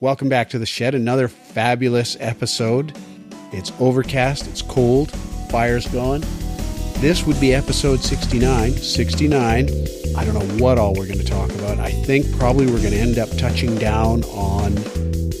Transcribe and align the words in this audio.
Welcome 0.00 0.28
back 0.28 0.50
to 0.50 0.58
the 0.58 0.66
shed. 0.66 0.94
Another 0.94 1.26
fabulous 1.26 2.18
episode. 2.20 2.94
It's 3.50 3.72
overcast, 3.80 4.46
it's 4.46 4.60
cold, 4.60 5.10
fire's 5.48 5.86
going. 5.86 6.22
This 6.98 7.24
would 7.26 7.40
be 7.40 7.54
episode 7.54 8.00
69. 8.00 8.72
69. 8.72 9.68
I 10.14 10.24
don't 10.26 10.34
know 10.34 10.62
what 10.62 10.76
all 10.76 10.92
we're 10.92 11.06
going 11.06 11.20
to 11.20 11.24
talk 11.24 11.48
about. 11.48 11.78
I 11.78 11.92
think 11.92 12.30
probably 12.36 12.66
we're 12.66 12.82
going 12.82 12.90
to 12.90 12.98
end 12.98 13.18
up 13.18 13.30
touching 13.38 13.74
down 13.76 14.22
on 14.24 14.76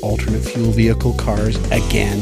alternate 0.02 0.40
fuel 0.40 0.70
vehicle 0.70 1.12
cars 1.12 1.56
again. 1.70 2.18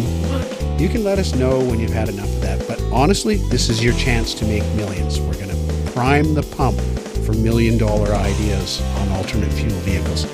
You 0.76 0.88
can 0.88 1.04
let 1.04 1.20
us 1.20 1.36
know 1.36 1.60
when 1.60 1.78
you've 1.78 1.92
had 1.92 2.08
enough 2.08 2.26
of 2.26 2.40
that. 2.40 2.66
But 2.66 2.82
honestly, 2.92 3.36
this 3.48 3.68
is 3.68 3.84
your 3.84 3.94
chance 3.94 4.34
to 4.34 4.44
make 4.44 4.64
millions. 4.74 5.20
We're 5.20 5.34
going 5.34 5.50
to 5.50 5.92
prime 5.92 6.34
the 6.34 6.42
pump 6.42 6.80
for 7.24 7.32
million 7.34 7.78
dollar 7.78 8.12
ideas 8.12 8.82
on 8.96 9.08
alternate 9.10 9.52
fuel 9.52 9.78
vehicles. 9.82 10.24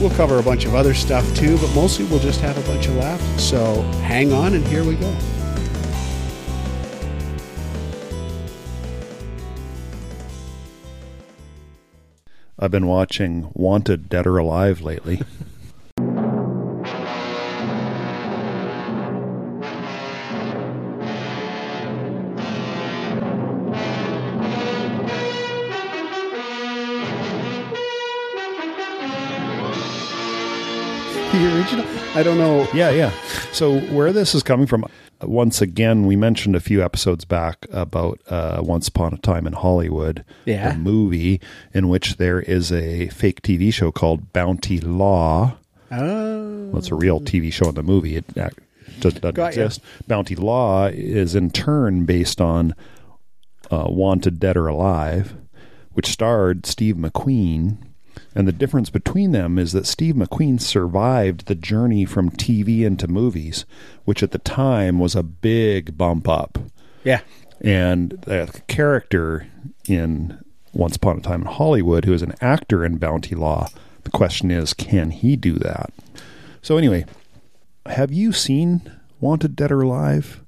We'll 0.00 0.10
cover 0.10 0.38
a 0.38 0.42
bunch 0.42 0.64
of 0.64 0.74
other 0.74 0.94
stuff 0.94 1.34
too, 1.36 1.58
but 1.58 1.74
mostly 1.74 2.06
we'll 2.06 2.20
just 2.20 2.40
have 2.40 2.56
a 2.56 2.66
bunch 2.72 2.86
of 2.86 2.96
laughs. 2.96 3.44
So 3.44 3.82
hang 4.02 4.32
on, 4.32 4.54
and 4.54 4.66
here 4.66 4.82
we 4.82 4.94
go. 4.94 5.14
I've 12.58 12.70
been 12.70 12.86
watching 12.86 13.50
Wanted 13.52 14.08
Dead 14.08 14.26
or 14.26 14.38
Alive 14.38 14.80
lately. 14.80 15.20
I 32.14 32.22
don't 32.24 32.38
know. 32.38 32.66
yeah, 32.74 32.90
yeah. 32.90 33.10
So 33.52 33.78
where 33.80 34.12
this 34.12 34.34
is 34.34 34.42
coming 34.42 34.66
from, 34.66 34.84
once 35.22 35.60
again, 35.62 36.06
we 36.06 36.16
mentioned 36.16 36.56
a 36.56 36.60
few 36.60 36.82
episodes 36.82 37.24
back 37.24 37.66
about 37.70 38.20
uh, 38.28 38.60
Once 38.64 38.88
Upon 38.88 39.14
a 39.14 39.18
Time 39.18 39.46
in 39.46 39.52
Hollywood, 39.52 40.24
Yeah. 40.44 40.72
the 40.72 40.78
movie 40.78 41.40
in 41.72 41.88
which 41.88 42.16
there 42.16 42.40
is 42.40 42.72
a 42.72 43.08
fake 43.10 43.42
TV 43.42 43.72
show 43.72 43.92
called 43.92 44.32
Bounty 44.32 44.80
Law. 44.80 45.56
Oh. 45.92 46.66
Well, 46.68 46.78
it's 46.78 46.90
a 46.90 46.94
real 46.96 47.20
TV 47.20 47.52
show 47.52 47.68
in 47.68 47.74
the 47.76 47.82
movie. 47.82 48.16
It 48.16 48.26
doesn't 49.00 49.22
ya. 49.36 49.46
exist. 49.46 49.80
Bounty 50.08 50.34
Law 50.34 50.86
is 50.86 51.34
in 51.36 51.50
turn 51.50 52.06
based 52.06 52.40
on 52.40 52.74
uh, 53.70 53.86
Wanted 53.88 54.40
Dead 54.40 54.56
or 54.56 54.66
Alive, 54.66 55.34
which 55.92 56.08
starred 56.08 56.66
Steve 56.66 56.96
McQueen. 56.96 57.78
And 58.34 58.46
the 58.46 58.52
difference 58.52 58.90
between 58.90 59.32
them 59.32 59.58
is 59.58 59.72
that 59.72 59.86
Steve 59.86 60.14
McQueen 60.14 60.60
survived 60.60 61.46
the 61.46 61.54
journey 61.54 62.04
from 62.04 62.30
TV 62.30 62.82
into 62.82 63.08
movies, 63.08 63.64
which 64.04 64.22
at 64.22 64.30
the 64.30 64.38
time 64.38 65.00
was 65.00 65.16
a 65.16 65.22
big 65.22 65.98
bump 65.98 66.28
up. 66.28 66.58
Yeah. 67.02 67.22
And 67.60 68.10
the 68.22 68.62
character 68.68 69.48
in 69.88 70.38
Once 70.72 70.96
Upon 70.96 71.18
a 71.18 71.20
Time 71.20 71.42
in 71.42 71.48
Hollywood, 71.48 72.04
who 72.04 72.12
is 72.12 72.22
an 72.22 72.34
actor 72.40 72.84
in 72.84 72.98
Bounty 72.98 73.34
Law, 73.34 73.68
the 74.04 74.10
question 74.10 74.50
is, 74.50 74.74
can 74.74 75.10
he 75.10 75.34
do 75.34 75.54
that? 75.54 75.92
So, 76.62 76.76
anyway, 76.76 77.06
have 77.86 78.12
you 78.12 78.32
seen 78.32 78.92
Wanted 79.20 79.56
Dead 79.56 79.72
or 79.72 79.82
Alive? 79.82 80.42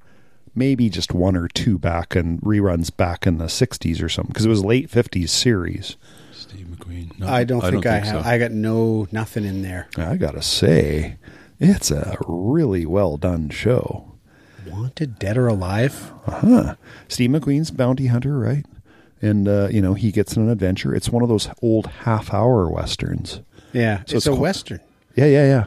Maybe 0.54 0.88
just 0.88 1.12
one 1.12 1.34
or 1.34 1.48
two 1.48 1.78
back 1.78 2.14
and 2.14 2.40
reruns 2.42 2.94
back 2.94 3.26
in 3.26 3.38
the 3.38 3.46
60s 3.46 4.02
or 4.02 4.08
something, 4.08 4.32
because 4.32 4.46
it 4.46 4.50
was 4.50 4.60
a 4.60 4.66
late 4.66 4.90
50s 4.90 5.30
series. 5.30 5.96
Steve 6.52 6.66
McQueen. 6.66 7.18
No, 7.18 7.26
I 7.28 7.44
don't 7.44 7.60
think 7.62 7.86
I, 7.86 7.98
have. 8.00 8.22
so. 8.24 8.28
I 8.28 8.38
got 8.38 8.50
no 8.52 9.06
nothing 9.10 9.44
in 9.44 9.62
there. 9.62 9.88
I 9.96 10.16
gotta 10.16 10.42
say, 10.42 11.16
it's 11.58 11.90
a 11.90 12.16
really 12.26 12.84
well 12.86 13.16
done 13.16 13.48
show. 13.50 14.12
Wanted, 14.68 15.18
dead 15.18 15.36
or 15.38 15.48
alive? 15.48 16.12
Uh 16.26 16.30
Huh. 16.40 16.74
Steve 17.08 17.30
McQueen's 17.30 17.70
bounty 17.70 18.06
hunter, 18.08 18.38
right? 18.38 18.64
And 19.20 19.48
uh, 19.48 19.68
you 19.70 19.80
know 19.80 19.94
he 19.94 20.12
gets 20.12 20.36
in 20.36 20.42
an 20.42 20.50
adventure. 20.50 20.94
It's 20.94 21.08
one 21.08 21.22
of 21.22 21.28
those 21.28 21.48
old 21.62 21.86
half-hour 21.86 22.68
westerns. 22.70 23.40
Yeah, 23.72 23.98
So 23.98 24.02
it's, 24.02 24.12
it's 24.12 24.26
a 24.26 24.30
called- 24.30 24.40
western. 24.40 24.80
Yeah, 25.16 25.26
yeah, 25.26 25.44
yeah. 25.46 25.64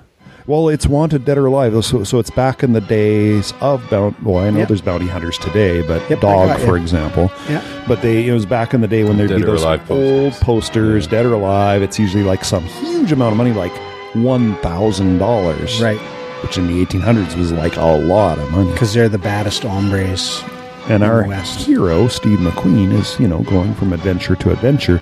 Well, 0.48 0.70
it's 0.70 0.86
Wanted 0.86 1.26
Dead 1.26 1.40
or 1.40 1.48
Alive, 1.48 1.84
so 1.84 2.04
so 2.04 2.20
it's 2.20 2.30
back 2.30 2.62
in 2.62 2.74
the 2.74 2.82
days 2.82 3.52
of 3.62 3.82
bounty. 3.90 4.16
Well, 4.22 4.44
I 4.46 4.52
know 4.52 4.60
Yep. 4.60 4.68
there's 4.68 4.82
bounty 4.82 5.08
hunters 5.08 5.40
today, 5.40 5.82
but 5.82 6.08
Yep, 6.08 6.20
Dog, 6.22 6.48
got 6.50 6.60
for 6.60 6.78
you. 6.78 6.84
example. 6.84 7.32
Yeah. 7.50 7.62
But 7.88 8.04
they 8.04 8.28
it 8.28 8.32
was 8.32 8.46
back 8.46 8.76
in 8.76 8.82
the 8.82 8.88
day 8.88 9.04
when 9.04 9.18
there'd 9.18 9.30
Dead 9.32 9.38
be 9.40 9.44
those 9.46 9.64
Alive 9.64 9.82
old 9.90 10.34
posters. 10.34 10.44
posters, 10.44 11.08
Dead 11.08 11.26
or 11.26 11.34
Alive. 11.34 11.82
It's 11.82 11.98
usually 11.98 12.24
like 12.24 12.46
some 12.46 12.64
huge 12.64 13.12
amount 13.12 13.32
of 13.32 13.38
money, 13.38 13.54
like 13.54 13.72
one 14.14 14.54
thousand 14.58 15.18
dollars, 15.18 15.82
Right, 15.82 15.98
Which 16.44 16.60
in 16.60 16.68
the 16.68 16.80
1800s 16.86 17.36
was 17.36 17.52
like 17.52 17.76
a 17.78 17.84
lot 17.98 18.38
of 18.38 18.52
money. 18.52 18.72
because 18.72 18.94
they're 18.94 19.10
the 19.10 19.18
baddest 19.18 19.64
hombres. 19.64 20.44
And 20.88 21.02
in 21.02 21.10
our 21.10 21.24
the 21.24 21.30
West. 21.30 21.62
hero, 21.66 22.08
Steve 22.08 22.38
McQueen, 22.38 22.94
is, 22.94 23.20
you 23.20 23.28
know, 23.28 23.40
going 23.40 23.74
from 23.74 23.94
adventure 23.94 24.36
to 24.36 24.52
adventure. 24.52 25.02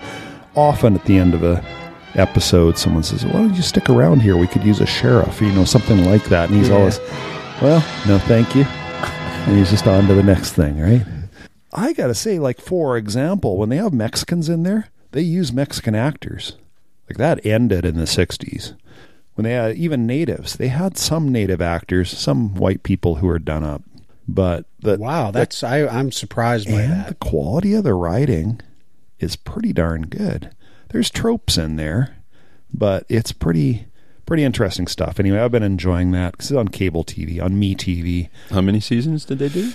Often 0.56 0.94
at 0.94 1.04
the 1.04 1.18
end 1.18 1.34
of 1.34 1.42
a 1.42 1.62
episode, 2.16 2.78
someone 2.78 3.02
says, 3.02 3.24
Why 3.24 3.32
don't 3.32 3.54
you 3.54 3.62
stick 3.62 3.88
around 3.90 4.20
here? 4.22 4.36
We 4.36 4.46
could 4.46 4.64
use 4.64 4.80
a 4.80 4.86
sheriff, 4.86 5.40
you 5.40 5.52
know, 5.52 5.64
something 5.64 6.04
like 6.04 6.24
that. 6.26 6.48
And 6.48 6.58
he's 6.58 6.68
Yeah. 6.68 6.76
always, 6.76 7.00
Well, 7.62 7.84
no, 8.06 8.18
thank 8.18 8.54
you. 8.54 8.64
And 9.46 9.58
he's 9.58 9.68
just 9.70 9.86
on 9.86 10.06
to 10.08 10.14
the 10.14 10.22
next 10.22 10.52
thing, 10.52 10.80
right? 10.80 11.04
I 11.74 11.92
got 11.92 12.06
to 12.06 12.14
say, 12.14 12.38
like, 12.38 12.60
for 12.62 12.96
example, 12.96 13.58
when 13.58 13.68
they 13.68 13.76
have 13.76 13.92
Mexicans 13.92 14.48
in 14.48 14.62
there, 14.62 14.88
they 15.12 15.20
use 15.20 15.52
Mexican 15.52 15.94
actors. 15.94 16.56
Like, 17.10 17.18
that 17.18 17.44
ended 17.44 17.84
in 17.84 17.96
the 17.96 18.06
60s. 18.06 18.72
When 19.34 19.44
they 19.44 19.52
had 19.52 19.76
even 19.76 20.06
natives, 20.06 20.56
they 20.56 20.68
had 20.68 20.96
some 20.96 21.30
native 21.30 21.60
actors, 21.60 22.16
some 22.16 22.54
white 22.54 22.84
people 22.84 23.16
who 23.16 23.26
were 23.26 23.38
done 23.38 23.64
up. 23.64 23.82
But 24.26 24.64
the, 24.80 24.96
Wow, 24.96 25.30
that's 25.30 25.62
I. 25.62 25.86
I'm 25.86 26.10
surprised 26.10 26.66
by 26.68 26.80
and 26.80 26.92
that. 26.92 27.08
the 27.08 27.14
quality 27.16 27.74
of 27.74 27.84
the 27.84 27.92
writing 27.92 28.60
is 29.20 29.36
pretty 29.36 29.74
darn 29.74 30.06
good. 30.06 30.52
There's 30.94 31.10
tropes 31.10 31.58
in 31.58 31.74
there, 31.74 32.18
but 32.72 33.04
it's 33.08 33.32
pretty 33.32 33.86
pretty 34.26 34.44
interesting 34.44 34.86
stuff. 34.86 35.18
Anyway, 35.18 35.40
I've 35.40 35.50
been 35.50 35.64
enjoying 35.64 36.12
that 36.12 36.38
'cause 36.38 36.52
it's 36.52 36.56
on 36.56 36.68
cable 36.68 37.02
TV, 37.02 37.40
on 37.40 37.58
Me 37.58 37.74
TV. 37.74 38.28
How 38.50 38.60
many 38.60 38.78
seasons 38.78 39.24
did 39.24 39.40
they 39.40 39.48
do? 39.48 39.72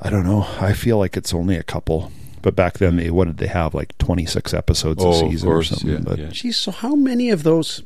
I 0.00 0.08
don't 0.08 0.24
know. 0.24 0.46
I 0.58 0.72
feel 0.72 0.96
like 0.96 1.18
it's 1.18 1.34
only 1.34 1.56
a 1.56 1.62
couple, 1.62 2.10
but 2.40 2.56
back 2.56 2.78
then 2.78 2.96
they 2.96 3.10
what 3.10 3.26
did 3.26 3.36
they 3.36 3.46
have 3.46 3.74
like 3.74 3.96
26 3.98 4.54
episodes 4.54 5.04
a 5.04 5.06
Oh, 5.06 5.10
of 5.10 5.30
season 5.30 5.46
course, 5.50 5.70
or 5.70 5.74
something. 5.74 5.90
yeah, 5.90 6.02
but 6.02 6.18
yeah. 6.18 6.28
Geez, 6.28 6.56
so 6.56 6.70
how 6.70 6.94
many 6.94 7.28
of 7.28 7.42
those? 7.42 7.82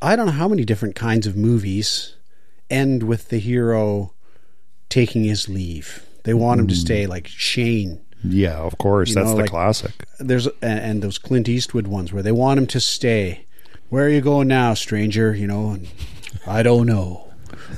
I 0.00 0.14
don't 0.14 0.26
know 0.26 0.32
how 0.32 0.46
many 0.46 0.64
different 0.64 0.94
kinds 0.94 1.26
of 1.26 1.36
movies 1.36 2.14
end 2.70 3.02
with 3.02 3.30
the 3.30 3.38
hero 3.38 4.12
taking 4.88 5.24
his 5.24 5.48
leave. 5.48 6.06
They 6.22 6.32
want 6.32 6.60
him 6.60 6.68
to 6.68 6.74
hmm. 6.74 6.80
stay, 6.80 7.06
like 7.08 7.26
Shane. 7.26 8.02
Yeah, 8.24 8.56
of 8.58 8.78
course, 8.78 9.10
You 9.10 9.14
that's 9.16 9.26
know, 9.28 9.34
the 9.36 9.40
like- 9.42 9.50
classic. 9.50 10.06
There's 10.18 10.46
and, 10.46 10.78
and 10.80 11.02
those 11.02 11.18
Clint 11.18 11.48
Eastwood 11.48 11.86
ones 11.86 12.12
where 12.12 12.22
they 12.22 12.32
want 12.32 12.58
him 12.58 12.66
to 12.68 12.80
stay. 12.80 13.46
Where 13.90 14.06
are 14.06 14.10
you 14.10 14.20
going 14.20 14.48
now, 14.48 14.74
stranger? 14.74 15.34
You 15.34 15.46
know, 15.46 15.70
and 15.70 15.88
I 16.46 16.62
don't 16.62 16.86
know. 16.86 17.20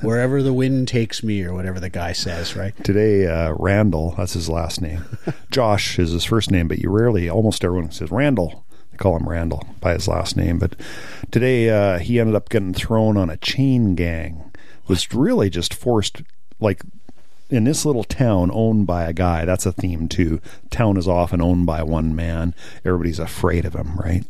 Wherever 0.03 0.43
the 0.43 0.53
wind 0.53 0.89
takes 0.89 1.23
me, 1.23 1.43
or 1.45 1.53
whatever 1.55 1.81
the 1.81 1.89
guy 1.91 2.13
says, 2.13 2.55
right? 2.57 2.73
Today, 2.85 3.27
uh, 3.27 3.55
Randall, 3.59 4.15
that's 4.17 4.33
his 4.35 4.49
last 4.49 4.81
name. 4.81 5.05
Josh 5.51 5.99
is 5.99 6.13
his 6.13 6.25
first 6.25 6.51
name, 6.51 6.69
but 6.69 6.79
you 6.79 6.91
rarely, 6.91 7.29
almost 7.29 7.65
everyone 7.65 7.91
says 7.91 8.11
Randall. 8.11 8.65
They 8.91 8.97
call 8.99 9.17
him 9.17 9.29
Randall 9.29 9.67
by 9.81 9.93
his 9.95 10.07
last 10.09 10.37
name. 10.37 10.59
But 10.59 10.77
today, 11.31 11.71
uh, 11.71 11.99
he 11.99 12.19
ended 12.21 12.35
up 12.35 12.49
getting 12.49 12.75
thrown 12.75 13.17
on 13.17 13.31
a 13.31 13.37
chain 13.39 13.95
gang. 13.95 14.51
Was 14.89 15.13
really 15.13 15.51
just 15.51 15.75
forced, 15.75 16.23
like, 16.61 16.83
in 17.49 17.65
this 17.65 17.85
little 17.85 18.05
town 18.05 18.51
owned 18.53 18.87
by 18.87 19.05
a 19.05 19.13
guy. 19.13 19.45
That's 19.45 19.67
a 19.67 19.73
theme 19.73 20.09
too. 20.09 20.41
Town 20.71 20.97
is 20.97 21.07
often 21.07 21.41
owned 21.41 21.67
by 21.67 21.83
one 21.83 22.15
man. 22.17 22.55
Everybody's 22.85 23.19
afraid 23.19 23.65
of 23.65 23.75
him, 23.75 23.97
right? 23.97 24.25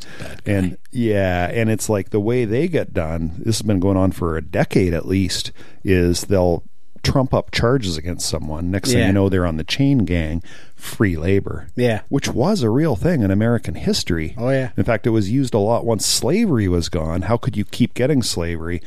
And 0.45 0.77
yeah, 0.91 1.51
and 1.53 1.71
it's 1.71 1.89
like 1.89 2.11
the 2.11 2.21
way 2.21 2.45
they 2.45 2.69
get 2.69 2.93
done. 2.93 3.35
This 3.39 3.59
has 3.59 3.63
been 3.63 3.81
going 3.81 3.97
on 3.97 4.13
for 4.13 4.37
a 4.37 4.43
decade 4.43 4.95
at 4.95 5.07
least. 5.07 5.53
Is 5.85 6.23
they'll 6.23 6.65
trump 7.03 7.33
up 7.33 7.53
charges 7.53 7.97
against 7.97 8.29
someone. 8.29 8.71
Next 8.71 8.93
thing 8.93 9.07
you 9.07 9.13
know, 9.13 9.29
they're 9.29 9.47
on 9.47 9.57
the 9.57 9.65
chain 9.65 9.99
gang, 9.99 10.43
free 10.75 11.17
labor. 11.17 11.69
Yeah. 11.77 12.03
Which 12.09 12.29
was 12.29 12.63
a 12.63 12.71
real 12.71 12.97
thing 12.97 13.23
in 13.23 13.31
American 13.31 13.77
history. 13.77 14.35
Oh, 14.37 14.51
yeah. 14.51 14.73
In 14.77 14.85
fact, 14.85 15.07
it 15.07 15.11
was 15.11 15.31
used 15.31 15.55
a 15.55 15.59
lot 15.59 15.87
once 15.87 16.05
slavery 16.05 16.67
was 16.67 16.89
gone. 16.89 17.23
How 17.23 17.37
could 17.37 17.57
you 17.57 17.65
keep 17.65 17.95
getting 17.95 18.23
slavery? 18.23 18.83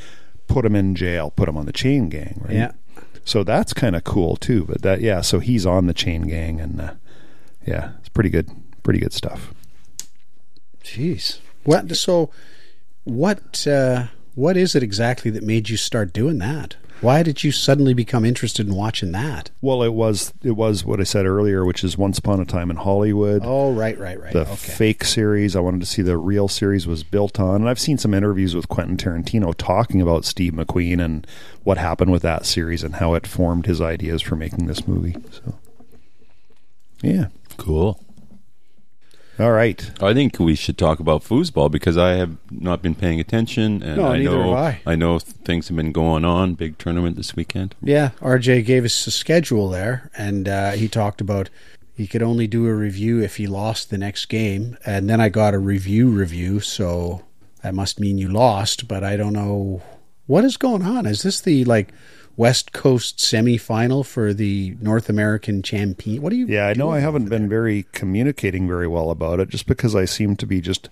Put 0.48 0.64
them 0.64 0.76
in 0.76 0.94
jail, 0.94 1.30
put 1.30 1.46
them 1.46 1.56
on 1.56 1.64
the 1.66 1.72
chain 1.72 2.08
gang, 2.08 2.40
right? 2.44 2.54
Yeah. 2.54 2.72
So 3.24 3.44
that's 3.44 3.72
kind 3.72 3.94
of 3.94 4.04
cool 4.04 4.36
too. 4.36 4.64
But 4.64 4.82
that, 4.82 5.00
yeah, 5.00 5.20
so 5.20 5.38
he's 5.38 5.66
on 5.66 5.86
the 5.86 5.94
chain 5.94 6.22
gang, 6.22 6.60
and 6.60 6.80
uh, 6.80 6.94
yeah, 7.66 7.92
it's 7.98 8.08
pretty 8.08 8.30
good, 8.30 8.50
pretty 8.82 9.00
good 9.00 9.12
stuff. 9.12 9.52
Jeez. 10.82 11.38
What? 11.64 11.94
So, 11.96 12.30
what? 13.04 13.66
Uh, 13.66 14.06
what 14.34 14.56
is 14.56 14.74
it 14.74 14.82
exactly 14.82 15.30
that 15.32 15.42
made 15.42 15.68
you 15.68 15.76
start 15.76 16.12
doing 16.12 16.38
that? 16.38 16.76
Why 17.00 17.22
did 17.22 17.42
you 17.42 17.50
suddenly 17.50 17.94
become 17.94 18.24
interested 18.24 18.66
in 18.66 18.74
watching 18.74 19.12
that? 19.12 19.50
Well, 19.62 19.82
it 19.82 19.94
was 19.94 20.34
it 20.42 20.52
was 20.52 20.84
what 20.84 21.00
I 21.00 21.04
said 21.04 21.24
earlier, 21.24 21.64
which 21.64 21.82
is 21.82 21.96
Once 21.96 22.18
Upon 22.18 22.40
a 22.40 22.44
Time 22.44 22.70
in 22.70 22.76
Hollywood. 22.76 23.42
Oh, 23.44 23.72
right, 23.72 23.98
right, 23.98 24.20
right. 24.20 24.32
the 24.32 24.42
okay. 24.42 24.54
fake 24.54 25.04
series. 25.04 25.56
I 25.56 25.60
wanted 25.60 25.80
to 25.80 25.86
see 25.86 26.02
the 26.02 26.18
real 26.18 26.46
series 26.46 26.86
was 26.86 27.02
built 27.02 27.40
on. 27.40 27.62
And 27.62 27.68
I've 27.68 27.80
seen 27.80 27.96
some 27.96 28.12
interviews 28.12 28.54
with 28.54 28.68
Quentin 28.68 28.98
Tarantino 28.98 29.54
talking 29.56 30.02
about 30.02 30.24
Steve 30.24 30.52
McQueen 30.52 31.02
and 31.02 31.26
what 31.64 31.78
happened 31.78 32.12
with 32.12 32.22
that 32.22 32.44
series 32.44 32.82
and 32.82 32.96
how 32.96 33.14
it 33.14 33.26
formed 33.26 33.66
his 33.66 33.80
ideas 33.80 34.20
for 34.20 34.36
making 34.36 34.66
this 34.66 34.86
movie. 34.86 35.16
So, 35.30 35.54
yeah. 37.02 37.28
Cool. 37.56 37.98
All 39.40 39.52
right. 39.52 39.90
I 40.02 40.12
think 40.12 40.38
we 40.38 40.54
should 40.54 40.76
talk 40.76 41.00
about 41.00 41.24
foosball 41.24 41.70
because 41.70 41.96
I 41.96 42.10
have 42.12 42.36
not 42.50 42.82
been 42.82 42.94
paying 42.94 43.20
attention, 43.20 43.82
and 43.82 43.96
No, 43.96 44.08
I 44.08 44.18
neither 44.18 44.36
know 44.36 44.54
have 44.54 44.80
I. 44.86 44.96
know 44.96 45.18
things 45.18 45.68
have 45.68 45.76
been 45.76 45.92
going 45.92 46.24
on. 46.26 46.54
Big 46.54 46.76
tournament 46.76 47.16
this 47.16 47.34
weekend. 47.34 47.74
Yeah, 47.82 48.10
RJ 48.20 48.66
gave 48.66 48.84
us 48.84 49.06
a 49.06 49.10
schedule 49.10 49.70
there, 49.70 50.10
and 50.16 50.46
uh, 50.46 50.72
he 50.72 50.88
talked 50.88 51.20
about 51.22 51.48
he 51.94 52.06
could 52.06 52.22
only 52.22 52.46
do 52.46 52.66
a 52.66 52.74
review 52.74 53.22
if 53.22 53.36
he 53.36 53.46
lost 53.46 53.90
the 53.90 53.98
next 53.98 54.26
game. 54.26 54.76
And 54.84 55.08
then 55.08 55.20
I 55.20 55.28
got 55.30 55.54
a 55.54 55.58
review 55.58 56.10
review, 56.10 56.60
so 56.60 57.22
that 57.62 57.74
must 57.74 57.98
mean 58.00 58.18
you 58.18 58.28
lost, 58.28 58.88
but 58.88 59.02
I 59.02 59.16
don't 59.16 59.32
know 59.32 59.82
what 60.26 60.44
is 60.44 60.56
going 60.56 60.82
on. 60.82 61.06
Is 61.06 61.22
this 61.22 61.40
the 61.40 61.64
like 61.64 61.88
West 62.36 62.72
Coast 62.72 63.18
semifinal 63.18 64.04
for 64.04 64.32
the 64.32 64.76
North 64.80 65.08
American 65.08 65.62
champion? 65.62 66.22
What 66.22 66.30
do 66.30 66.36
you? 66.36 66.46
Yeah, 66.46 66.66
I 66.66 66.74
know 66.74 66.90
I 66.90 67.00
haven't 67.00 67.28
been 67.28 67.42
there? 67.42 67.48
very 67.48 67.86
communicating 67.92 68.66
very 68.66 68.88
well 68.88 69.10
about 69.10 69.40
it 69.40 69.48
just 69.48 69.66
because 69.66 69.94
I 69.94 70.04
seem 70.04 70.36
to 70.36 70.46
be 70.46 70.60
just 70.60 70.88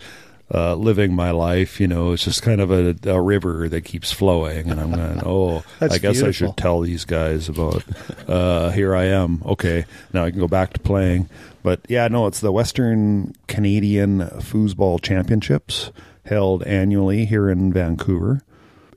uh, 0.53 0.75
living 0.75 1.15
my 1.15 1.31
life. 1.31 1.81
You 1.81 1.87
know, 1.87 2.13
it's 2.13 2.25
just 2.25 2.43
kind 2.43 2.61
of 2.61 2.71
a, 2.71 2.97
a 3.09 3.21
river 3.21 3.69
that 3.69 3.83
keeps 3.83 4.13
flowing. 4.13 4.71
And 4.71 4.81
I'm 4.81 4.93
going, 4.93 5.23
oh, 5.27 5.65
I 5.81 5.99
guess 5.99 6.23
I 6.23 6.31
should 6.31 6.57
tell 6.57 6.81
these 6.81 7.05
guys 7.05 7.49
about, 7.49 7.85
uh, 8.27 8.71
here 8.71 8.95
I 8.95 9.05
am. 9.05 9.43
Okay, 9.45 9.85
now 10.13 10.25
I 10.25 10.31
can 10.31 10.41
go 10.41 10.49
back 10.49 10.73
to 10.75 10.81
playing. 10.81 11.29
But 11.63 11.81
yeah, 11.89 12.09
no, 12.09 12.27
it's 12.27 12.41
the 12.41 12.53
Western 12.53 13.35
Canadian 13.47 14.21
Foosball 14.21 15.03
Championships 15.03 15.91
held 16.25 16.63
annually 16.65 17.25
here 17.25 17.51
in 17.51 17.73
Vancouver. 17.73 18.43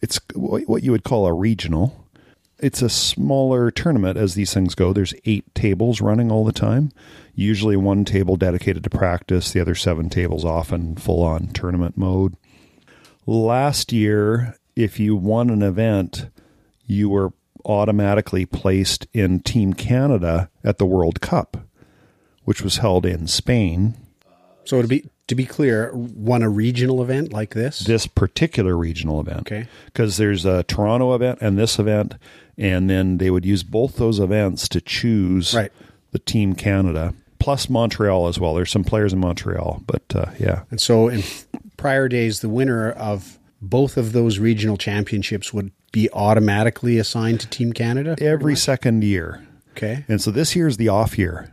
It's 0.01 0.19
what 0.33 0.83
you 0.83 0.91
would 0.91 1.03
call 1.03 1.27
a 1.27 1.33
regional 1.33 2.00
it's 2.61 2.81
a 2.81 2.89
smaller 2.89 3.71
tournament 3.71 4.17
as 4.17 4.35
these 4.35 4.53
things 4.53 4.75
go. 4.75 4.93
There's 4.93 5.13
eight 5.25 5.53
tables 5.55 6.01
running 6.01 6.31
all 6.31 6.45
the 6.45 6.51
time. 6.51 6.91
Usually 7.33 7.75
one 7.75 8.05
table 8.05 8.35
dedicated 8.35 8.83
to 8.83 8.89
practice, 8.89 9.51
the 9.51 9.59
other 9.59 9.75
seven 9.75 10.09
tables 10.09 10.45
often 10.45 10.95
full 10.95 11.23
on 11.23 11.47
tournament 11.47 11.97
mode. 11.97 12.35
Last 13.25 13.91
year, 13.91 14.55
if 14.75 14.99
you 14.99 15.15
won 15.15 15.49
an 15.49 15.61
event, 15.61 16.29
you 16.85 17.09
were 17.09 17.33
automatically 17.65 18.45
placed 18.45 19.07
in 19.13 19.39
Team 19.39 19.73
Canada 19.73 20.49
at 20.63 20.77
the 20.77 20.85
World 20.85 21.21
Cup, 21.21 21.57
which 22.43 22.61
was 22.61 22.77
held 22.77 23.05
in 23.05 23.27
Spain. 23.27 23.95
So 24.65 24.81
to 24.81 24.87
be 24.87 25.05
to 25.27 25.35
be 25.35 25.45
clear, 25.45 25.91
won 25.93 26.43
a 26.43 26.49
regional 26.49 27.01
event 27.01 27.31
like 27.31 27.53
this. 27.53 27.79
This 27.79 28.05
particular 28.05 28.75
regional 28.77 29.19
event. 29.21 29.39
Okay. 29.41 29.67
because 29.85 30.17
there's 30.17 30.45
a 30.45 30.63
Toronto 30.63 31.13
event 31.15 31.39
and 31.41 31.57
this 31.57 31.79
event, 31.79 32.15
and 32.57 32.89
then 32.89 33.17
they 33.17 33.29
would 33.31 33.45
use 33.45 33.63
both 33.63 33.95
those 33.95 34.19
events 34.19 34.67
to 34.69 34.81
choose 34.81 35.53
Right. 35.53 35.71
the 36.11 36.19
Team 36.19 36.53
Canada 36.53 37.13
plus 37.39 37.69
Montreal 37.69 38.27
as 38.27 38.39
well. 38.39 38.53
There's 38.53 38.69
some 38.71 38.83
players 38.83 39.13
in 39.13 39.19
Montreal, 39.19 39.81
but 39.87 40.03
uh, 40.13 40.25
yeah, 40.37 40.63
And 40.69 40.79
so 40.81 41.07
in 41.07 41.23
prior 41.77 42.07
days, 42.09 42.41
the 42.41 42.49
winner 42.49 42.91
of 42.91 43.39
both 43.61 43.95
of 43.97 44.11
those 44.11 44.37
regional 44.37 44.75
championships 44.77 45.53
would 45.53 45.71
be 45.93 46.09
automatically 46.13 46.97
assigned 46.99 47.39
to 47.39 47.47
Team 47.47 47.71
Canada. 47.73 48.15
every 48.19 48.55
second 48.55 49.03
year, 49.03 49.41
Okay. 49.77 50.03
and 50.09 50.21
so 50.21 50.29
this 50.29 50.55
year 50.55 50.67
is 50.67 50.77
the 50.77 50.89
off 50.89 51.17
year. 51.17 51.49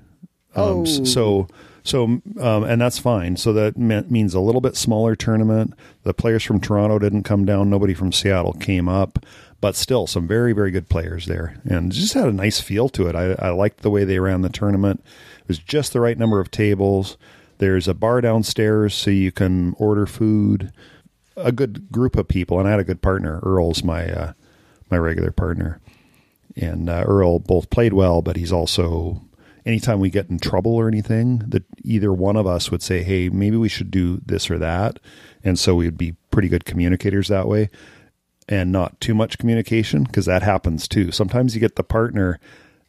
Um, 0.56 0.64
Oh. 0.80 0.84
so. 0.84 1.48
So, 1.88 2.04
um, 2.04 2.22
and 2.38 2.80
that's 2.80 2.98
fine. 2.98 3.38
So 3.38 3.54
that 3.54 3.78
me- 3.78 4.04
means 4.08 4.34
a 4.34 4.40
little 4.40 4.60
bit 4.60 4.76
smaller 4.76 5.16
tournament. 5.16 5.72
The 6.02 6.12
players 6.12 6.44
from 6.44 6.60
Toronto 6.60 6.98
didn't 6.98 7.22
come 7.22 7.46
down. 7.46 7.70
Nobody 7.70 7.94
from 7.94 8.12
Seattle 8.12 8.52
came 8.52 8.90
up, 8.90 9.24
but 9.62 9.74
still 9.74 10.06
some 10.06 10.28
very, 10.28 10.52
very 10.52 10.70
good 10.70 10.90
players 10.90 11.24
there, 11.24 11.56
and 11.64 11.90
just 11.90 12.12
had 12.12 12.28
a 12.28 12.32
nice 12.32 12.60
feel 12.60 12.90
to 12.90 13.06
it. 13.06 13.16
I, 13.16 13.32
I 13.38 13.50
liked 13.50 13.80
the 13.80 13.90
way 13.90 14.04
they 14.04 14.18
ran 14.18 14.42
the 14.42 14.50
tournament. 14.50 15.02
It 15.40 15.48
was 15.48 15.58
just 15.58 15.94
the 15.94 16.00
right 16.00 16.18
number 16.18 16.40
of 16.40 16.50
tables. 16.50 17.16
There's 17.56 17.88
a 17.88 17.94
bar 17.94 18.20
downstairs, 18.20 18.94
so 18.94 19.10
you 19.10 19.32
can 19.32 19.74
order 19.78 20.06
food. 20.06 20.70
A 21.36 21.52
good 21.52 21.90
group 21.90 22.16
of 22.16 22.28
people, 22.28 22.58
and 22.58 22.68
I 22.68 22.72
had 22.72 22.80
a 22.80 22.84
good 22.84 23.00
partner. 23.00 23.40
Earl's 23.42 23.82
my 23.82 24.12
uh, 24.12 24.32
my 24.90 24.98
regular 24.98 25.30
partner, 25.30 25.80
and 26.54 26.90
uh, 26.90 27.04
Earl 27.06 27.38
both 27.38 27.70
played 27.70 27.94
well, 27.94 28.20
but 28.20 28.36
he's 28.36 28.52
also 28.52 29.22
anytime 29.68 30.00
we 30.00 30.08
get 30.08 30.30
in 30.30 30.38
trouble 30.38 30.74
or 30.74 30.88
anything, 30.88 31.42
that 31.46 31.62
either 31.84 32.12
one 32.12 32.36
of 32.36 32.46
us 32.46 32.70
would 32.70 32.82
say, 32.82 33.02
"Hey, 33.02 33.28
maybe 33.28 33.56
we 33.56 33.68
should 33.68 33.90
do 33.90 34.20
this 34.24 34.50
or 34.50 34.58
that," 34.58 34.98
and 35.44 35.58
so 35.58 35.74
we 35.74 35.84
would 35.84 35.98
be 35.98 36.16
pretty 36.30 36.48
good 36.48 36.64
communicators 36.64 37.28
that 37.28 37.46
way, 37.46 37.68
and 38.48 38.72
not 38.72 38.98
too 39.00 39.14
much 39.14 39.38
communication 39.38 40.04
because 40.04 40.24
that 40.24 40.42
happens 40.42 40.88
too. 40.88 41.12
Sometimes 41.12 41.54
you 41.54 41.60
get 41.60 41.76
the 41.76 41.84
partner, 41.84 42.40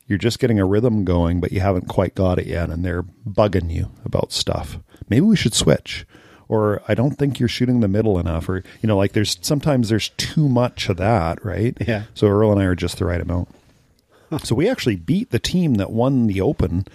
you're 0.07 0.17
just 0.17 0.39
getting 0.39 0.59
a 0.59 0.65
rhythm 0.65 1.03
going, 1.03 1.41
but 1.41 1.51
you 1.51 1.59
haven't 1.59 1.89
quite 1.89 2.15
got 2.15 2.39
it 2.39 2.47
yet, 2.47 2.69
and 2.69 2.83
they're 2.83 3.03
bugging 3.27 3.69
you 3.69 3.91
about 4.05 4.31
stuff. 4.31 4.79
Maybe 5.09 5.21
we 5.21 5.35
should 5.35 5.53
switch. 5.53 6.07
Or 6.47 6.81
I 6.87 6.95
don't 6.95 7.15
think 7.15 7.39
you're 7.39 7.47
shooting 7.47 7.81
the 7.81 7.87
middle 7.87 8.17
enough, 8.17 8.49
or 8.49 8.63
you 8.81 8.87
know, 8.87 8.97
like 8.97 9.11
there's 9.11 9.37
sometimes 9.41 9.89
there's 9.89 10.09
too 10.17 10.49
much 10.49 10.89
of 10.89 10.97
that, 10.97 11.45
right? 11.45 11.77
Yeah. 11.79 12.05
So 12.15 12.25
Earl 12.27 12.51
and 12.51 12.59
I 12.59 12.63
are 12.63 12.73
just 12.73 12.97
the 12.97 13.05
right 13.05 13.21
amount. 13.21 13.49
So 14.43 14.55
we 14.55 14.69
actually 14.69 14.95
beat 14.95 15.31
the 15.31 15.39
team 15.39 15.75
that 15.75 15.91
won 15.91 16.27
the 16.27 16.41
Open 16.41 16.85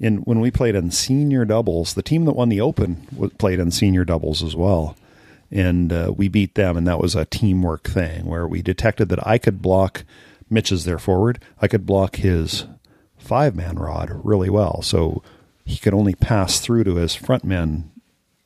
in 0.00 0.18
when 0.18 0.40
we 0.40 0.50
played 0.50 0.74
in 0.74 0.90
senior 0.90 1.44
doubles. 1.44 1.94
The 1.94 2.02
team 2.02 2.24
that 2.24 2.32
won 2.36 2.48
the 2.48 2.60
Open 2.60 3.06
played 3.38 3.58
in 3.60 3.70
senior 3.70 4.04
doubles 4.04 4.42
as 4.42 4.56
well, 4.56 4.96
and 5.50 5.92
uh, 5.92 6.12
we 6.16 6.28
beat 6.28 6.54
them. 6.54 6.76
And 6.76 6.86
that 6.86 7.00
was 7.00 7.14
a 7.14 7.26
teamwork 7.26 7.88
thing 7.88 8.24
where 8.26 8.46
we 8.48 8.62
detected 8.62 9.08
that 9.10 9.26
I 9.26 9.38
could 9.38 9.60
block 9.62 10.04
Mitch's 10.50 10.84
their 10.84 10.98
forward. 10.98 11.42
I 11.60 11.68
could 11.68 11.86
block 11.86 12.16
his 12.16 12.66
five 13.18 13.54
man 13.54 13.76
rod 13.76 14.20
really 14.24 14.50
well, 14.50 14.82
so 14.82 15.22
he 15.64 15.78
could 15.78 15.94
only 15.94 16.14
pass 16.14 16.58
through 16.58 16.84
to 16.84 16.96
his 16.96 17.14
front 17.14 17.44
men 17.44 17.90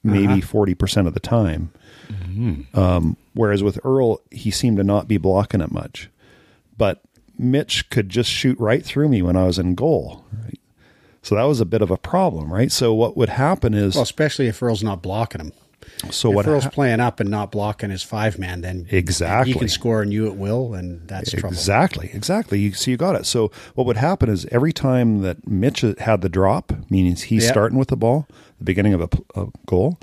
maybe 0.03 0.41
40 0.41 0.75
percent 0.75 1.09
of 1.09 1.15
the 1.15 1.21
time. 1.21 1.73
Um, 2.75 3.17
whereas 3.35 3.63
with 3.63 3.81
Earl, 3.85 4.21
he 4.31 4.51
seemed 4.51 4.77
to 4.77 4.85
not 4.85 5.09
be 5.09 5.17
blocking 5.17 5.61
it 5.61 5.73
much. 5.73 6.11
But 6.77 7.03
Mitch 7.39 7.89
could 7.91 8.09
just 8.09 8.31
shoot 8.31 8.59
right 8.59 8.85
through 8.85 9.09
me 9.09 9.23
when 9.23 9.37
I 9.37 9.45
was 9.45 9.59
in 9.59 9.75
goal. 9.75 10.25
Right? 10.45 10.59
So 11.23 11.35
that 11.35 11.45
was 11.45 11.61
a 11.61 11.65
bit 11.67 11.83
of 11.83 11.91
a 11.91 11.97
problem, 11.97 12.53
right? 12.53 12.71
So 12.71 12.95
what 12.95 13.17
would 13.17 13.31
happen 13.31 13.75
is, 13.75 13.95
Well, 13.95 14.03
especially 14.05 14.47
if 14.47 14.63
Earl's 14.63 14.83
not 14.85 15.03
blocking 15.03 15.41
him. 15.41 15.53
so 16.11 16.31
if 16.31 16.37
what? 16.37 16.47
Earl's 16.47 16.65
hap- 16.65 16.73
playing 16.73 17.01
up 17.01 17.19
and 17.21 17.29
not 17.31 17.51
blocking 17.51 17.91
his 17.91 18.03
five 18.05 18.39
man, 18.39 18.61
then 18.61 18.87
Exactly. 18.91 19.53
he 19.53 19.59
can 19.59 19.69
score 19.69 20.03
on 20.03 20.13
you 20.13 20.27
at 20.27 20.37
will, 20.37 20.75
and 20.75 21.07
that's 21.09 21.33
trouble. 21.33 21.49
Exactly, 21.49 22.11
exactly. 22.13 22.61
You, 22.61 22.73
so 22.75 22.91
you 22.93 22.97
got 22.97 23.17
it. 23.17 23.27
So 23.27 23.51
what 23.75 23.87
would 23.89 23.97
happen 23.97 24.29
is 24.29 24.47
every 24.53 24.73
time 24.73 25.23
that 25.23 25.47
Mitch 25.49 25.81
had 25.99 26.21
the 26.23 26.29
drop, 26.29 26.73
meaning 26.91 27.17
he's 27.17 27.45
Yeah. 27.45 27.51
starting 27.51 27.79
with 27.79 27.89
the 27.89 27.97
ball, 27.97 28.29
the 28.59 28.65
beginning 28.65 28.95
of 28.95 29.01
a 29.03 29.47
goal, 29.67 29.99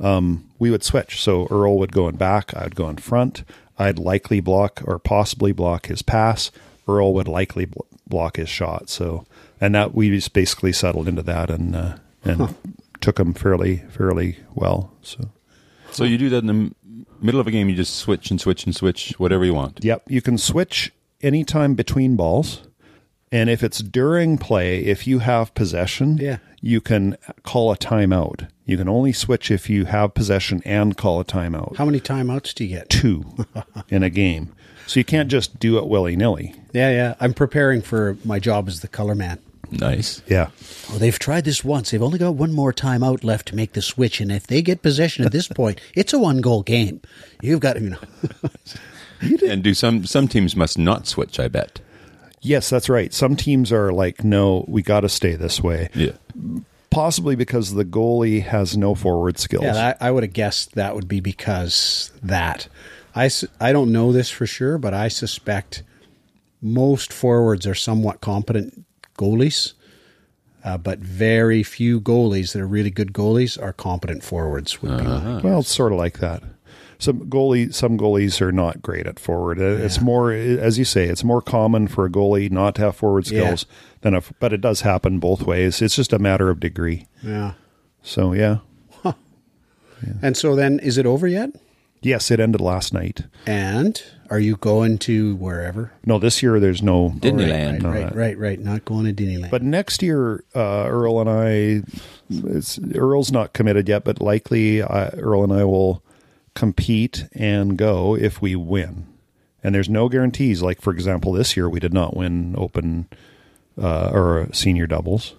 um, 0.00 0.44
we 0.58 0.70
would 0.70 0.82
switch. 0.82 1.20
So 1.22 1.46
Earl 1.50 1.78
would 1.78 1.92
go 1.92 2.08
in 2.08 2.16
back, 2.16 2.56
I'd 2.56 2.74
go 2.74 2.88
in 2.88 2.96
front. 2.96 3.44
I'd 3.78 3.98
likely 3.98 4.40
block 4.40 4.82
or 4.86 4.98
possibly 4.98 5.52
block 5.52 5.86
his 5.86 6.02
pass. 6.02 6.50
Earl 6.88 7.14
would 7.14 7.28
likely 7.28 7.64
bl- 7.66 7.80
block 8.06 8.36
his 8.36 8.48
shot. 8.48 8.88
So 8.88 9.24
and 9.60 9.74
that 9.74 9.94
we 9.94 10.10
just 10.10 10.32
basically 10.32 10.72
settled 10.72 11.08
into 11.08 11.22
that 11.22 11.50
and 11.50 11.76
uh, 11.76 11.96
and 12.24 12.54
took 13.00 13.18
him 13.18 13.32
fairly 13.34 13.78
fairly 13.90 14.38
well. 14.54 14.92
So. 15.02 15.30
So 15.90 16.04
you 16.04 16.16
do 16.16 16.30
that 16.30 16.38
in 16.38 16.46
the 16.46 16.52
m- 16.52 17.06
middle 17.20 17.40
of 17.40 17.46
a 17.46 17.50
game. 17.50 17.68
You 17.68 17.76
just 17.76 17.96
switch 17.96 18.30
and 18.30 18.40
switch 18.40 18.64
and 18.64 18.74
switch 18.74 19.14
whatever 19.18 19.44
you 19.44 19.54
want. 19.54 19.84
Yep, 19.84 20.04
you 20.08 20.22
can 20.22 20.38
switch 20.38 20.92
anytime 21.20 21.74
between 21.74 22.16
balls. 22.16 22.62
And 23.32 23.48
if 23.50 23.62
it's 23.64 23.78
during 23.80 24.36
play, 24.38 24.80
if 24.84 25.06
you 25.06 25.20
have 25.20 25.54
possession, 25.54 26.18
Yeah. 26.18 26.36
you 26.60 26.80
can 26.82 27.16
call 27.42 27.72
a 27.72 27.76
timeout. 27.76 28.46
You 28.66 28.76
can 28.76 28.88
only 28.88 29.12
switch 29.12 29.50
if 29.50 29.68
you 29.70 29.86
have 29.86 30.14
possession 30.14 30.62
and 30.64 30.96
call 30.96 31.18
a 31.18 31.24
timeout. 31.24 31.76
How 31.76 31.84
many 31.86 31.98
timeouts 31.98 32.54
do 32.54 32.64
you 32.64 32.76
get? 32.76 32.90
Two 32.90 33.24
in 33.88 34.02
a 34.02 34.10
game. 34.10 34.50
So 34.86 35.00
you 35.00 35.04
can't 35.04 35.30
just 35.30 35.58
do 35.58 35.78
it 35.78 35.86
willy 35.88 36.14
nilly. 36.14 36.54
Yeah, 36.72 36.90
yeah. 36.90 37.14
I'm 37.20 37.32
preparing 37.34 37.80
for 37.82 38.16
my 38.24 38.38
job 38.38 38.68
as 38.68 38.80
the 38.80 38.88
color 38.88 39.14
man. 39.14 39.38
Nice. 39.70 40.20
Yeah. 40.26 40.48
Well, 40.90 40.98
they've 40.98 41.18
tried 41.18 41.44
this 41.46 41.64
once. 41.64 41.90
They've 41.90 42.02
only 42.02 42.18
got 42.18 42.34
one 42.34 42.52
more 42.52 42.74
timeout 42.74 43.24
left 43.24 43.48
to 43.48 43.56
make 43.56 43.72
the 43.72 43.80
switch, 43.80 44.20
and 44.20 44.30
if 44.30 44.46
they 44.46 44.60
get 44.60 44.82
possession 44.82 45.24
at 45.24 45.32
this 45.32 45.48
point, 45.60 45.80
it's 45.94 46.12
a 46.12 46.18
one 46.18 46.42
goal 46.42 46.62
game. 46.62 47.00
You've 47.40 47.60
got 47.60 47.80
you 47.80 47.90
know. 47.90 47.98
And 49.48 49.62
do 49.62 49.72
some 49.72 50.04
some 50.04 50.26
teams 50.28 50.56
must 50.56 50.78
not 50.78 51.06
switch? 51.06 51.38
I 51.40 51.46
bet. 51.48 51.80
Yes, 52.42 52.68
that's 52.68 52.88
right. 52.88 53.14
Some 53.14 53.36
teams 53.36 53.72
are 53.72 53.92
like, 53.92 54.24
no, 54.24 54.64
we 54.68 54.82
got 54.82 55.00
to 55.00 55.08
stay 55.08 55.34
this 55.36 55.62
way. 55.62 55.88
Yeah. 55.94 56.12
Possibly 56.90 57.36
because 57.36 57.72
the 57.74 57.84
goalie 57.84 58.42
has 58.42 58.76
no 58.76 58.94
forward 58.94 59.38
skills. 59.38 59.64
Yeah, 59.64 59.94
I, 60.00 60.08
I 60.08 60.10
would 60.10 60.24
have 60.24 60.32
guessed 60.32 60.74
that 60.74 60.94
would 60.94 61.08
be 61.08 61.20
because 61.20 62.10
that. 62.22 62.68
I, 63.14 63.30
I 63.60 63.72
don't 63.72 63.92
know 63.92 64.12
this 64.12 64.28
for 64.28 64.46
sure, 64.46 64.76
but 64.76 64.92
I 64.92 65.08
suspect 65.08 65.84
most 66.60 67.12
forwards 67.12 67.66
are 67.66 67.74
somewhat 67.74 68.20
competent 68.20 68.84
goalies, 69.16 69.74
uh, 70.64 70.78
but 70.78 70.98
very 70.98 71.62
few 71.62 72.00
goalies 72.00 72.52
that 72.52 72.60
are 72.60 72.66
really 72.66 72.90
good 72.90 73.12
goalies 73.12 73.60
are 73.60 73.72
competent 73.72 74.22
forwards. 74.24 74.82
Would 74.82 74.98
be 74.98 75.04
Well, 75.04 75.60
it's 75.60 75.74
sort 75.74 75.92
of 75.92 75.98
like 75.98 76.18
that. 76.18 76.42
Some 77.02 77.20
goalie, 77.28 77.74
some 77.74 77.98
goalies 77.98 78.40
are 78.40 78.52
not 78.52 78.80
great 78.80 79.06
at 79.08 79.18
forward. 79.18 79.58
Uh, 79.58 79.84
It's 79.84 80.00
more, 80.00 80.30
as 80.32 80.78
you 80.78 80.84
say, 80.84 81.06
it's 81.06 81.24
more 81.24 81.42
common 81.42 81.88
for 81.88 82.04
a 82.06 82.10
goalie 82.10 82.50
not 82.50 82.76
to 82.76 82.82
have 82.82 82.96
forward 82.96 83.28
Yeah. 83.30 83.40
skills 83.42 83.66
than 84.02 84.14
a. 84.14 84.22
But 84.38 84.52
it 84.52 84.60
does 84.60 84.82
happen 84.82 85.18
both 85.18 85.42
ways. 85.42 85.82
It's 85.82 85.96
just 85.96 86.12
a 86.12 86.18
matter 86.20 86.48
of 86.48 86.60
degree. 86.60 87.06
yeah. 87.22 87.52
So 88.02 88.32
yeah, 88.32 88.58
And 90.20 90.36
so 90.36 90.56
then, 90.56 90.78
is 90.80 90.98
it 90.98 91.06
over 91.06 91.26
yet? 91.28 91.50
yes, 92.04 92.30
it 92.32 92.40
ended 92.40 92.60
last 92.60 92.92
night. 92.92 93.22
And 93.46 94.02
are 94.30 94.40
you 94.40 94.56
going 94.56 94.98
to 94.98 95.36
wherever? 95.36 95.92
No, 96.04 96.18
this 96.18 96.42
year 96.42 96.58
there's 96.58 96.82
no. 96.82 97.10
Disneyland. 97.20 97.84
Right, 97.84 98.04
right, 98.04 98.14
right, 98.14 98.38
right. 98.38 98.60
Not 98.60 98.84
going 98.84 99.04
to 99.06 99.12
Disneyland. 99.12 99.50
But 99.50 99.62
next 99.62 100.02
year, 100.02 100.42
uh, 100.54 100.86
Earl 100.88 101.20
and 101.20 101.30
I, 101.30 101.82
it's, 102.56 102.78
Earl's 102.94 103.30
not 103.30 103.52
committed 103.52 103.88
yet, 103.88 104.02
but 104.04 104.20
likely 104.20 104.82
uh, 104.82 105.10
Earl 105.16 105.44
and 105.44 105.52
I 105.52 105.64
will 105.64 106.02
compete 106.54 107.26
and 107.32 107.76
go 107.76 108.16
if 108.16 108.42
we 108.42 108.56
win. 108.56 109.06
And 109.62 109.74
there's 109.74 109.88
no 109.88 110.08
guarantees. 110.08 110.62
Like 110.62 110.80
for 110.80 110.92
example, 110.92 111.32
this 111.32 111.56
year 111.56 111.68
we 111.68 111.80
did 111.80 111.94
not 111.94 112.16
win 112.16 112.54
open 112.58 113.06
uh, 113.80 114.10
or 114.12 114.48
senior 114.52 114.86
doubles. 114.86 115.34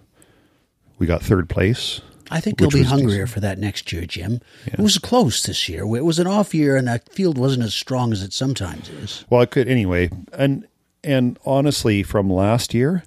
We 0.97 1.07
got 1.07 1.21
third 1.21 1.49
place. 1.49 2.01
I 2.31 2.39
think 2.39 2.57
they'll 2.57 2.69
be 2.69 2.83
hungrier 2.83 3.25
decent. 3.25 3.29
for 3.29 3.39
that 3.41 3.59
next 3.59 3.91
year, 3.91 4.05
Jim. 4.05 4.39
It 4.65 4.79
was 4.79 4.97
close 4.97 5.43
this 5.43 5.67
year. 5.67 5.83
It 5.83 6.05
was 6.05 6.19
an 6.19 6.27
off 6.27 6.55
year, 6.55 6.75
and 6.75 6.87
that 6.87 7.09
field 7.09 7.37
wasn't 7.37 7.63
as 7.63 7.73
strong 7.73 8.11
as 8.11 8.23
it 8.23 8.33
sometimes 8.33 8.89
is. 8.89 9.25
Well, 9.29 9.41
I 9.41 9.45
could 9.45 9.67
anyway, 9.67 10.09
and 10.31 10.67
and 11.03 11.37
honestly, 11.45 12.01
from 12.01 12.29
last 12.31 12.73
year, 12.73 13.03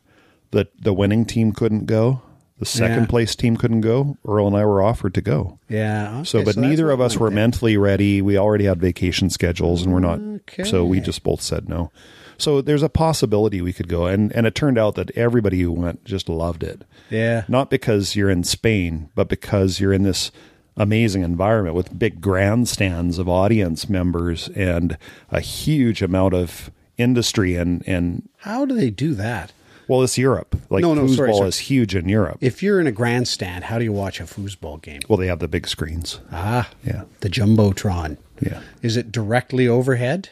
the 0.50 0.68
the 0.78 0.92
winning 0.92 1.25
team 1.25 1.52
couldn't 1.52 1.86
go. 1.86 2.22
The 2.58 2.64
second 2.66 3.00
Yeah. 3.00 3.06
place 3.06 3.34
team 3.36 3.56
couldn't 3.56 3.82
go. 3.82 4.16
Earl 4.26 4.46
and 4.46 4.56
I 4.56 4.64
were 4.64 4.80
offered 4.82 5.12
to 5.14 5.20
go. 5.20 5.58
Yeah. 5.68 6.22
So, 6.22 6.38
but 6.38 6.46
that's 6.46 6.56
neither 6.56 6.90
of 6.90 7.00
us 7.02 7.18
were 7.18 7.28
there. 7.28 7.34
mentally 7.36 7.76
ready. 7.76 8.22
We 8.22 8.38
already 8.38 8.64
had 8.64 8.80
vacation 8.80 9.28
schedules, 9.28 9.82
and 9.82 9.92
we're 9.92 10.00
not. 10.00 10.20
So 10.64 10.84
we 10.84 11.00
just 11.00 11.22
both 11.22 11.42
said 11.42 11.68
no. 11.68 11.90
So 12.38 12.60
there's 12.62 12.82
a 12.82 12.88
possibility 12.88 13.60
we 13.60 13.72
could 13.75 13.88
go, 13.88 14.06
and 14.06 14.30
and 14.34 14.46
it 14.46 14.54
turned 14.54 14.78
out 14.78 14.94
that 14.94 15.10
everybody 15.16 15.60
who 15.60 15.72
went 15.72 16.04
just 16.04 16.28
loved 16.30 16.62
it. 16.62 16.82
Yeah. 17.10 17.44
Not 17.48 17.68
because 17.70 18.16
you're 18.16 18.30
in 18.30 18.42
Spain, 18.44 19.08
but 19.14 19.28
because 19.28 19.78
you're 19.80 19.92
in 19.92 20.02
this 20.02 20.30
amazing 20.78 21.22
environment 21.22 21.75
with 21.75 21.98
big 21.98 22.20
grandstands 22.20 23.18
of 23.18 23.28
audience 23.28 23.88
members 23.88 24.48
and 24.54 24.96
a 25.30 25.40
huge 25.40 26.02
amount 26.02 26.34
of 26.34 26.70
industry 26.98 27.56
and 27.56 27.82
and 27.86 28.28
How 28.38 28.64
do 28.64 28.75
they 28.75 28.90
do 28.90 29.14
that? 29.14 29.52
Well, 29.88 30.02
it's 30.02 30.19
Europe. 30.19 30.57
Like 30.71 30.83
No, 30.83 30.95
no, 30.95 31.05
foosball 31.05 31.16
sorry, 31.16 31.33
sorry. 31.35 31.49
is 31.49 31.59
huge 31.59 31.95
in 31.95 32.09
Europe. 32.09 32.38
If 32.40 32.62
you're 32.62 32.81
in 32.81 32.87
a 32.87 32.93
grandstand, 32.93 33.64
how 33.64 33.78
do 33.78 33.85
you 33.85 33.93
watch 33.93 34.21
a 34.21 34.25
foosball 34.25 34.81
game? 34.83 35.00
well, 35.09 35.16
they 35.16 35.26
have 35.28 35.38
the 35.38 35.49
big 35.49 35.66
screens. 35.69 36.21
Ah, 36.33 36.69
Yeah, 36.85 37.02
the 37.21 37.28
jumbotron. 37.31 38.19
yeah. 38.40 38.61
Is 38.83 38.97
it 38.97 39.12
directly 39.12 39.66
overhead? 39.69 40.31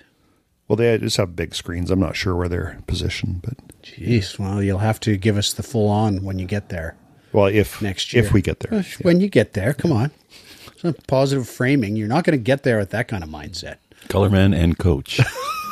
Well, 0.69 0.77
they 0.77 0.97
just 0.99 1.19
have 1.19 1.37
big 1.37 1.55
screens. 1.55 1.91
I'm 1.91 2.01
not 2.01 2.17
sure 2.17 2.35
where 2.35 2.49
they're 2.49 2.79
positioned, 2.87 3.43
but 3.43 3.55
Jeez. 3.83 4.39
Well, 4.39 4.63
you'll 4.63 4.79
have 4.79 4.99
to 5.01 5.17
give 5.19 5.37
us 5.37 5.53
the 5.53 5.63
full 5.63 5.89
on 5.89 6.25
when 6.25 6.39
you 6.39 6.47
get 6.47 6.71
there 6.71 6.97
well, 7.33 7.47
if 7.47 7.83
next 7.83 8.15
year. 8.15 8.25
if 8.25 8.33
we 8.33 8.41
get 8.41 8.61
there, 8.61 8.83
When 9.03 9.21
you 9.21 9.29
get 9.29 9.53
there, 9.53 9.75
come 9.75 9.93
on. 9.93 10.11
It's 10.73 10.85
a 10.85 10.93
positive 11.07 11.47
framing. 11.49 11.97
You're 11.97 12.09
not 12.09 12.25
going 12.25 12.39
to 12.39 12.43
get 12.43 12.63
there 12.63 12.79
with 12.79 12.91
that 12.91 13.09
kind 13.09 13.23
of 13.23 13.29
mindset. 13.29 13.77
Colorman 14.09 14.55
and 14.57 14.79
coach. 14.79 15.21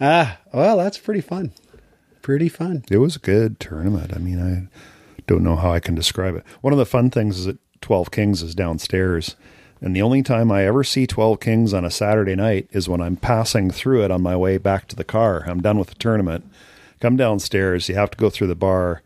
Ah, 0.00 0.38
well, 0.52 0.76
that's 0.76 0.98
pretty 0.98 1.20
fun. 1.20 1.52
Pretty 2.22 2.48
fun. 2.48 2.84
it 2.90 2.98
was 2.98 3.16
a 3.16 3.20
good 3.20 3.58
tournament. 3.58 4.12
I 4.14 4.18
mean, 4.18 4.40
I 4.40 4.68
don't 5.26 5.42
know 5.42 5.56
how 5.56 5.72
I 5.72 5.80
can 5.80 5.94
describe 5.94 6.36
it. 6.36 6.44
One 6.60 6.72
of 6.72 6.78
the 6.78 6.86
fun 6.86 7.10
things 7.10 7.38
is 7.38 7.44
that 7.46 7.58
12 7.80 8.10
Kings 8.10 8.42
is 8.42 8.54
downstairs. 8.54 9.36
And 9.80 9.94
the 9.94 10.02
only 10.02 10.22
time 10.22 10.50
I 10.50 10.64
ever 10.66 10.82
see 10.82 11.06
12 11.06 11.40
Kings 11.40 11.72
on 11.72 11.84
a 11.84 11.90
Saturday 11.90 12.34
night 12.34 12.68
is 12.72 12.88
when 12.88 13.00
I'm 13.00 13.16
passing 13.16 13.70
through 13.70 14.04
it 14.04 14.10
on 14.10 14.22
my 14.22 14.36
way 14.36 14.58
back 14.58 14.88
to 14.88 14.96
the 14.96 15.04
car. 15.04 15.44
I'm 15.46 15.62
done 15.62 15.78
with 15.78 15.88
the 15.88 15.94
tournament. 15.94 16.44
Come 17.00 17.16
downstairs, 17.16 17.88
you 17.88 17.94
have 17.94 18.10
to 18.10 18.18
go 18.18 18.28
through 18.28 18.48
the 18.48 18.56
bar, 18.56 19.02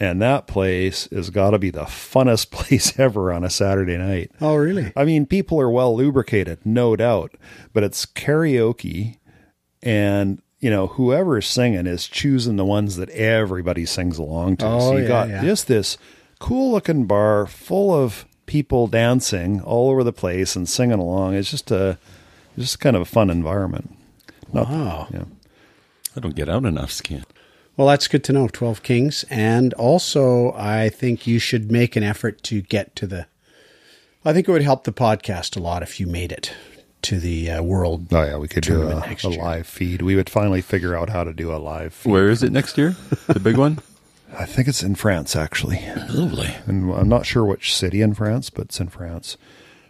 and 0.00 0.20
that 0.20 0.48
place 0.48 1.08
has 1.12 1.30
got 1.30 1.50
to 1.50 1.58
be 1.60 1.70
the 1.70 1.84
funnest 1.84 2.50
place 2.50 2.98
ever 2.98 3.32
on 3.32 3.44
a 3.44 3.50
Saturday 3.50 3.96
night. 3.96 4.32
Oh, 4.40 4.56
really? 4.56 4.92
I 4.96 5.04
mean, 5.04 5.26
people 5.26 5.60
are 5.60 5.70
well 5.70 5.94
lubricated, 5.94 6.58
no 6.66 6.96
doubt, 6.96 7.36
but 7.72 7.84
it's 7.84 8.04
karaoke, 8.04 9.18
and 9.82 10.40
you 10.60 10.70
know, 10.70 10.86
whoever 10.88 11.38
is 11.38 11.46
singing 11.46 11.86
is 11.86 12.08
choosing 12.08 12.56
the 12.56 12.64
ones 12.64 12.96
that 12.96 13.10
everybody 13.10 13.84
sings 13.86 14.18
along 14.18 14.56
to. 14.58 14.66
Oh, 14.66 14.80
so 14.80 14.96
you 14.96 15.02
yeah, 15.02 15.08
got 15.08 15.28
yeah. 15.28 15.42
just 15.42 15.68
this 15.68 15.98
cool 16.38 16.72
looking 16.72 17.04
bar 17.06 17.46
full 17.46 17.94
of 17.94 18.24
people 18.46 18.86
dancing 18.86 19.60
all 19.60 19.90
over 19.90 20.02
the 20.02 20.12
place 20.12 20.56
and 20.56 20.68
singing 20.68 20.98
along. 20.98 21.34
It's 21.34 21.50
just 21.50 21.70
a 21.70 21.98
just 22.58 22.80
kind 22.80 22.96
of 22.96 23.02
a 23.02 23.06
fun 23.06 23.28
environment. 23.28 23.96
Not, 24.52 24.68
Wow. 24.70 25.08
Yeah. 25.12 25.24
I 26.16 26.20
don't 26.20 26.34
get 26.34 26.48
out 26.48 26.64
enough, 26.64 26.90
Skin. 26.90 27.24
Well, 27.76 27.88
that's 27.88 28.08
good 28.08 28.24
to 28.24 28.32
know. 28.32 28.48
12 28.48 28.82
Kings. 28.82 29.24
And 29.28 29.74
also, 29.74 30.52
I 30.52 30.88
think 30.88 31.26
you 31.26 31.38
should 31.38 31.70
make 31.70 31.94
an 31.94 32.02
effort 32.02 32.42
to 32.44 32.62
get 32.62 32.96
to 32.96 33.06
the. 33.06 33.26
I 34.24 34.32
think 34.32 34.48
it 34.48 34.52
would 34.52 34.62
help 34.62 34.84
the 34.84 34.92
podcast 34.92 35.56
a 35.56 35.60
lot 35.60 35.82
if 35.82 36.00
you 36.00 36.06
made 36.06 36.32
it 36.32 36.52
to 37.02 37.20
the 37.20 37.50
uh, 37.50 37.62
world. 37.62 38.06
Oh 38.12 38.22
yeah, 38.22 38.36
we 38.36 38.48
could 38.48 38.64
do 38.64 38.82
a, 38.88 39.16
a 39.24 39.28
live 39.28 39.66
feed. 39.66 40.02
We 40.02 40.16
would 40.16 40.30
finally 40.30 40.60
figure 40.60 40.96
out 40.96 41.10
how 41.10 41.24
to 41.24 41.32
do 41.32 41.52
a 41.52 41.58
live 41.58 41.94
feed. 41.94 42.10
Where 42.10 42.28
is 42.28 42.42
it 42.42 42.52
next 42.52 42.76
year? 42.76 42.96
The 43.26 43.40
big 43.40 43.56
one? 43.56 43.78
I 44.38 44.44
think 44.44 44.68
it's 44.68 44.82
in 44.82 44.96
France 44.96 45.36
actually. 45.36 45.80
Lovely. 46.10 46.54
and 46.66 46.92
I'm 46.92 47.08
not 47.08 47.26
sure 47.26 47.44
which 47.44 47.74
city 47.74 48.02
in 48.02 48.14
France, 48.14 48.50
but 48.50 48.66
it's 48.66 48.80
in 48.80 48.88
France. 48.88 49.36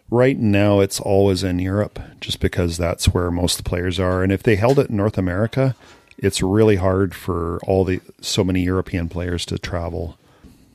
Right 0.09 0.39
now, 0.39 0.79
it's 0.79 1.01
always 1.01 1.43
in 1.43 1.59
Europe, 1.59 1.99
just 2.21 2.39
because 2.39 2.77
that's 2.77 3.07
where 3.13 3.31
most 3.31 3.59
of 3.59 3.65
the 3.65 3.69
players 3.69 3.99
are. 3.99 4.23
And 4.23 4.31
if 4.31 4.41
they 4.43 4.55
held 4.55 4.79
it 4.79 4.89
in 4.89 4.97
North 4.97 5.19
America, 5.19 5.75
it's 6.17 6.41
really 6.41 6.77
hard 6.77 7.13
for 7.13 7.59
all 7.67 7.85
the 7.85 8.01
so 8.21 8.45
many 8.45 8.63
European 8.63 9.09
players 9.09 9.45
to 9.47 9.59
travel. 9.59 10.17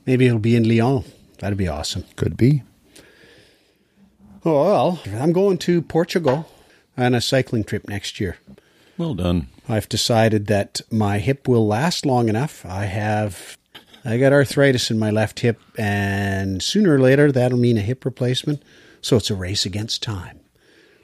Maybe 0.05 0.27
it'll 0.27 0.39
be 0.39 0.55
in 0.55 0.67
Lyon. 0.67 1.05
That'd 1.39 1.57
be 1.57 1.67
awesome. 1.67 2.03
Could 2.17 2.35
be. 2.35 2.63
Oh, 4.43 4.63
well, 4.63 4.99
I'm 5.19 5.33
going 5.33 5.57
to 5.59 5.81
Portugal 5.81 6.49
on 6.97 7.13
a 7.13 7.21
cycling 7.21 7.63
trip 7.63 7.87
next 7.87 8.19
year. 8.19 8.37
Well 8.97 9.13
done. 9.13 9.47
I've 9.69 9.87
decided 9.87 10.47
that 10.47 10.81
my 10.91 11.19
hip 11.19 11.47
will 11.47 11.67
last 11.67 12.05
long 12.05 12.27
enough. 12.27 12.65
I 12.65 12.85
have 12.85 13.57
I 14.03 14.17
got 14.17 14.33
arthritis 14.33 14.89
in 14.89 14.97
my 14.97 15.11
left 15.11 15.41
hip 15.41 15.59
and 15.77 16.61
sooner 16.61 16.95
or 16.95 16.99
later 16.99 17.31
that'll 17.31 17.57
mean 17.57 17.77
a 17.77 17.81
hip 17.81 18.03
replacement. 18.03 18.63
So 19.01 19.17
it's 19.17 19.29
a 19.29 19.35
race 19.35 19.65
against 19.65 20.03
time. 20.03 20.39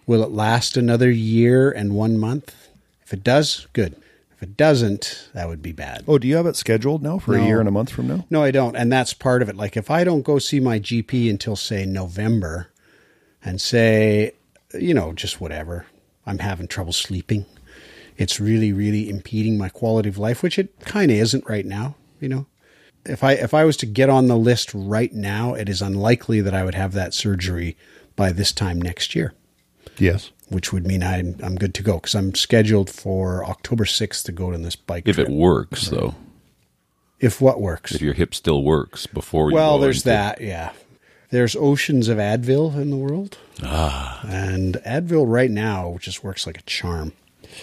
Will 0.05 0.23
it 0.23 0.31
last 0.31 0.77
another 0.77 1.11
year 1.11 1.69
and 1.69 1.93
1 1.93 2.17
month? 2.17 2.55
If 3.03 3.13
it 3.13 3.23
does, 3.23 3.67
good. 3.73 3.95
If 4.35 4.43
it 4.43 4.57
doesn't, 4.57 5.29
that 5.33 5.47
would 5.47 5.61
be 5.61 5.71
bad. 5.71 6.03
Oh, 6.07 6.17
do 6.17 6.27
you 6.27 6.35
have 6.35 6.45
it 6.45 6.55
scheduled 6.55 7.01
now 7.01 7.17
for 7.17 7.35
a 7.35 7.43
year 7.43 7.59
and 7.59 7.67
a 7.67 7.71
month 7.71 7.89
from 7.89 8.07
now? 8.07 8.25
No, 8.29 8.43
I 8.43 8.51
don't. 8.51 8.75
And 8.75 8.91
that's 8.91 9.13
part 9.13 9.41
of 9.41 9.49
it. 9.49 9.55
Like 9.55 9.75
if 9.75 9.89
I 9.89 10.03
don't 10.03 10.21
go 10.21 10.39
see 10.39 10.59
my 10.59 10.79
GP 10.79 11.29
until 11.29 11.55
say 11.55 11.85
November 11.85 12.69
and 13.47 13.61
say, 13.61 14.33
you 14.73 14.93
know, 14.93 15.13
just 15.13 15.39
whatever, 15.39 15.85
I'm 16.25 16.39
having 16.39 16.67
trouble 16.67 16.93
sleeping. 16.93 17.45
It's 18.17 18.39
really, 18.39 18.73
really 18.73 19.09
impeding 19.09 19.57
my 19.57 19.69
quality 19.69 20.09
of 20.09 20.17
life, 20.17 20.43
which 20.43 20.59
it 20.59 20.79
kind 20.81 21.11
of 21.11 21.17
isn't 21.17 21.47
right 21.47 21.65
now, 21.65 21.95
you 22.19 22.27
know. 22.29 22.45
If 23.05 23.23
I 23.23 23.33
if 23.33 23.53
I 23.53 23.63
was 23.63 23.77
to 23.77 23.85
get 23.85 24.09
on 24.09 24.27
the 24.27 24.35
list 24.37 24.71
right 24.73 25.13
now, 25.13 25.53
it 25.53 25.69
is 25.69 25.81
unlikely 25.81 26.41
that 26.41 26.53
I 26.53 26.65
would 26.65 26.75
have 26.75 26.91
that 26.93 27.13
surgery 27.13 27.77
by 28.17 28.31
this 28.33 28.51
time 28.51 28.81
next 28.81 29.15
year, 29.15 29.33
Yes. 29.97 30.31
which 30.49 30.73
would 30.73 30.85
mean 30.85 31.01
I'm 31.03 31.37
I'm 31.41 31.55
good 31.55 31.73
to 31.75 31.83
go 31.83 31.93
because 31.95 32.15
I'm 32.15 32.35
scheduled 32.35 32.89
for 32.89 33.45
October 33.45 33.85
6th 33.85 34.23
to 34.25 34.31
go 34.33 34.51
on 34.53 34.63
this 34.63 34.75
bike 34.75 35.07
If 35.07 35.15
trip. 35.15 35.29
it 35.29 35.33
works, 35.33 35.87
though. 35.87 36.15
if 37.21 37.39
what 37.39 37.61
works. 37.61 37.93
If 37.95 38.01
your 38.01 38.13
hip 38.13 38.35
still 38.35 38.61
works 38.63 39.07
before 39.07 39.51
you 39.51 39.55
Well, 39.55 39.79
there's 39.79 39.97
into- 39.99 40.09
that, 40.09 40.41
yeah. 40.41 40.71
There's 41.29 41.55
oceans 41.55 42.07
of 42.07 42.17
Advil 42.17 42.75
in 42.75 42.89
the 42.89 42.95
world. 42.97 43.37
Ah. 43.63 44.21
And 44.27 44.75
Advil 44.85 45.25
right 45.27 45.51
now 45.51 45.97
just 45.99 46.23
works 46.23 46.47
like 46.47 46.57
a 46.57 46.63
charm. 46.63 47.13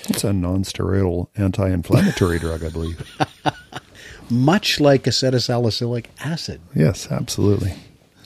It's 0.09 0.25
a 0.25 0.33
non-steroidal 0.33 1.29
anti-inflammatory 1.37 2.39
drug, 2.39 2.65
I 2.65 2.69
believe. 2.69 3.03
Much 4.31 4.81
like 4.81 5.05
acetylsalicylic 5.05 6.07
acid. 6.21 6.61
Yes, 6.75 7.11
absolutely. 7.11 7.75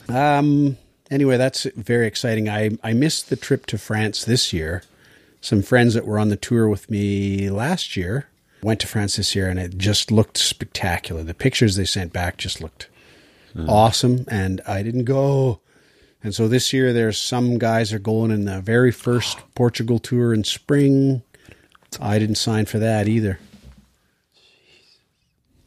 Um 0.07 0.77
anyway, 1.11 1.37
that's 1.37 1.63
very 1.75 2.07
exciting. 2.07 2.49
I 2.49 2.71
I 2.83 2.93
missed 2.93 3.29
the 3.29 3.35
trip 3.35 3.65
to 3.67 3.77
France 3.77 4.25
this 4.25 4.51
year. 4.51 4.83
Some 5.41 5.61
friends 5.61 5.93
that 5.93 6.05
were 6.05 6.19
on 6.19 6.29
the 6.29 6.35
tour 6.35 6.67
with 6.67 6.89
me 6.89 7.49
last 7.49 7.95
year 7.95 8.27
went 8.61 8.79
to 8.81 8.87
France 8.87 9.15
this 9.15 9.35
year 9.35 9.47
and 9.47 9.59
it 9.59 9.77
just 9.77 10.11
looked 10.11 10.37
spectacular. 10.37 11.23
The 11.23 11.33
pictures 11.33 11.75
they 11.75 11.85
sent 11.85 12.11
back 12.11 12.37
just 12.37 12.59
looked 12.61 12.87
awesome 13.67 14.25
and 14.29 14.61
I 14.67 14.83
didn't 14.83 15.05
go. 15.05 15.61
And 16.23 16.35
so 16.35 16.47
this 16.47 16.73
year 16.73 16.91
there's 16.93 17.17
some 17.19 17.57
guys 17.57 17.93
are 17.93 17.99
going 17.99 18.31
in 18.31 18.45
the 18.45 18.59
very 18.61 18.91
first 18.91 19.37
Portugal 19.55 19.99
tour 19.99 20.33
in 20.33 20.43
spring. 20.43 21.21
I 21.99 22.19
didn't 22.19 22.35
sign 22.35 22.65
for 22.65 22.79
that 22.79 23.07
either. 23.07 23.39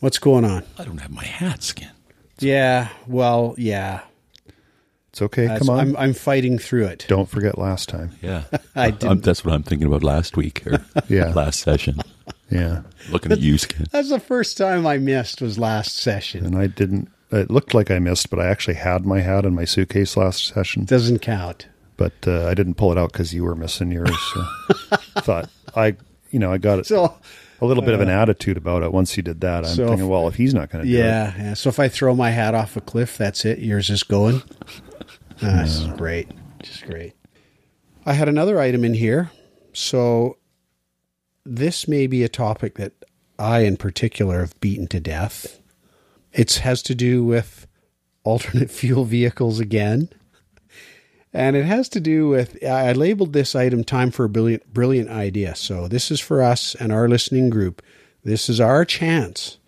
What's 0.01 0.19
going 0.19 0.45
on? 0.45 0.65
I 0.79 0.85
don't 0.85 0.99
have 0.99 1.11
my 1.11 1.25
hat 1.25 1.63
skin. 1.63 1.91
Yeah, 2.39 2.89
well, 3.07 3.55
yeah. 3.57 4.01
It's 5.11 5.23
okay. 5.23 5.43
That's- 5.47 5.67
Come 5.67 5.71
on. 5.71 5.81
I'm 5.81 5.97
I'm 5.97 6.13
fighting 6.15 6.59
through 6.59 6.87
it. 6.87 7.05
Don't 7.09 7.29
forget 7.29 7.59
last 7.59 7.89
time. 7.89 8.11
Yeah, 8.23 8.45
I 8.75 8.91
didn't. 8.91 9.23
that's 9.23 9.45
what 9.45 9.55
I'm 9.55 9.63
thinking 9.63 9.87
about 9.87 10.03
last 10.03 10.37
week 10.37 10.67
or 10.67 10.85
Yeah. 11.09 11.33
last 11.35 11.61
session. 11.61 11.99
Yeah. 12.51 12.83
Looking 13.11 13.33
at 13.33 13.41
you, 13.41 13.59
skin. 13.59 13.87
That's 13.91 14.11
the 14.11 14.21
first 14.21 14.57
time 14.59 14.87
I 14.87 14.99
missed 14.99 15.41
was 15.41 15.59
last 15.59 15.97
session. 15.99 16.45
And 16.47 16.57
I 16.57 16.67
didn't. 16.67 17.09
It 17.33 17.51
looked 17.51 17.73
like 17.75 17.91
I 17.91 17.99
missed, 17.99 18.29
but 18.31 18.39
I 18.39 18.47
actually 18.47 18.75
had 18.75 19.07
my 19.07 19.21
hat 19.21 19.45
in 19.47 19.55
my 19.55 19.65
suitcase 19.65 20.17
last 20.17 20.47
session. 20.47 20.85
Doesn't 20.85 21.21
count. 21.21 21.67
But 21.97 22.13
uh, 22.27 22.47
I 22.47 22.55
didn't 22.55 22.75
pull 22.75 22.93
it 22.93 22.99
out 22.99 23.13
because 23.13 23.33
you 23.33 23.45
were 23.45 23.55
missing 23.55 23.91
yours. 23.91 24.17
So 24.35 24.45
thought 25.21 25.49
I, 25.75 25.97
you 26.31 26.39
know, 26.39 26.53
I 26.53 26.59
got 26.59 26.79
it. 26.79 26.87
So 26.87 27.17
a 27.61 27.67
little 27.67 27.83
bit 27.83 27.95
of 27.95 28.01
an 28.01 28.09
attitude 28.09 28.57
about 28.57 28.83
it 28.83 28.93
once 28.93 29.17
you 29.17 29.23
did 29.23 29.41
that. 29.43 29.65
I'm 29.65 29.75
So 29.75 29.89
thinking, 29.89 30.09
well, 30.09 30.27
if 30.29 30.35
he's 30.35 30.53
not 30.53 30.71
going 30.71 30.85
to 30.85 30.91
do 30.91 30.97
it, 30.97 31.01
yeah, 31.01 31.35
yeah. 31.39 31.55
So 31.55 31.69
if 31.69 31.79
I 31.79 31.89
throw 31.89 32.15
my 32.15 32.31
hat 32.31 32.55
off 32.55 32.77
a 32.77 32.81
cliff, 32.81 33.17
that's 33.17 33.45
it. 33.45 33.61
Yours 33.61 33.89
is 33.89 34.03
going. 34.03 34.43
That's 35.41 35.85
great. 35.97 36.31
Just 36.63 36.87
great. 36.87 37.15
I 38.07 38.13
had 38.13 38.29
another 38.29 38.61
item 38.61 38.85
in 38.85 38.95
here. 38.95 39.31
So 39.73 40.37
this 41.45 41.89
may 41.89 42.07
be 42.07 42.23
a 42.23 42.29
topic 42.29 42.75
that 42.77 42.93
I, 43.41 43.61
in 43.61 43.77
particular, 43.77 44.41
have 44.41 44.59
beaten 44.61 44.87
to 44.89 45.01
death. 45.01 45.61
It 46.33 46.53
has 46.55 46.83
to 46.83 46.95
do 46.95 47.25
with 47.25 47.67
alternate 48.25 48.71
fuel 48.79 49.05
vehicles 49.05 49.61
again. 49.61 50.09
And 51.35 51.57
it 51.57 51.65
has 51.65 51.89
to 51.91 52.01
do 52.01 52.29
with, 52.29 52.63
I 52.63 52.93
labeled 52.93 53.33
this 53.33 53.55
item 53.55 53.85
Time 53.85 54.11
for 54.11 54.25
a 54.25 54.29
Brilliant, 54.29 54.73
brilliant 54.73 55.09
Idea. 55.09 55.55
So 55.55 55.89
this 55.89 56.11
is 56.11 56.21
for 56.21 56.43
us 56.43 56.75
and 56.75 56.93
our 56.93 57.09
listening 57.09 57.49
group. 57.49 57.81
This 58.23 58.51
is 58.51 58.61
our 58.61 58.85
chance 58.85 59.59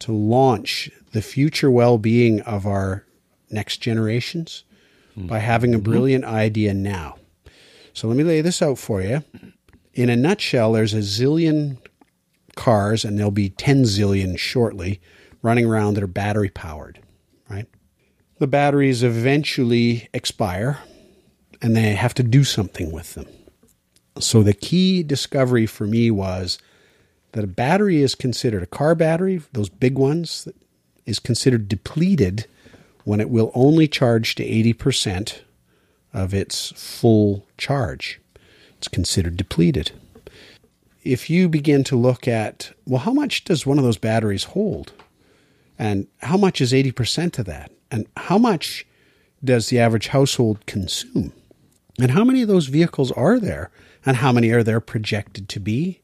to 0.00 0.12
launch 0.12 0.90
the 1.12 1.22
future 1.22 1.70
well 1.70 1.98
being 1.98 2.40
of 2.42 2.66
our 2.66 3.04
next 3.50 3.78
generations 3.78 4.64
hmm. 5.14 5.26
by 5.26 5.38
having 5.38 5.74
a 5.74 5.78
mm-hmm. 5.78 5.90
brilliant 5.90 6.24
idea 6.24 6.74
now. 6.74 7.16
So 7.92 8.08
let 8.08 8.16
me 8.16 8.24
lay 8.24 8.40
this 8.40 8.60
out 8.60 8.78
for 8.78 9.00
you. 9.02 9.22
In 9.92 10.10
a 10.10 10.16
nutshell, 10.16 10.72
there's 10.72 10.94
a 10.94 10.98
zillion 10.98 11.78
cars, 12.56 13.04
and 13.04 13.16
there'll 13.16 13.30
be 13.30 13.50
10 13.50 13.84
zillion 13.84 14.36
shortly, 14.38 15.00
running 15.44 15.66
around 15.66 15.94
that 15.94 16.02
are 16.02 16.08
battery 16.08 16.48
powered, 16.48 16.98
right? 17.48 17.68
The 18.38 18.46
batteries 18.46 19.02
eventually 19.04 20.08
expire, 20.14 20.80
and 21.62 21.76
they 21.76 21.92
have 21.92 22.14
to 22.14 22.22
do 22.22 22.42
something 22.42 22.90
with 22.90 23.14
them. 23.14 23.26
So 24.18 24.42
the 24.42 24.54
key 24.54 25.02
discovery 25.02 25.66
for 25.66 25.86
me 25.86 26.10
was 26.10 26.58
that 27.32 27.44
a 27.44 27.48
battery 27.48 28.00
is 28.00 28.14
considered 28.14 28.62
a 28.62 28.66
car 28.66 28.94
battery, 28.94 29.42
those 29.52 29.68
big 29.68 29.98
ones, 29.98 30.48
is 31.04 31.18
considered 31.18 31.68
depleted 31.68 32.46
when 33.04 33.20
it 33.20 33.28
will 33.28 33.52
only 33.54 33.86
charge 33.86 34.34
to 34.36 34.44
80% 34.48 35.42
of 36.14 36.32
its 36.32 36.72
full 36.72 37.46
charge. 37.58 38.18
It's 38.78 38.88
considered 38.88 39.36
depleted. 39.36 39.92
If 41.02 41.28
you 41.28 41.50
begin 41.50 41.84
to 41.84 41.96
look 41.96 42.26
at, 42.26 42.72
well, 42.86 43.00
how 43.00 43.12
much 43.12 43.44
does 43.44 43.66
one 43.66 43.76
of 43.76 43.84
those 43.84 43.98
batteries 43.98 44.44
hold? 44.44 44.94
And 45.78 46.06
how 46.22 46.36
much 46.36 46.60
is 46.60 46.72
80% 46.72 47.38
of 47.38 47.46
that? 47.46 47.70
And 47.90 48.06
how 48.16 48.38
much 48.38 48.86
does 49.42 49.68
the 49.68 49.78
average 49.78 50.08
household 50.08 50.66
consume? 50.66 51.32
And 51.98 52.10
how 52.10 52.24
many 52.24 52.42
of 52.42 52.48
those 52.48 52.66
vehicles 52.66 53.12
are 53.12 53.38
there? 53.38 53.70
And 54.04 54.18
how 54.18 54.32
many 54.32 54.50
are 54.50 54.62
there 54.62 54.80
projected 54.80 55.48
to 55.50 55.60
be? 55.60 56.00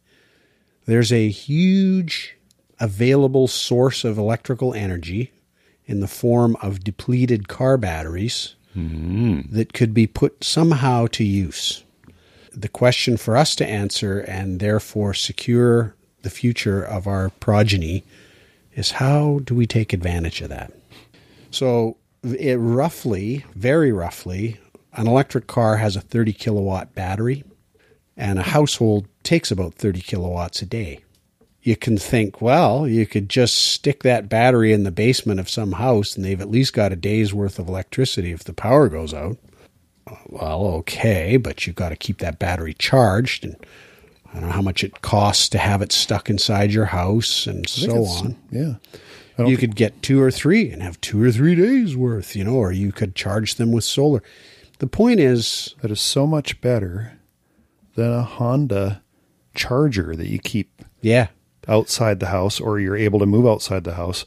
There's 0.87 1.13
a 1.13 1.29
huge 1.29 2.37
available 2.79 3.47
source 3.47 4.05
of 4.05 4.19
electrical 4.19 4.73
energy 4.75 5.33
in 5.87 6.01
the 6.01 6.09
form 6.09 6.57
of 6.63 6.85
depleted 6.85 7.49
car 7.49 7.77
batteries 7.77 8.55
hmm. 8.73 9.41
that 9.51 9.73
could 9.73 9.93
be 9.93 10.07
put 10.07 10.43
somehow 10.43 11.07
to 11.09 11.25
use. 11.25 11.85
The 12.53 12.69
question 12.69 13.17
for 13.17 13.37
us 13.37 13.55
to 13.57 13.69
answer 13.69 14.21
and 14.21 14.61
therefore 14.61 15.15
secure 15.15 15.95
the 16.23 16.31
future 16.31 16.83
of 16.83 17.07
our 17.07 17.31
progeny 17.31 18.05
is 18.81 18.91
how 18.93 19.41
do 19.45 19.55
we 19.55 19.67
take 19.67 19.93
advantage 19.93 20.41
of 20.41 20.49
that? 20.49 20.73
So, 21.51 21.97
it 22.23 22.57
roughly, 22.57 23.45
very 23.55 23.93
roughly, 23.93 24.59
an 24.95 25.07
electric 25.07 25.47
car 25.47 25.77
has 25.77 25.97
a 25.97 26.01
30 26.01 26.33
kilowatt 26.33 26.95
battery, 26.95 27.45
and 28.17 28.39
a 28.39 28.43
household 28.43 29.07
takes 29.23 29.51
about 29.51 29.75
30 29.75 30.01
kilowatts 30.01 30.63
a 30.63 30.67
day. 30.67 31.01
You 31.63 31.77
can 31.77 31.99
think, 31.99 32.41
well, 32.41 32.89
you 32.89 33.07
could 33.07 33.29
just 33.29 33.55
stick 33.55 34.03
that 34.03 34.29
battery 34.29 34.73
in 34.73 34.85
the 34.85 34.91
basement 34.91 35.41
of 35.41 35.49
some 35.49 35.73
house 35.73 36.17
and 36.17 36.25
they've 36.25 36.41
at 36.41 36.51
least 36.51 36.73
got 36.73 36.93
a 36.93 36.97
day's 36.97 37.35
worth 37.35 37.59
of 37.59 37.69
electricity 37.69 38.33
if 38.33 38.45
the 38.45 38.55
power 38.55 38.89
goes 38.89 39.13
out. 39.13 39.37
Well, 40.27 40.65
okay, 40.79 41.37
but 41.37 41.67
you've 41.67 41.77
got 41.77 41.91
to 41.91 41.97
keep 41.97 42.19
that 42.19 42.39
battery 42.39 42.75
charged 42.75 43.45
and 43.45 43.57
I 44.33 44.41
don't 44.41 44.49
know 44.49 44.55
how 44.55 44.63
much 44.63 44.85
it 44.85 45.03
costs 45.03 45.49
to 45.51 45.59
have 45.59 45.83
it 45.83 45.93
stuck 45.93 46.31
inside 46.31 46.73
your 46.73 46.87
house 46.87 47.47
and 47.47 47.69
so 47.69 48.05
on 48.05 48.37
Yeah. 48.51 48.75
You 49.39 49.57
could 49.57 49.75
get 49.75 50.03
two 50.03 50.21
or 50.21 50.31
three 50.31 50.71
and 50.71 50.83
have 50.83 51.01
two 51.01 51.23
or 51.23 51.33
three 51.33 51.55
days 51.55 51.97
worth, 51.97 52.37
you 52.37 52.45
know, 52.45 52.57
or 52.57 52.73
you 52.73 52.93
could 52.93 53.15
charge 53.15 53.55
them 53.55 53.73
with 53.73 53.85
solar. 53.85 54.23
The 54.81 54.87
point 54.87 55.19
is, 55.19 55.75
that 55.81 55.91
is 55.91 56.01
so 56.01 56.27
much 56.27 56.61
better 56.61 57.19
than 57.95 58.13
a 58.13 58.23
Honda 58.23 59.03
charger 59.55 60.15
that 60.15 60.29
you 60.29 60.39
keep 60.39 60.83
yeah, 61.01 61.29
outside 61.67 62.21
the 62.21 62.27
house 62.27 62.61
or 62.61 62.79
you're 62.79 62.97
able 62.97 63.19
to 63.19 63.27
move 63.27 63.47
outside 63.47 63.85
the 63.85 63.95
house, 63.95 64.27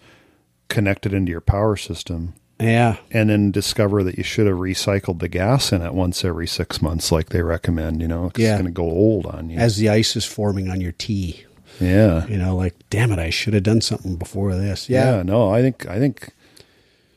connected 0.68 1.14
into 1.14 1.32
your 1.32 1.42
power 1.42 1.76
system, 1.76 2.34
yeah, 2.64 2.98
and 3.12 3.30
then 3.30 3.52
discover 3.52 4.04
that 4.04 4.18
you 4.18 4.24
should 4.24 4.48
have 4.48 4.58
recycled 4.58 5.20
the 5.20 5.28
gas 5.28 5.72
in 5.72 5.82
it 5.82 5.94
once 5.94 6.24
every 6.24 6.48
six 6.48 6.82
months, 6.82 7.12
like 7.12 7.30
they 7.30 7.42
recommend, 7.42 8.02
you 8.02 8.08
know, 8.08 8.32
Yeah. 8.38 8.54
it's 8.54 8.62
going 8.62 8.66
to 8.66 8.72
go 8.72 8.84
old 8.90 9.26
on 9.26 9.50
you. 9.50 9.58
as 9.58 9.78
the 9.78 9.90
ice 9.90 10.16
is 10.16 10.26
forming 10.26 10.70
on 10.70 10.80
your 10.82 10.92
tea, 10.94 11.46
yeah. 11.80 12.26
you 12.28 12.38
know, 12.38 12.56
like, 12.56 12.76
damn 12.90 13.12
it, 13.12 13.20
I 13.20 13.30
should 13.30 13.54
have 13.54 13.64
done 13.64 13.82
something 13.82 14.16
before 14.16 14.56
this. 14.56 14.90
yeah. 14.90 15.18
Yeah. 15.18 15.24
No, 15.24 15.50
I 15.54 15.62
think, 15.62 15.88
I 15.88 16.00
think 16.00 16.30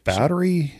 battery, 0.04 0.74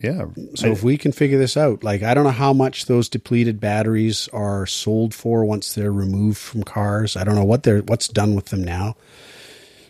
yeah. 0.00 0.26
So 0.54 0.68
if 0.68 0.82
we 0.84 0.96
can 0.96 1.10
figure 1.12 1.38
this 1.38 1.56
out, 1.56 1.82
like, 1.82 2.02
I 2.04 2.14
don't 2.14 2.24
know 2.24 2.30
how 2.30 2.52
much 2.52 2.86
those 2.86 3.08
depleted 3.08 3.58
batteries 3.60 4.28
are 4.32 4.64
sold 4.66 5.12
for 5.12 5.44
once 5.44 5.74
they're 5.74 5.92
removed 5.92 6.38
from 6.38 6.62
cars. 6.62 7.16
I 7.16 7.24
don't 7.24 7.34
know 7.34 7.44
what 7.44 7.64
they're, 7.64 7.80
what's 7.80 8.06
done 8.08 8.34
with 8.36 8.46
them 8.46 8.62
now. 8.62 8.96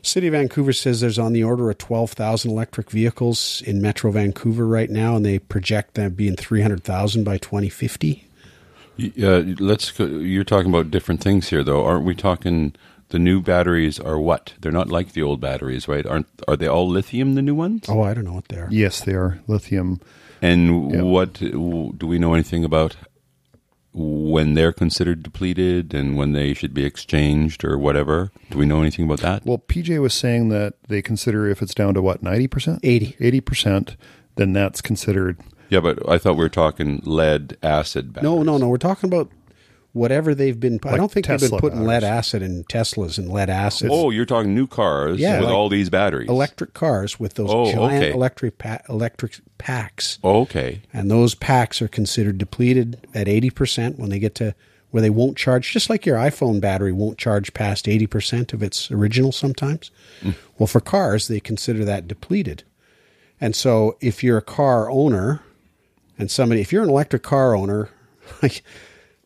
City 0.02 0.26
of 0.28 0.32
Vancouver 0.32 0.72
says 0.72 1.00
there's 1.00 1.18
on 1.18 1.32
the 1.32 1.42
order 1.44 1.70
of 1.70 1.78
12,000 1.78 2.50
electric 2.50 2.90
vehicles 2.90 3.62
in 3.66 3.80
Metro 3.82 4.10
Vancouver 4.10 4.66
right 4.66 4.90
now, 4.90 5.16
and 5.16 5.24
they 5.24 5.38
project 5.38 5.94
that 5.94 6.16
being 6.16 6.36
300,000 6.36 7.24
by 7.24 7.38
2050. 7.38 8.24
Uh, 9.22 9.42
let's. 9.60 9.90
Go, 9.92 10.06
you're 10.06 10.42
talking 10.44 10.70
about 10.70 10.90
different 10.90 11.22
things 11.22 11.50
here, 11.50 11.62
though, 11.62 11.84
aren't 11.84 12.04
we? 12.04 12.14
Talking 12.16 12.74
the 13.10 13.18
new 13.18 13.40
batteries 13.40 14.00
are 14.00 14.18
what? 14.18 14.54
They're 14.60 14.72
not 14.72 14.88
like 14.88 15.12
the 15.12 15.22
old 15.22 15.40
batteries, 15.40 15.86
right? 15.86 16.04
Aren't 16.04 16.26
are 16.48 16.56
they 16.56 16.66
all 16.66 16.88
lithium? 16.88 17.34
The 17.36 17.42
new 17.42 17.54
ones? 17.54 17.84
Oh, 17.88 18.02
I 18.02 18.12
don't 18.12 18.24
know 18.24 18.32
what 18.32 18.48
they 18.48 18.56
are. 18.58 18.68
yes, 18.70 19.00
they 19.00 19.14
are 19.14 19.38
lithium. 19.46 20.00
And 20.42 20.90
Yeah. 20.92 21.02
what 21.02 21.34
do 21.34 21.94
we 22.06 22.18
know 22.18 22.34
anything 22.34 22.64
about 22.64 22.96
when 23.92 24.54
they're 24.54 24.72
considered 24.72 25.22
depleted 25.22 25.94
and 25.94 26.16
when 26.16 26.32
they 26.32 26.54
should 26.54 26.74
be 26.74 26.84
exchanged 26.84 27.64
or 27.64 27.78
whatever? 27.78 28.30
Do 28.50 28.58
we 28.58 28.66
know 28.66 28.80
anything 28.80 29.04
about 29.04 29.20
that? 29.20 29.46
Well, 29.46 29.58
PJ 29.58 30.00
was 30.00 30.14
saying 30.14 30.48
that 30.50 30.74
they 30.88 31.02
consider 31.02 31.48
if 31.48 31.62
it's 31.62 31.74
down 31.74 31.94
to 31.94 32.02
what, 32.02 32.22
90%? 32.22 32.80
80. 32.82 33.16
80%, 33.40 33.96
then 34.36 34.52
that's 34.52 34.80
considered 34.80 35.38
yeah, 35.70 35.80
but 35.80 36.08
I 36.08 36.18
thought 36.18 36.34
we 36.34 36.44
were 36.44 36.48
talking 36.48 37.02
lead 37.04 37.56
acid 37.62 38.12
batteries. 38.12 38.30
No, 38.30 38.42
no, 38.42 38.58
no. 38.58 38.68
We're 38.68 38.78
talking 38.78 39.08
about 39.08 39.30
whatever 39.92 40.34
they've 40.34 40.58
been. 40.60 40.78
I 40.84 40.96
don't 40.96 41.10
think 41.10 41.26
they've 41.26 41.40
been 41.40 41.58
putting 41.58 41.84
lead 41.84 42.04
acid 42.04 42.42
in 42.42 42.64
Teslas 42.64 43.18
and 43.18 43.28
lead 43.30 43.50
acid. 43.50 43.88
Oh, 43.92 44.10
you're 44.10 44.26
talking 44.26 44.54
new 44.54 44.66
cars 44.66 45.18
Yeah, 45.18 45.36
with 45.38 45.46
like 45.46 45.54
all 45.54 45.68
these 45.68 45.90
batteries. 45.90 46.28
electric 46.28 46.74
cars 46.74 47.18
with 47.18 47.34
those 47.34 47.50
Oh, 47.50 47.72
giant 47.72 48.04
okay. 48.04 48.12
electric 48.12 48.58
pa- 48.58 48.80
electric 48.88 49.40
packs, 49.56 50.18
Oh, 50.22 50.42
okay. 50.42 50.82
and 50.92 51.10
those 51.10 51.34
packs 51.34 51.80
are 51.82 51.88
considered 51.88 52.38
depleted 52.38 53.06
at 53.14 53.28
eighty 53.28 53.50
percent 53.50 53.98
when 53.98 54.10
they 54.10 54.18
get 54.18 54.34
to 54.36 54.54
where 54.90 55.00
they 55.02 55.10
won't 55.10 55.36
charge. 55.36 55.72
Just 55.72 55.90
like 55.90 56.06
your 56.06 56.16
iPhone 56.16 56.60
battery 56.60 56.92
won't 56.92 57.18
charge 57.18 57.52
past 57.54 57.88
eighty 57.88 58.06
percent 58.06 58.52
of 58.52 58.62
its 58.62 58.90
original 58.90 59.32
sometimes. 59.32 59.90
Hmm. 60.22 60.30
Well, 60.58 60.66
for 60.66 60.80
cars, 60.80 61.28
they 61.28 61.40
consider 61.40 61.84
that 61.86 62.06
depleted, 62.06 62.62
and 63.40 63.56
so 63.56 63.96
if 64.00 64.22
you're 64.22 64.38
a 64.38 64.42
car 64.42 64.90
owner 64.90 65.40
and 66.18 66.30
somebody, 66.30 66.60
if 66.60 66.72
you're 66.72 66.82
an 66.82 66.88
electric 66.88 67.22
car 67.22 67.54
owner, 67.56 67.88
like 68.42 68.62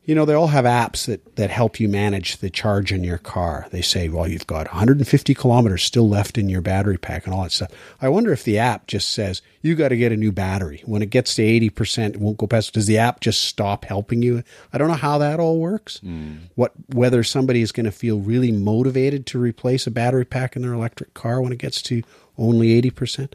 you 0.05 0.17
know, 0.17 0.25
they 0.25 0.35
all 0.35 0.49
have 0.49 0.65
apps 0.65 1.07
that, 1.07 1.37
that 1.37 1.51
help 1.51 1.79
you 1.79 1.89
manage 1.89 2.39
the 2.39 2.51
charge 2.51 2.93
in 2.93 3.05
your 3.05 3.19
car. 3.19 3.69
They 3.71 3.83
say, 3.83 4.09
well, 4.09 4.27
you've 4.27 4.49
got 4.49 4.67
150 4.67 5.35
kilometers 5.35 5.85
still 5.85 6.09
left 6.09 6.37
in 6.37 6.49
your 6.49 6.61
battery 6.61 6.99
pack 6.99 7.25
and 7.25 7.33
all 7.33 7.45
that 7.45 7.53
stuff. 7.53 7.71
I 8.01 8.09
wonder 8.09 8.33
if 8.33 8.43
the 8.43 8.59
app 8.59 8.89
just 8.89 9.11
says, 9.11 9.43
you 9.61 9.77
got 9.77 9.89
to 9.89 9.97
get 9.97 10.11
a 10.11 10.17
new 10.17 10.33
battery. 10.33 10.83
When 10.87 11.03
it 11.03 11.11
gets 11.11 11.37
to 11.37 11.43
80%, 11.43 12.15
it 12.15 12.21
won't 12.21 12.37
go 12.37 12.49
past. 12.49 12.75
Does 12.75 12.89
the 12.89 12.99
app 12.99 13.21
just 13.21 13.43
stop 13.43 13.85
helping 13.85 14.23
you? 14.23 14.43
I 14.73 14.79
don't 14.79 14.89
know 14.89 14.95
how 14.95 15.19
that 15.19 15.39
all 15.39 15.61
works. 15.61 15.99
Hmm. 15.99 16.35
What, 16.57 16.73
whether 16.93 17.23
somebody 17.23 17.63
is 17.63 17.71
going 17.71 17.87
to 17.87 17.93
feel 17.93 18.19
really 18.19 18.51
motivated 18.51 19.25
to 19.27 19.39
replace 19.39 19.87
a 19.87 19.93
battery 19.93 20.25
pack 20.25 20.57
in 20.57 20.63
their 20.63 20.73
electric 20.73 21.15
car 21.15 21.41
when 21.41 21.53
it 21.53 21.59
gets 21.59 21.81
to 21.83 22.03
only 22.37 22.81
80%. 22.83 23.35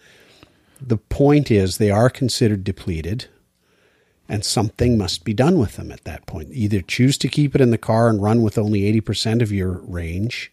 The 0.81 0.97
point 0.97 1.49
is 1.49 1.77
they 1.77 1.91
are 1.91 2.09
considered 2.09 2.65
depleted 2.65 3.27
and 4.29 4.43
something 4.43 4.97
must 4.97 5.23
be 5.23 5.33
done 5.33 5.57
with 5.57 5.75
them 5.75 5.91
at 5.91 6.03
that 6.03 6.25
point. 6.25 6.49
Either 6.51 6.81
choose 6.81 7.17
to 7.19 7.27
keep 7.27 7.55
it 7.55 7.61
in 7.61 7.71
the 7.71 7.77
car 7.77 8.09
and 8.09 8.21
run 8.21 8.41
with 8.41 8.57
only 8.57 8.81
80% 8.99 9.41
of 9.41 9.51
your 9.51 9.79
range, 9.83 10.51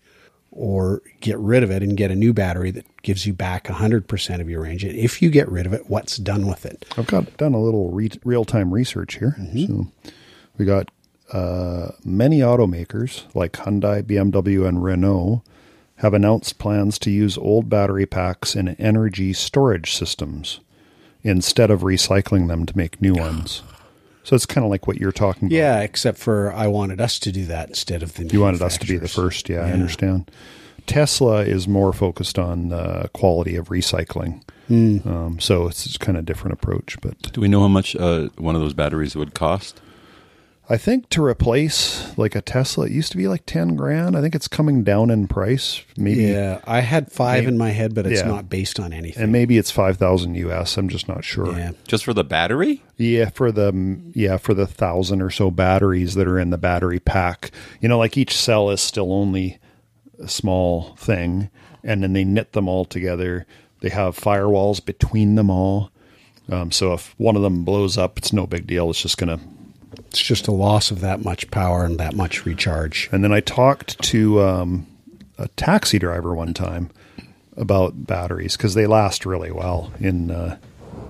or 0.50 1.02
get 1.20 1.38
rid 1.38 1.62
of 1.64 1.70
it 1.70 1.82
and 1.82 1.96
get 1.96 2.12
a 2.12 2.14
new 2.14 2.32
battery 2.32 2.70
that 2.70 2.87
gives 3.02 3.26
you 3.26 3.32
back 3.32 3.64
100% 3.64 4.40
of 4.40 4.48
your 4.48 4.62
range. 4.62 4.84
And 4.84 4.96
if 4.96 5.20
you 5.20 5.30
get 5.30 5.48
rid 5.50 5.66
of 5.66 5.72
it, 5.72 5.90
what's 5.90 6.16
done 6.16 6.46
with 6.46 6.64
it? 6.64 6.84
I've 6.96 7.08
got 7.08 7.37
done 7.37 7.54
a 7.54 7.60
little 7.60 7.90
re- 7.90 8.10
real 8.24 8.44
time 8.44 8.72
research 8.72 9.18
here. 9.18 9.37
So 9.66 9.87
we 10.56 10.64
got 10.64 10.90
uh, 11.32 11.92
many 12.04 12.38
automakers 12.38 13.24
like 13.34 13.52
Hyundai, 13.52 14.02
BMW, 14.02 14.66
and 14.68 14.82
Renault 14.82 15.42
have 15.96 16.14
announced 16.14 16.58
plans 16.58 16.98
to 17.00 17.10
use 17.10 17.37
old 17.38 17.68
battery 17.68 18.06
packs 18.06 18.54
in 18.54 18.68
energy 18.68 19.32
storage 19.32 19.94
systems 19.94 20.60
instead 21.24 21.70
of 21.70 21.80
recycling 21.80 22.46
them 22.48 22.66
to 22.66 22.76
make 22.76 23.00
new 23.02 23.14
ones. 23.14 23.62
So 24.22 24.37
it's 24.37 24.46
kind 24.46 24.64
of 24.64 24.70
like 24.70 24.87
what 24.87 24.98
you're 24.98 25.12
talking 25.12 25.48
about. 25.48 25.56
Yeah, 25.56 25.80
except 25.80 26.18
for 26.18 26.52
I 26.52 26.66
wanted 26.66 27.00
us 27.00 27.18
to 27.20 27.32
do 27.32 27.44
that 27.46 27.68
instead 27.68 28.02
of 28.02 28.14
the 28.14 28.24
You 28.26 28.40
wanted 28.40 28.62
us 28.62 28.78
to 28.78 28.87
be 28.87 28.96
the 28.96 29.08
first. 29.08 29.48
Yeah, 29.48 29.60
I 29.66 29.72
understand. 29.72 30.30
Tesla 30.87 31.42
is 31.42 31.66
more 31.66 31.92
focused 31.92 32.38
on 32.38 32.72
uh, 32.72 33.08
quality 33.12 33.56
of 33.56 33.68
recycling. 33.68 34.42
Um, 34.70 35.38
so 35.40 35.66
it's, 35.68 35.84
it's 35.87 35.98
kind 35.98 36.16
of 36.16 36.24
different 36.24 36.54
approach. 36.54 36.96
But 37.02 37.32
Do 37.32 37.40
we 37.40 37.48
know 37.48 37.60
how 37.60 37.68
much 37.68 37.94
uh, 37.96 38.28
one 38.37 38.54
of 38.54 38.60
those 38.62 38.72
batteries 38.74 39.14
would 39.14 39.34
cost? 39.34 39.80
I 40.70 40.79
think 40.79 41.11
to 41.11 41.22
replace 41.22 42.16
like 42.16 42.35
a 42.35 42.40
Tesla, 42.40 42.87
it 42.87 42.92
used 42.92 43.12
to 43.12 43.18
be 43.18 43.29
like 43.29 43.44
10 43.44 43.77
grand. 43.77 44.16
I 44.16 44.22
think 44.22 44.35
it's 44.35 44.48
coming 44.48 44.83
down 44.83 45.11
in 45.11 45.29
price. 45.29 45.83
Maybe, 45.96 46.22
Yeah, 46.24 46.61
I 46.66 46.81
had 46.81 47.12
five 47.12 47.42
Maybe- 47.44 47.48
in 47.53 47.59
my 47.59 47.70
head, 47.70 47.94
but 47.94 48.07
it's 48.07 48.22
yeah. 48.22 48.27
not 48.29 48.48
based 48.48 48.81
on 48.81 48.92
anything. 48.94 49.22
and 49.22 49.31
maybe 49.31 49.59
it's 49.59 49.70
5,000 49.70 50.35
US. 50.37 50.79
I'm 50.79 50.88
just 50.88 51.07
not 51.07 51.22
sure. 51.22 51.55
yeah. 51.57 51.72
Just 51.87 52.05
for 52.05 52.14
the 52.14 52.24
battery? 52.24 52.83
Yeah, 52.96 53.29
for 53.31 53.53
the 53.53 54.00
yeah 54.14 54.37
for 54.38 54.55
the 54.55 54.66
thousand 54.66 55.20
or 55.20 55.29
so 55.31 55.50
batteries 55.50 56.14
that 56.14 56.27
are 56.27 56.38
in 56.38 56.48
the 56.50 56.57
battery 56.59 56.98
pack, 57.00 57.50
you 57.81 57.88
know, 57.88 57.98
like 57.98 58.16
each 58.16 58.35
cell 58.35 58.70
is 58.70 58.81
still 58.81 59.12
only 59.12 59.59
a 60.18 60.29
small 60.29 60.94
thing, 60.96 61.50
and 61.83 62.03
then 62.03 62.12
they 62.14 62.24
knit 62.24 62.53
them 62.53 62.68
all 62.68 62.85
together. 62.85 63.46
They 63.81 63.88
have 63.90 64.16
firewalls 64.18 64.83
between 64.83 65.35
them 65.35 65.50
all, 65.50 65.90
um, 66.50 66.70
so 66.70 66.94
if 66.94 67.14
one 67.18 67.37
of 67.37 67.42
them 67.42 67.64
blows 67.64 67.98
up, 67.98 68.16
it's 68.16 68.33
no 68.33 68.46
big 68.46 68.66
deal. 68.66 68.88
It's 68.90 69.03
just 69.03 69.18
gonna. 69.18 69.40
It's 70.14 70.22
just 70.22 70.46
a 70.46 70.53
loss 70.53 70.92
of 70.92 71.00
that 71.00 71.24
much 71.24 71.50
power 71.50 71.85
and 71.85 71.98
that 71.98 72.14
much 72.14 72.46
recharge. 72.46 73.09
And 73.11 73.24
then 73.24 73.33
I 73.33 73.40
talked 73.40 74.00
to 74.05 74.40
um, 74.42 74.87
a 75.38 75.48
taxi 75.48 75.98
driver 75.98 76.37
one 76.37 76.55
time 76.55 76.90
about 77.57 78.07
batteries 78.07 78.57
because 78.57 78.74
they 78.74 78.87
last 78.87 79.27
really 79.27 79.50
well 79.50 79.92
in 79.98 80.31
uh, 80.31 80.57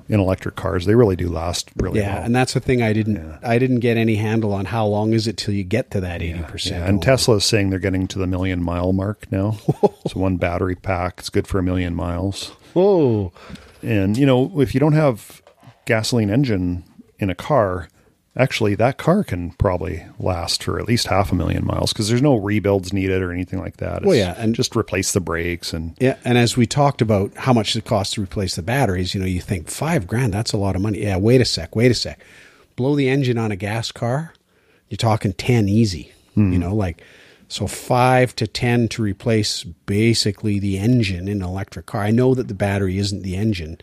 in 0.08 0.20
electric 0.20 0.56
cars. 0.56 0.86
They 0.86 0.94
really 0.94 1.16
do 1.16 1.28
last 1.28 1.68
really 1.76 2.00
Yeah, 2.00 2.06
well. 2.06 2.18
Yeah, 2.20 2.24
and 2.24 2.34
that's 2.34 2.54
the 2.54 2.60
thing 2.60 2.80
I 2.80 2.94
didn't 2.94 3.38
I 3.42 3.58
didn't 3.58 3.80
get 3.80 3.98
any 3.98 4.14
handle 4.16 4.54
on 4.54 4.64
how 4.64 4.86
long 4.86 5.12
is 5.12 5.26
it 5.26 5.36
till 5.36 5.52
you 5.52 5.64
get 5.64 5.90
to 5.90 6.00
that 6.00 6.22
80%. 6.22 6.70
Yeah, 6.70 6.86
and 6.86 7.02
Tesla 7.02 7.36
is 7.36 7.44
saying 7.44 7.68
they're 7.68 7.78
getting 7.78 8.08
to 8.08 8.18
the 8.18 8.26
million 8.26 8.62
mile 8.62 8.94
mark 8.94 9.30
now. 9.30 9.50
so 10.06 10.18
one 10.18 10.38
battery 10.38 10.76
pack 10.76 11.16
It's 11.18 11.28
good 11.28 11.46
for 11.46 11.58
a 11.58 11.62
million 11.62 11.94
miles. 11.94 12.52
Oh, 12.74 13.32
And 13.82 14.16
you 14.16 14.24
know, 14.24 14.62
if 14.62 14.72
you 14.72 14.80
don't 14.80 14.94
have 14.94 15.42
gasoline 15.84 16.30
engine 16.30 16.84
in 17.18 17.28
a 17.28 17.34
car, 17.34 17.88
actually 18.36 18.74
that 18.74 18.98
car 18.98 19.22
can 19.24 19.50
probably 19.52 20.04
last 20.18 20.62
for 20.64 20.78
at 20.78 20.88
least 20.88 21.06
half 21.06 21.30
a 21.30 21.34
million 21.34 21.64
miles 21.64 21.92
because 21.92 22.08
there's 22.08 22.22
no 22.22 22.36
rebuilds 22.36 22.92
needed 22.92 23.22
or 23.22 23.32
anything 23.32 23.60
like 23.60 23.76
that. 23.76 23.98
It's 23.98 24.06
Well, 24.06 24.16
yeah, 24.16 24.34
and- 24.36 24.54
just 24.54 24.74
replace 24.74 25.12
the 25.12 25.20
brakes 25.20 25.72
and 25.72 25.94
Yeah, 26.00 26.16
and 26.24 26.36
as 26.36 26.56
we 26.56 26.66
talked 26.66 27.00
about 27.00 27.32
how 27.36 27.52
much 27.52 27.76
it 27.76 27.84
costs 27.84 28.14
to 28.14 28.22
replace 28.22 28.56
the 28.56 28.62
batteries, 28.62 29.14
you 29.14 29.20
know, 29.20 29.26
you 29.26 29.40
think 29.40 29.68
five 29.68 30.06
grand, 30.06 30.32
that's 30.34 30.52
a 30.52 30.56
lot 30.56 30.74
of 30.76 30.82
money. 30.82 31.02
Yeah, 31.02 31.16
wait 31.16 31.40
a 31.40 31.44
sec, 31.44 31.76
wait 31.76 31.90
a 31.90 31.94
sec. 31.94 32.20
Blow 32.76 32.96
the 32.96 33.08
engine 33.08 33.38
on 33.38 33.52
a 33.52 33.56
gas 33.56 33.92
car, 33.92 34.32
you're 34.88 34.96
talking 34.96 35.32
10 35.32 35.68
easy. 35.68 36.10
Hmm. 36.34 36.52
You 36.52 36.58
know, 36.58 36.74
like, 36.74 37.02
so 37.46 37.68
five 37.68 38.34
to 38.36 38.46
10 38.48 38.88
to 38.88 39.02
replace 39.02 39.62
basically 39.62 40.58
the 40.58 40.78
engine 40.78 41.28
in 41.28 41.40
an 41.40 41.48
electric 41.48 41.86
car. 41.86 42.02
I 42.02 42.10
know 42.10 42.34
that 42.34 42.48
the 42.48 42.54
battery 42.54 42.98
isn't 42.98 43.22
the 43.22 43.36
engine, 43.36 43.78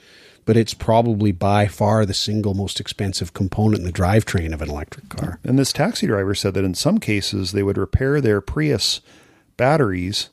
but 0.46 0.58
it's 0.58 0.74
probably 0.74 1.32
by 1.32 1.68
far 1.68 2.06
the 2.06 2.14
single 2.14 2.54
most 2.54 2.80
expensive 2.80 3.34
component 3.34 3.80
in 3.80 3.86
the 3.86 3.92
drivetrain 3.94 4.54
of 4.54 4.62
an 4.62 4.70
electric 4.70 5.10
car. 5.10 5.40
And 5.44 5.58
this 5.60 5.72
taxi 5.74 6.08
driver 6.08 6.34
said 6.36 6.54
that 6.56 6.64
in 6.66 6.74
some 6.74 6.98
cases 7.00 7.52
they 7.52 7.64
would 7.64 7.78
repair 7.78 8.20
their 8.22 8.42
Prius 8.42 9.02
batteries 9.58 10.30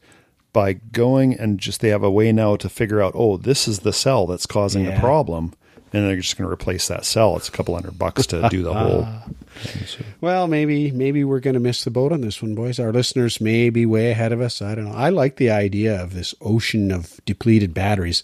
by 0.53 0.73
going 0.75 1.35
and 1.39 1.59
just 1.61 1.81
they 1.81 1.91
have 1.91 2.03
a 2.03 2.11
way 2.11 2.33
now 2.33 2.57
to 2.57 2.69
figure 2.69 3.03
out, 3.03 3.13
oh, 3.15 3.37
this 3.37 3.69
is 3.69 3.81
the 3.81 3.93
cell 3.93 4.27
that's 4.27 4.47
causing 4.47 4.85
the 4.85 4.99
problem. 4.99 5.53
And 5.93 6.07
they're 6.07 6.17
just 6.17 6.37
going 6.37 6.47
to 6.47 6.53
replace 6.53 6.87
that 6.89 7.07
cell. 7.07 7.37
It's 7.37 7.49
a 7.49 7.53
couple 7.53 7.75
hundred 7.75 7.99
bucks 7.99 8.27
to 8.27 8.47
do 8.51 8.63
the 8.63 8.75
whole. 8.75 9.05
thing. 9.55 9.87
So- 9.87 10.05
Well, 10.21 10.47
maybe 10.47 10.91
maybe 10.91 11.25
we're 11.25 11.41
going 11.41 11.55
to 11.55 11.61
miss 11.61 11.83
the 11.83 11.91
boat 11.91 12.13
on 12.13 12.21
this 12.21 12.43
one, 12.43 12.55
boys. 12.55 12.79
Our 12.79 12.93
listeners 12.93 13.41
may 13.41 13.71
be 13.71 13.87
way 13.87 14.11
ahead 14.11 14.31
of 14.33 14.41
us. 14.43 14.61
I 14.61 14.75
don't 14.75 14.85
know. 14.85 14.95
I 14.95 15.09
like 15.09 15.37
the 15.37 15.51
idea 15.51 15.99
of 16.03 16.13
this 16.13 16.35
ocean 16.43 16.91
of 16.93 17.21
depleted 17.25 17.73
batteries 17.73 18.23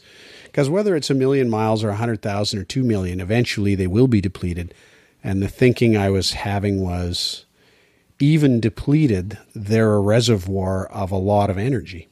because 0.55 0.71
whether 0.71 0.95
it's 0.95 1.11
a 1.11 1.15
million 1.15 1.51
miles 1.51 1.83
or 1.83 1.89
a 1.89 1.97
hundred 1.97 2.23
thousand 2.23 2.61
or 2.61 2.65
two 2.65 2.85
million, 2.85 3.21
eventually 3.21 3.75
they 3.75 3.89
will 3.89 4.07
be 4.07 4.21
depleted. 4.21 4.73
And 5.25 5.43
the 5.43 5.49
thinking 5.49 5.97
I 5.97 6.11
was 6.11 6.35
having 6.35 6.81
was, 6.81 7.45
even 8.21 8.61
depleted, 8.61 9.37
they're 9.53 9.95
a 9.95 10.01
reservoir 10.01 10.87
of 10.87 11.11
a 11.11 11.17
lot 11.17 11.51
of 11.51 11.59
energy. 11.59 12.09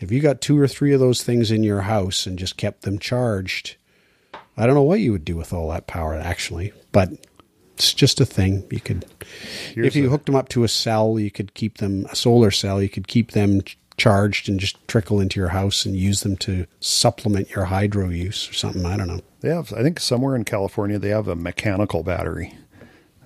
If 0.00 0.10
you 0.10 0.20
got 0.20 0.40
two 0.40 0.58
or 0.58 0.66
three 0.66 0.94
of 0.94 1.00
those 1.00 1.22
things 1.22 1.50
in 1.50 1.62
your 1.62 1.82
house 1.82 2.24
and 2.24 2.38
just 2.38 2.56
kept 2.56 2.82
them 2.82 2.98
charged, 2.98 3.76
I 4.56 4.64
don't 4.64 4.76
know 4.76 4.82
what 4.82 5.00
you 5.00 5.12
would 5.12 5.26
do 5.26 5.36
with 5.36 5.52
all 5.52 5.68
that 5.68 5.86
power 5.86 6.14
actually, 6.14 6.72
but 6.90 7.10
it's 7.74 7.92
just 7.92 8.18
a 8.18 8.24
thing. 8.24 8.66
You 8.70 8.80
could, 8.80 9.04
Here's 9.74 9.88
if 9.88 9.96
you 9.96 10.06
a- 10.06 10.08
hooked 10.08 10.24
them 10.24 10.36
up 10.36 10.48
to 10.50 10.64
a 10.64 10.68
cell, 10.68 11.18
you 11.18 11.30
could 11.30 11.52
keep 11.52 11.76
them 11.76 12.06
a 12.10 12.16
solar 12.16 12.50
cell. 12.50 12.80
You 12.80 12.88
could 12.88 13.08
keep 13.08 13.32
them 13.32 13.60
charged 13.96 14.48
and 14.48 14.58
just 14.58 14.76
trickle 14.88 15.20
into 15.20 15.38
your 15.38 15.50
house 15.50 15.86
and 15.86 15.96
use 15.96 16.22
them 16.22 16.36
to 16.36 16.66
supplement 16.80 17.50
your 17.50 17.66
hydro 17.66 18.08
use 18.08 18.50
or 18.50 18.52
something. 18.52 18.84
I 18.84 18.96
don't 18.96 19.08
know. 19.08 19.20
They 19.40 19.50
have, 19.50 19.72
I 19.72 19.82
think, 19.82 20.00
somewhere 20.00 20.34
in 20.34 20.44
California, 20.44 20.98
they 20.98 21.10
have 21.10 21.28
a 21.28 21.36
mechanical 21.36 22.02
battery. 22.02 22.56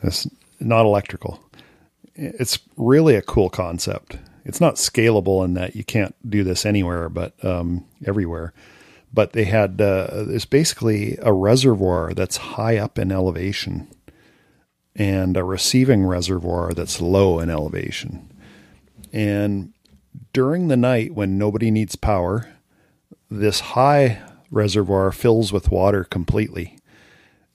It's 0.02 0.26
not 0.61 0.85
electrical. 0.85 1.42
It's 2.14 2.59
really 2.76 3.14
a 3.14 3.22
cool 3.22 3.48
concept. 3.48 4.18
It's 4.44 4.61
not 4.61 4.76
scalable 4.76 5.44
in 5.44 5.54
that 5.54 5.76
you 5.76 5.85
can't 5.85 6.14
do 6.28 6.42
this 6.42 6.66
anywhere, 6.66 7.09
but 7.09 7.33
um, 7.44 7.85
everywhere. 8.07 8.52
But 9.12 9.33
they 9.33 9.44
had 9.44 9.81
uh, 9.81 10.09
it's 10.28 10.44
basically 10.44 11.18
a 11.22 11.33
reservoir 11.33 12.12
that's 12.14 12.37
high 12.37 12.76
up 12.76 12.98
in 12.98 13.11
elevation, 13.11 13.88
and 14.94 15.37
a 15.37 15.44
receiving 15.44 16.04
reservoir 16.04 16.72
that's 16.74 17.00
low 17.00 17.38
in 17.38 17.50
elevation. 17.50 18.31
And 19.12 19.72
during 20.33 20.68
the 20.68 20.77
night 20.77 21.14
when 21.14 21.38
nobody 21.38 21.71
needs 21.71 21.97
power, 21.97 22.49
this 23.31 23.61
high 23.61 24.21
reservoir 24.51 25.12
fills 25.12 25.53
with 25.53 25.71
water 25.71 26.05
completely. 26.05 26.79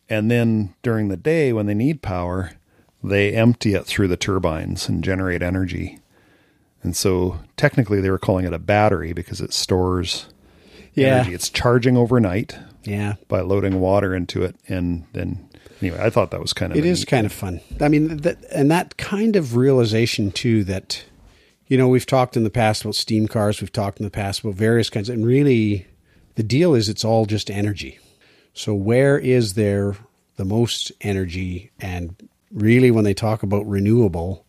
And 0.09 0.29
then 0.29 0.73
during 0.83 1.07
the 1.07 1.17
day, 1.17 1.53
when 1.53 1.65
they 1.65 1.73
need 1.73 2.01
power, 2.01 2.51
they 3.03 3.33
empty 3.33 3.73
it 3.73 3.85
through 3.85 4.07
the 4.09 4.17
turbines 4.17 4.87
and 4.87 5.03
generate 5.03 5.41
energy. 5.41 5.99
And 6.83 6.95
so 6.95 7.39
technically, 7.57 8.01
they 8.01 8.09
were 8.09 8.19
calling 8.19 8.45
it 8.45 8.53
a 8.53 8.59
battery 8.59 9.13
because 9.13 9.41
it 9.41 9.53
stores 9.53 10.27
Yeah. 10.93 11.15
energy. 11.21 11.33
It's 11.33 11.49
charging 11.49 11.97
overnight 11.97 12.57
Yeah. 12.83 13.15
by 13.29 13.41
loading 13.41 13.79
water 13.79 14.13
into 14.13 14.43
it. 14.43 14.55
And 14.67 15.05
then, 15.13 15.47
anyway, 15.81 15.97
I 16.01 16.09
thought 16.09 16.29
that 16.31 16.41
was 16.41 16.53
kind 16.53 16.71
of 16.71 16.77
It 16.77 16.85
is 16.85 16.89
a 16.89 16.91
is 16.91 16.99
neat- 17.01 17.07
kind 17.07 17.25
of 17.25 17.31
fun. 17.31 17.61
I 17.81 17.87
mean, 17.89 18.17
that, 18.17 18.37
and 18.53 18.69
that 18.69 18.97
kind 18.97 19.35
of 19.35 19.55
realization 19.55 20.31
too 20.31 20.63
that, 20.65 21.03
you 21.73 21.79
know, 21.79 21.87
we've 21.87 22.05
talked 22.05 22.37
in 22.37 22.43
the 22.43 22.51
past 22.51 22.83
about 22.83 22.93
steam 22.93 23.27
cars, 23.27 23.59
we've 23.59 23.71
talked 23.71 23.99
in 23.99 24.03
the 24.03 24.11
past 24.11 24.41
about 24.41 24.53
various 24.53 24.91
kinds, 24.91 25.09
and 25.09 25.25
really, 25.25 25.87
the 26.35 26.43
deal 26.43 26.75
is 26.75 26.87
it's 26.87 27.03
all 27.03 27.25
just 27.25 27.49
energy. 27.49 27.97
So 28.53 28.75
where 28.75 29.17
is 29.17 29.55
there 29.55 29.97
the 30.35 30.45
most 30.45 30.91
energy? 31.01 31.71
And 31.79 32.29
really, 32.51 32.91
when 32.91 33.05
they 33.05 33.15
talk 33.15 33.41
about 33.41 33.67
renewable, 33.67 34.45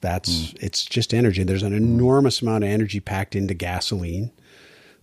that's 0.00 0.52
hmm. 0.52 0.56
it's 0.58 0.86
just 0.86 1.12
energy. 1.12 1.44
There's 1.44 1.62
an 1.62 1.74
enormous 1.74 2.40
amount 2.40 2.64
of 2.64 2.70
energy 2.70 2.98
packed 2.98 3.36
into 3.36 3.52
gasoline, 3.52 4.30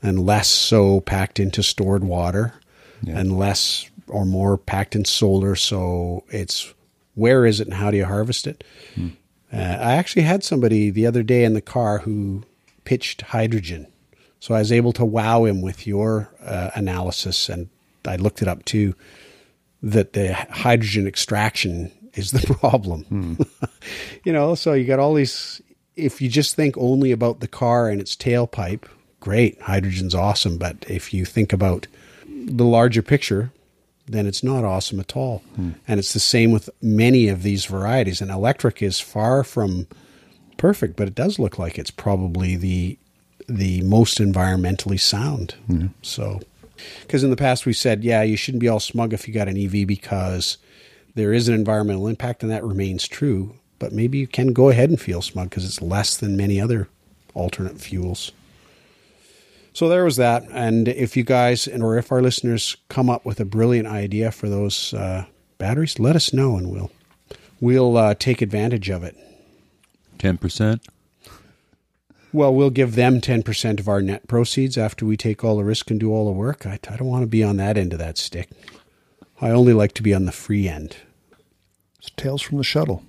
and 0.02 0.26
less 0.26 0.48
so 0.48 1.02
packed 1.02 1.40
into 1.40 1.62
stored 1.62 2.04
water, 2.04 2.56
and 3.06 3.38
less 3.38 3.88
or 4.08 4.26
more 4.26 4.58
packed 4.58 4.96
in 4.96 5.06
solar. 5.06 5.56
So 5.56 6.24
it's 6.30 6.74
where 7.14 7.46
is 7.46 7.60
it 7.60 7.68
and 7.68 7.76
how 7.76 7.92
do 7.92 7.98
you 7.98 8.06
harvest 8.06 8.48
it? 8.48 8.64
Hmm. 8.96 9.10
Uh, 9.54 9.58
I 9.58 9.94
actually 9.94 10.24
had 10.24 10.44
somebody 10.44 10.90
the 10.90 11.06
other 11.06 11.24
day 11.24 11.44
in 11.44 11.54
the 11.54 11.62
car 11.62 12.00
who 12.00 12.44
pitched 12.86 13.22
hydrogen. 13.22 13.88
So 14.40 14.56
I 14.56 14.60
was 14.60 14.72
able 14.72 14.94
to 14.94 15.06
wow 15.06 15.46
him 15.46 15.62
with 15.62 15.86
your 15.86 16.34
uh, 16.44 16.72
analysis, 16.74 17.50
and 17.50 17.70
I 18.06 18.16
looked 18.16 18.42
it 18.42 18.48
up 18.48 18.66
too. 18.66 18.96
That 19.84 20.14
the 20.14 20.34
hydrogen 20.34 21.08
extraction 21.08 21.92
is 22.14 22.32
the 22.32 22.54
problem. 22.60 23.38
you 24.24 24.34
know, 24.34 24.56
so 24.56 24.74
you 24.74 24.86
got 24.86 25.00
all 25.00 25.14
these. 25.14 25.62
If 25.96 26.22
you 26.22 26.30
just 26.30 26.56
think 26.56 26.78
only 26.78 27.12
about 27.12 27.42
the 27.42 27.48
car 27.48 27.90
and 27.90 28.00
its 28.00 28.16
tailpipe, 28.16 28.86
great, 29.20 29.62
hydrogen's 29.62 30.16
awesome. 30.16 30.58
But 30.58 30.86
if 30.88 31.14
you 31.14 31.26
think 31.26 31.52
about 31.54 31.88
the 32.26 32.66
larger 32.66 33.02
picture, 33.02 33.52
then 34.08 34.28
it's 34.28 34.44
not 34.44 34.64
awesome 34.64 35.00
at 35.00 35.16
all. 35.16 35.42
And 35.88 36.00
it's 36.00 36.14
the 36.14 36.20
same 36.20 36.52
with 36.52 36.70
many 36.82 37.28
of 37.30 37.44
these 37.44 37.66
varieties. 37.66 38.22
And 38.22 38.30
electric 38.32 38.82
is 38.82 39.00
far 39.00 39.44
from 39.44 39.88
perfect, 40.58 40.96
but 40.96 41.08
it 41.08 41.16
does 41.16 41.40
look 41.40 41.58
like 41.58 41.78
it's 41.80 41.92
probably 41.92 42.56
the 42.56 42.98
the 43.48 43.82
most 43.82 44.20
environmentally 44.20 45.00
sound. 45.00 45.56
So, 46.02 46.40
because 47.02 47.24
in 47.24 47.30
the 47.32 47.36
past 47.36 47.66
we 47.66 47.74
said, 47.74 48.04
yeah, 48.04 48.22
you 48.22 48.38
shouldn't 48.38 48.62
be 48.62 48.70
all 48.70 48.80
smug 48.80 49.14
if 49.14 49.28
you 49.28 49.34
got 49.34 49.48
an 49.50 49.58
EV 49.58 49.86
because 49.88 50.58
there 51.16 51.34
is 51.34 51.48
an 51.48 51.56
environmental 51.56 52.08
impact, 52.08 52.44
and 52.44 52.52
that 52.52 52.64
remains 52.64 53.08
true. 53.08 53.56
But 53.80 53.92
maybe 53.94 54.20
you 54.20 54.28
can 54.28 54.54
go 54.54 54.70
ahead 54.70 54.90
and 54.90 55.02
feel 55.02 55.22
smug 55.22 55.50
because 55.50 55.66
it's 55.66 55.82
less 55.82 56.16
than 56.16 56.38
many 56.38 56.62
other 56.62 56.88
alternate 57.34 57.80
fuels. 57.82 58.32
So 59.74 59.88
there 59.88 60.04
was 60.04 60.18
that. 60.18 60.44
And 60.52 60.88
if 60.88 61.16
you 61.16 61.24
guys 61.24 61.68
and 61.68 61.84
or 61.84 61.98
if 61.98 62.12
our 62.12 62.22
listeners 62.22 62.78
come 62.90 63.10
up 63.10 63.26
with 63.26 63.40
a 63.40 63.46
brilliant 63.46 63.88
idea 63.88 64.32
for 64.32 64.50
those 64.50 64.94
uh, 64.94 65.26
batteries, 65.58 66.00
let 66.00 66.16
us 66.16 66.34
know, 66.34 66.58
and 66.58 66.72
we'll 66.72 66.92
we'll 67.60 67.98
uh, 67.98 68.14
take 68.16 68.42
advantage 68.42 68.90
of 68.90 69.04
it. 69.04 69.16
Ten 70.18 70.38
percent. 70.38 70.86
Well, 72.34 72.54
we'll 72.54 72.70
give 72.70 72.96
them 72.96 73.20
10% 73.20 73.82
of 73.82 73.90
our 73.90 74.02
net 74.02 74.26
proceeds 74.26 74.78
after 74.78 75.06
we 75.06 75.18
take 75.18 75.44
all 75.44 75.58
the 75.58 75.66
risk 75.66 75.92
and 75.92 76.00
do 76.00 76.14
all 76.14 76.26
the 76.26 76.32
work. 76.32 76.66
I, 76.66 76.80
I 76.90 76.96
don't 76.96 77.10
want 77.10 77.24
to 77.24 77.28
be 77.28 77.44
on 77.44 77.58
that 77.58 77.78
end 77.78 77.92
of 77.92 78.00
that 78.00 78.18
stick. 78.18 78.50
I 79.42 79.50
only 79.50 79.74
like 79.74 79.94
to 79.96 80.02
be 80.02 80.14
on 80.14 80.24
the 80.24 80.32
free 80.32 80.66
end. 80.66 80.96
It's 82.00 82.10
Tales 82.12 82.42
from 82.42 82.58
the 82.58 82.64
Shuttle. 82.64 83.04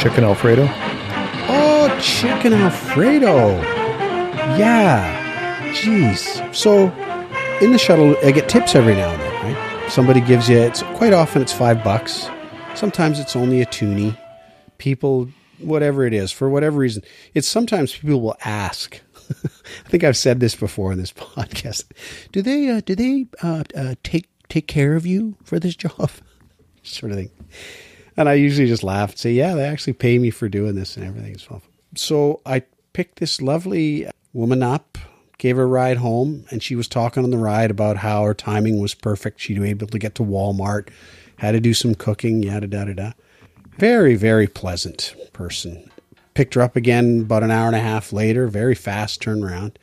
Chicken 0.00 0.24
Alfredo. 0.24 0.66
Oh, 0.66 1.98
chicken 2.00 2.54
Alfredo. 2.54 3.60
Yeah. 4.56 5.72
Jeez. 5.74 6.54
So 6.54 6.84
in 7.60 7.72
the 7.72 7.78
shuttle, 7.78 8.16
I 8.24 8.30
get 8.30 8.48
tips 8.48 8.74
every 8.74 8.94
now 8.94 9.10
and 9.10 9.20
then, 9.20 9.54
right? 9.54 9.90
Somebody 9.90 10.22
gives 10.22 10.48
you, 10.48 10.56
it's 10.56 10.82
quite 10.94 11.12
often 11.12 11.42
it's 11.42 11.52
five 11.52 11.84
bucks. 11.84 12.30
Sometimes 12.74 13.18
it's 13.18 13.36
only 13.36 13.60
a 13.60 13.66
toonie. 13.66 14.16
People, 14.78 15.28
whatever 15.58 16.06
it 16.06 16.14
is, 16.14 16.32
for 16.32 16.48
whatever 16.48 16.78
reason, 16.78 17.02
it's 17.34 17.46
sometimes 17.46 17.94
people 17.94 18.22
will 18.22 18.38
ask. 18.42 18.98
I 19.44 19.88
think 19.90 20.02
I've 20.02 20.16
said 20.16 20.40
this 20.40 20.54
before 20.54 20.92
in 20.92 20.98
this 20.98 21.12
podcast. 21.14 21.84
Do 22.32 22.40
they, 22.40 22.70
uh, 22.70 22.80
do 22.80 22.94
they 22.94 23.26
uh, 23.42 23.64
uh, 23.76 23.96
take 24.02 24.30
take 24.48 24.66
care 24.66 24.96
of 24.96 25.04
you 25.04 25.36
for 25.44 25.60
this 25.60 25.76
job? 25.76 26.10
sort 26.82 27.12
of 27.12 27.18
thing. 27.18 27.30
And 28.16 28.28
I 28.28 28.34
usually 28.34 28.66
just 28.66 28.82
laugh 28.82 29.10
and 29.10 29.18
say, 29.18 29.32
yeah, 29.32 29.54
they 29.54 29.64
actually 29.64 29.92
pay 29.94 30.18
me 30.18 30.30
for 30.30 30.48
doing 30.48 30.74
this 30.74 30.96
and 30.96 31.06
everything. 31.06 31.38
So, 31.38 31.62
so 31.94 32.40
I 32.44 32.62
picked 32.92 33.18
this 33.18 33.40
lovely 33.40 34.08
woman 34.32 34.62
up, 34.62 34.98
gave 35.38 35.56
her 35.56 35.62
a 35.62 35.66
ride 35.66 35.98
home, 35.98 36.44
and 36.50 36.62
she 36.62 36.74
was 36.74 36.88
talking 36.88 37.24
on 37.24 37.30
the 37.30 37.38
ride 37.38 37.70
about 37.70 37.98
how 37.98 38.24
her 38.24 38.34
timing 38.34 38.80
was 38.80 38.94
perfect. 38.94 39.40
She'd 39.40 39.60
be 39.60 39.70
able 39.70 39.86
to 39.86 39.98
get 39.98 40.14
to 40.16 40.22
Walmart, 40.22 40.88
had 41.36 41.52
to 41.52 41.60
do 41.60 41.74
some 41.74 41.94
cooking, 41.94 42.42
yada, 42.42 42.66
da, 42.66 42.84
da, 42.84 42.92
da. 42.92 43.12
Very, 43.78 44.14
very 44.16 44.46
pleasant 44.46 45.14
person. 45.32 45.90
Picked 46.34 46.54
her 46.54 46.62
up 46.62 46.76
again 46.76 47.22
about 47.22 47.42
an 47.42 47.50
hour 47.50 47.66
and 47.66 47.76
a 47.76 47.80
half 47.80 48.12
later, 48.12 48.46
very 48.46 48.74
fast 48.74 49.22
turnaround. 49.22 49.76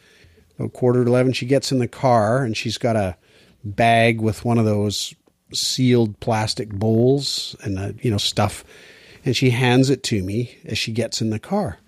About 0.60 0.74
quarter 0.74 1.04
to 1.04 1.10
11, 1.10 1.34
she 1.34 1.46
gets 1.46 1.72
in 1.72 1.80
the 1.80 1.88
car 1.88 2.44
and 2.44 2.56
she's 2.56 2.78
got 2.78 2.96
a 2.96 3.18
bag 3.64 4.22
with 4.22 4.46
one 4.46 4.58
of 4.58 4.66
those 4.66 5.14
sealed 5.54 6.20
plastic 6.20 6.70
bowls 6.70 7.56
and 7.62 7.80
uh, 7.80 7.92
you 8.02 8.12
know 8.12 8.18
stuff 8.18 8.64
and 9.26 9.36
she 9.36 9.50
hands 9.50 9.90
it 9.90 10.04
to 10.04 10.24
me 10.24 10.58
as 10.66 10.78
she 10.78 10.92
gets 10.92 11.22
in 11.22 11.30
the 11.30 11.40
car. 11.40 11.80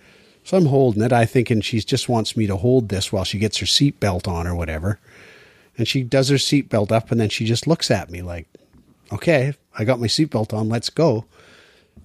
So 0.43 0.57
i'm 0.57 0.65
holding 0.65 1.03
it 1.03 1.13
i 1.13 1.25
think 1.25 1.49
and 1.49 1.63
she 1.63 1.79
just 1.79 2.09
wants 2.09 2.35
me 2.35 2.47
to 2.47 2.55
hold 2.55 2.89
this 2.89 3.11
while 3.11 3.23
she 3.23 3.37
gets 3.37 3.57
her 3.57 3.65
seatbelt 3.65 4.27
on 4.27 4.47
or 4.47 4.55
whatever. 4.55 4.99
And 5.77 5.87
she 5.87 6.03
does 6.03 6.29
her 6.29 6.37
seatbelt 6.37 6.91
up 6.91 7.11
and 7.11 7.19
then 7.19 7.29
she 7.29 7.45
just 7.45 7.67
looks 7.67 7.91
at 7.91 8.09
me 8.09 8.21
like 8.21 8.47
okay 9.11 9.53
i 9.77 9.83
got 9.83 9.99
my 9.99 10.07
seatbelt 10.07 10.53
on 10.53 10.69
let's 10.69 10.89
go. 10.89 11.25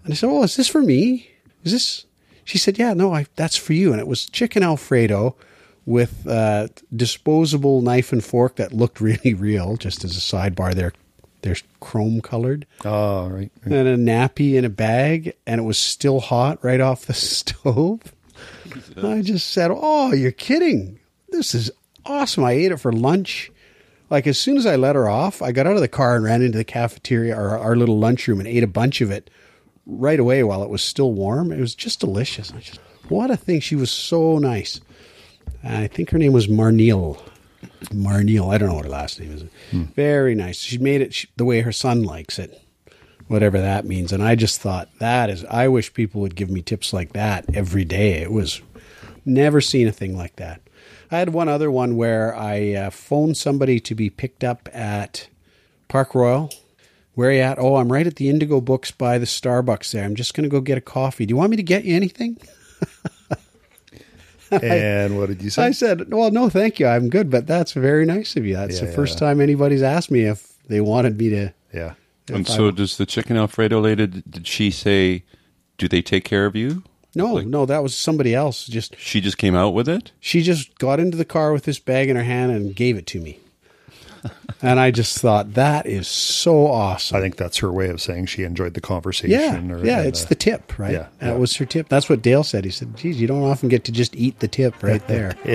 And 0.04 0.12
i 0.12 0.16
said 0.16 0.28
oh 0.28 0.42
is 0.42 0.56
this 0.56 0.68
for 0.68 0.82
me? 0.82 1.30
Is 1.62 1.72
this 1.72 2.06
she 2.44 2.58
said 2.58 2.78
yeah 2.78 2.94
no 2.94 3.14
I, 3.14 3.26
that's 3.36 3.56
for 3.56 3.72
you. 3.72 3.92
And 3.92 4.00
it 4.00 4.08
was 4.08 4.26
chicken 4.26 4.62
alfredo 4.62 5.36
with 5.86 6.26
uh, 6.26 6.68
disposable 6.94 7.82
knife 7.82 8.12
and 8.12 8.24
fork 8.24 8.56
that 8.56 8.72
looked 8.72 9.00
really 9.00 9.34
real 9.34 9.76
just 9.76 10.04
as 10.04 10.16
a 10.16 10.20
sidebar 10.20 10.74
there 10.74 10.92
they're 11.44 11.56
chrome 11.78 12.22
colored. 12.22 12.66
Oh, 12.84 13.28
right. 13.28 13.50
right. 13.64 13.72
and 13.72 13.88
a 13.88 13.96
nappy 13.96 14.54
in 14.54 14.64
a 14.64 14.70
bag 14.70 15.34
and 15.46 15.60
it 15.60 15.64
was 15.64 15.78
still 15.78 16.20
hot 16.20 16.64
right 16.64 16.80
off 16.80 17.06
the 17.06 17.14
stove. 17.14 18.00
I 19.00 19.20
just 19.20 19.50
said 19.50 19.70
oh 19.72 20.12
you're 20.12 20.32
kidding. 20.32 20.98
This 21.28 21.54
is 21.54 21.70
awesome. 22.04 22.44
I 22.44 22.52
ate 22.52 22.72
it 22.72 22.78
for 22.80 22.92
lunch. 22.92 23.52
Like 24.10 24.26
as 24.26 24.38
soon 24.38 24.56
as 24.56 24.66
i 24.66 24.76
let 24.76 24.96
her 24.96 25.08
off 25.08 25.42
i 25.42 25.50
got 25.50 25.66
out 25.66 25.74
of 25.76 25.80
the 25.80 25.88
car 25.88 26.14
and 26.14 26.24
ran 26.24 26.42
into 26.42 26.58
the 26.58 26.64
cafeteria 26.64 27.36
or 27.36 27.58
our 27.58 27.74
little 27.74 27.98
lunchroom 27.98 28.38
and 28.38 28.46
ate 28.48 28.62
a 28.62 28.68
bunch 28.68 29.00
of 29.00 29.10
it 29.10 29.28
right 29.86 30.20
away 30.20 30.42
while 30.42 30.62
it 30.62 30.70
was 30.70 30.82
still 30.82 31.12
warm. 31.12 31.52
It 31.52 31.60
was 31.60 31.74
just 31.74 32.00
delicious. 32.00 32.52
Just, 32.60 32.80
what 33.08 33.30
a 33.30 33.36
thing. 33.36 33.60
She 33.60 33.76
was 33.76 33.90
so 33.90 34.38
nice. 34.38 34.80
I 35.62 35.88
think 35.88 36.10
her 36.10 36.18
name 36.18 36.32
was 36.32 36.46
marneel 36.46 37.20
Marneel. 37.90 38.52
I 38.52 38.58
don't 38.58 38.68
know 38.68 38.74
what 38.76 38.84
her 38.84 38.90
last 38.90 39.20
name 39.20 39.32
is. 39.32 39.44
Very 39.94 40.34
nice. 40.34 40.58
She 40.58 40.78
made 40.78 41.00
it 41.00 41.14
sh 41.14 41.26
the 41.36 41.44
way 41.44 41.60
her 41.60 41.72
son 41.72 42.02
likes 42.02 42.38
it, 42.38 42.60
whatever 43.28 43.60
that 43.60 43.84
means. 43.84 44.12
And 44.12 44.22
I 44.22 44.34
just 44.34 44.60
thought 44.60 44.88
that 44.98 45.30
is. 45.30 45.44
I 45.46 45.68
wish 45.68 45.92
people 45.94 46.20
would 46.20 46.36
give 46.36 46.50
me 46.50 46.62
tips 46.62 46.92
like 46.92 47.12
that 47.12 47.44
every 47.54 47.84
day. 47.84 48.22
It 48.22 48.32
was 48.32 48.60
never 49.24 49.60
seen 49.60 49.88
a 49.88 49.92
thing 49.92 50.16
like 50.16 50.36
that. 50.36 50.60
I 51.10 51.18
had 51.18 51.30
one 51.30 51.48
other 51.48 51.70
one 51.70 51.96
where 51.96 52.34
I 52.34 52.72
uh, 52.74 52.90
phoned 52.90 53.36
somebody 53.36 53.78
to 53.80 53.94
be 53.94 54.10
picked 54.10 54.42
up 54.42 54.68
at 54.72 55.28
Park 55.88 56.14
Royal. 56.14 56.50
Where 57.14 57.30
are 57.30 57.32
you 57.32 57.40
at? 57.40 57.58
Oh, 57.58 57.76
I'm 57.76 57.92
right 57.92 58.06
at 58.06 58.16
the 58.16 58.28
Indigo 58.28 58.60
Books 58.60 58.90
by 58.90 59.18
the 59.18 59.26
Starbucks 59.26 59.92
there. 59.92 60.04
I'm 60.04 60.16
just 60.16 60.34
going 60.34 60.42
to 60.42 60.50
go 60.50 60.60
get 60.60 60.78
a 60.78 60.80
coffee. 60.80 61.24
Do 61.26 61.32
you 61.32 61.36
want 61.36 61.50
me 61.50 61.56
to 61.56 61.62
get 61.62 61.84
you 61.84 61.94
anything? 61.94 62.38
And 64.62 65.18
what 65.18 65.28
did 65.28 65.42
you 65.42 65.50
say? 65.50 65.64
I 65.64 65.70
said, 65.72 66.12
"Well, 66.12 66.30
no, 66.30 66.48
thank 66.48 66.78
you. 66.80 66.86
I'm 66.86 67.08
good, 67.08 67.30
but 67.30 67.46
that's 67.46 67.72
very 67.72 68.04
nice 68.06 68.36
of 68.36 68.44
you. 68.46 68.54
That's 68.56 68.80
Yeah, 68.80 68.86
the 68.86 68.92
first 68.92 69.14
yeah. 69.14 69.26
time 69.28 69.40
anybody's 69.40 69.82
asked 69.82 70.10
me 70.10 70.22
if 70.22 70.52
they 70.68 70.80
wanted 70.80 71.18
me 71.18 71.30
to." 71.30 71.52
yeah. 71.72 71.94
And 72.28 72.48
I- 72.48 72.50
so, 72.56 72.70
does 72.70 72.96
the 72.96 73.04
chicken 73.06 73.36
Alfredo 73.36 73.80
lady? 73.80 74.06
Did 74.06 74.46
she 74.46 74.70
say, 74.70 75.24
"Do 75.78 75.88
they 75.88 76.00
take 76.02 76.24
care 76.24 76.46
of 76.46 76.56
you"? 76.56 76.82
No, 77.14 77.34
Like- 77.34 77.46
no, 77.46 77.64
that 77.66 77.82
was 77.82 77.94
somebody 77.94 78.34
else. 78.34 78.66
Just 78.66 78.96
She 78.98 79.20
just 79.20 79.38
came 79.38 79.54
out 79.54 79.74
with 79.74 79.88
it. 79.88 80.10
she 80.20 80.42
just 80.42 80.78
got 80.78 80.98
into 80.98 81.16
the 81.16 81.24
car 81.24 81.52
with 81.52 81.64
this 81.64 81.78
bag 81.78 82.08
in 82.08 82.16
her 82.16 82.24
hand 82.24 82.50
and 82.50 82.74
gave 82.74 82.96
it 82.96 83.06
to 83.08 83.20
me, 83.20 83.38
and 84.62 84.78
I 84.80 84.90
just 84.90 85.18
thought 85.18 85.54
that 85.54 85.86
is 85.86 86.06
so 86.08 86.66
awesome. 86.66 87.16
I 87.16 87.20
think 87.20 87.36
that's 87.36 87.58
her 87.58 87.70
way 87.72 87.88
of 87.88 88.00
saying 88.00 88.26
she 88.26 88.42
enjoyed 88.44 88.74
the 88.74 88.80
conversation. 88.80 89.68
yeah, 89.68 89.74
or, 89.74 89.84
yeah, 89.84 90.02
it's 90.02 90.24
uh, 90.24 90.28
the 90.28 90.34
tip, 90.34 90.78
right? 90.78 90.92
yeah, 90.92 91.06
that 91.18 91.26
yeah. 91.32 91.36
was 91.36 91.56
her 91.56 91.64
tip. 91.66 91.88
That's 91.88 92.08
what 92.08 92.22
Dale 92.22 92.44
said. 92.44 92.64
He 92.64 92.70
said, 92.70 92.96
"Geez, 92.96 93.20
you 93.20 93.26
don't 93.26 93.42
often 93.42 93.68
get 93.68 93.84
to 93.84 93.92
just 93.92 94.14
eat 94.16 94.38
the 94.40 94.48
tip 94.48 94.82
right 94.82 95.06
there." 95.08 95.36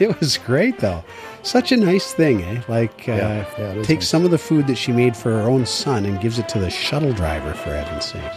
it 0.00 0.18
was 0.20 0.38
great 0.38 0.78
though. 0.80 1.04
Such 1.42 1.72
a 1.72 1.76
nice 1.76 2.12
thing, 2.12 2.42
eh? 2.42 2.60
Like, 2.68 3.08
uh, 3.08 3.12
Yeah, 3.12 3.44
yeah, 3.58 3.74
takes 3.82 4.02
nice. 4.04 4.08
some 4.08 4.24
of 4.26 4.30
the 4.30 4.36
food 4.36 4.66
that 4.66 4.76
she 4.76 4.92
made 4.92 5.16
for 5.16 5.30
her 5.30 5.48
own 5.48 5.64
son 5.64 6.04
and 6.04 6.20
gives 6.20 6.38
it 6.38 6.50
to 6.50 6.58
the 6.58 6.68
shuttle 6.68 7.14
driver, 7.14 7.54
for 7.54 7.70
heaven's 7.70 8.04
sakes. 8.04 8.36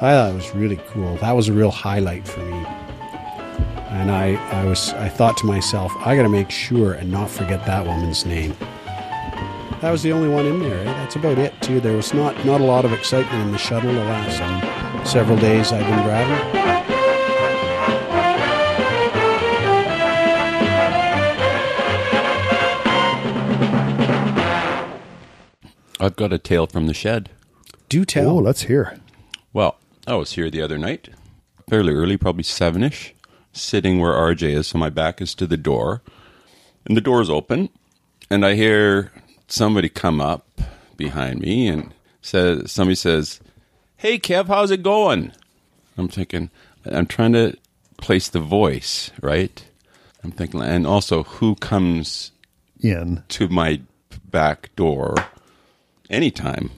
I 0.00 0.12
thought 0.12 0.30
it 0.30 0.34
was 0.36 0.54
really 0.54 0.78
cool. 0.88 1.16
That 1.16 1.32
was 1.32 1.48
a 1.48 1.52
real 1.52 1.72
highlight 1.72 2.26
for 2.28 2.40
me. 2.44 2.64
And 3.96 4.10
I, 4.10 4.34
I 4.52 4.64
was, 4.66 4.90
I 4.90 5.08
thought 5.08 5.36
to 5.38 5.46
myself, 5.46 5.92
I 5.98 6.14
got 6.14 6.22
to 6.22 6.28
make 6.28 6.50
sure 6.50 6.92
and 6.92 7.10
not 7.10 7.30
forget 7.30 7.64
that 7.66 7.84
woman's 7.84 8.26
name. 8.26 8.54
That 9.80 9.90
was 9.90 10.02
the 10.02 10.12
only 10.12 10.28
one 10.28 10.46
in 10.46 10.60
there. 10.60 10.78
Eh? 10.80 10.84
That's 10.84 11.16
about 11.16 11.38
it, 11.38 11.60
too. 11.60 11.80
There 11.80 11.96
was 11.96 12.14
not, 12.14 12.44
not 12.44 12.60
a 12.60 12.64
lot 12.64 12.84
of 12.84 12.92
excitement 12.92 13.42
in 13.42 13.52
the 13.52 13.58
shuttle 13.58 13.92
the 13.92 14.04
last 14.04 15.10
several 15.10 15.38
days 15.38 15.72
I've 15.72 15.84
been 15.84 16.04
driving. 16.04 16.66
I've 25.98 26.16
got 26.16 26.32
a 26.32 26.38
tale 26.38 26.66
from 26.68 26.86
the 26.86 26.94
shed. 26.94 27.30
Do 27.88 28.04
tell. 28.04 28.28
Oh, 28.28 28.36
let's 28.36 28.62
hear. 28.62 29.00
Well, 29.52 29.78
I 30.06 30.14
was 30.14 30.34
here 30.34 30.50
the 30.50 30.62
other 30.62 30.78
night, 30.78 31.08
fairly 31.68 31.94
early, 31.94 32.16
probably 32.16 32.44
seven 32.44 32.84
ish. 32.84 33.15
Sitting 33.56 33.98
where 33.98 34.12
RJ 34.12 34.50
is, 34.50 34.66
so 34.68 34.78
my 34.78 34.90
back 34.90 35.20
is 35.20 35.34
to 35.36 35.46
the 35.46 35.56
door, 35.56 36.02
and 36.84 36.96
the 36.96 37.00
door's 37.00 37.30
open, 37.30 37.68
and 38.30 38.44
I 38.44 38.54
hear 38.54 39.12
somebody 39.48 39.88
come 39.88 40.20
up 40.20 40.60
behind 40.96 41.40
me 41.40 41.68
and 41.68 41.92
says 42.22 42.70
somebody 42.70 42.94
says, 42.96 43.40
"Hey 43.96 44.18
Kev, 44.18 44.46
how's 44.46 44.70
it 44.70 44.82
going?" 44.82 45.32
I'm 45.96 46.08
thinking 46.08 46.50
I'm 46.84 47.06
trying 47.06 47.32
to 47.32 47.56
place 47.98 48.28
the 48.28 48.40
voice, 48.40 49.10
right? 49.20 49.64
I'm 50.22 50.32
thinking 50.32 50.62
and 50.62 50.86
also 50.86 51.22
who 51.24 51.54
comes 51.56 52.32
In. 52.80 53.22
to 53.28 53.48
my 53.48 53.80
back 54.30 54.74
door 54.76 55.14
anytime. 56.10 56.70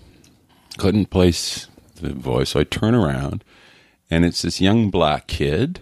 Couldn't 0.77 1.11
place 1.11 1.67
the 1.97 2.13
voice, 2.13 2.51
so 2.51 2.61
I 2.61 2.65
turn 2.65 2.95
around, 2.95 3.43
and 4.11 4.25
it's 4.25 4.43
this 4.43 4.61
young 4.61 4.91
black 4.91 5.27
kid, 5.27 5.81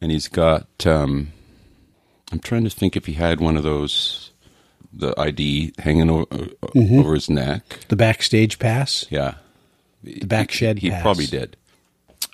and 0.00 0.10
he's 0.12 0.28
got. 0.28 0.66
Um, 0.86 1.32
I'm 2.32 2.40
trying 2.40 2.64
to 2.64 2.70
think 2.70 2.96
if 2.96 3.06
he 3.06 3.14
had 3.14 3.40
one 3.40 3.56
of 3.56 3.62
those, 3.62 4.32
the 4.92 5.14
ID 5.18 5.72
hanging 5.78 6.10
o- 6.10 6.26
o- 6.30 6.50
over 6.98 7.14
his 7.14 7.30
neck. 7.30 7.80
The 7.88 7.96
backstage 7.96 8.58
pass. 8.58 9.06
Yeah, 9.10 9.34
The 10.04 10.26
back 10.26 10.50
shed 10.52 10.80
he 10.80 10.90
pass. 10.90 11.02
probably 11.02 11.26
did. 11.26 11.56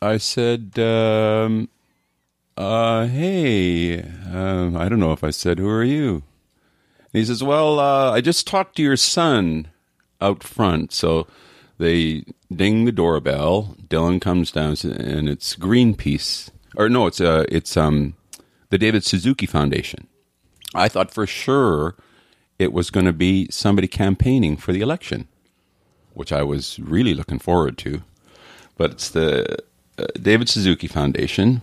I 0.02 0.16
said, 0.18 0.78
um, 0.78 1.68
uh, 2.56 3.06
"Hey, 3.06 4.00
um, 4.02 4.76
I 4.76 4.88
don't 4.88 5.00
know 5.00 5.12
if 5.12 5.22
I 5.24 5.30
said 5.30 5.58
who 5.58 5.68
are 5.68 5.84
you." 5.84 6.22
And 7.12 7.20
he 7.20 7.24
says, 7.24 7.42
"Well, 7.42 7.78
uh, 7.78 8.10
I 8.10 8.20
just 8.20 8.46
talked 8.46 8.76
to 8.76 8.82
your 8.82 8.96
son 8.96 9.68
out 10.20 10.42
front, 10.42 10.92
so 10.92 11.26
they 11.78 12.24
ding 12.54 12.84
the 12.84 12.92
doorbell. 12.92 13.76
Dylan 13.88 14.20
comes 14.20 14.50
down, 14.50 14.76
and 14.84 15.28
it's 15.28 15.54
Greenpeace, 15.56 16.50
or 16.76 16.88
no, 16.88 17.06
it's 17.06 17.20
uh, 17.20 17.44
it's 17.48 17.76
um, 17.76 18.14
the 18.70 18.78
David 18.78 19.04
Suzuki 19.04 19.46
Foundation. 19.46 20.06
I 20.74 20.88
thought 20.88 21.12
for 21.12 21.26
sure 21.26 21.94
it 22.58 22.72
was 22.72 22.90
going 22.90 23.06
to 23.06 23.12
be 23.12 23.48
somebody 23.50 23.88
campaigning 23.88 24.56
for 24.56 24.72
the 24.72 24.80
election, 24.80 25.28
which 26.14 26.32
I 26.32 26.42
was 26.42 26.78
really 26.80 27.14
looking 27.14 27.38
forward 27.38 27.78
to. 27.78 28.02
But 28.76 28.92
it's 28.92 29.10
the 29.10 29.58
uh, 29.98 30.06
David 30.20 30.48
Suzuki 30.48 30.86
Foundation. 30.86 31.62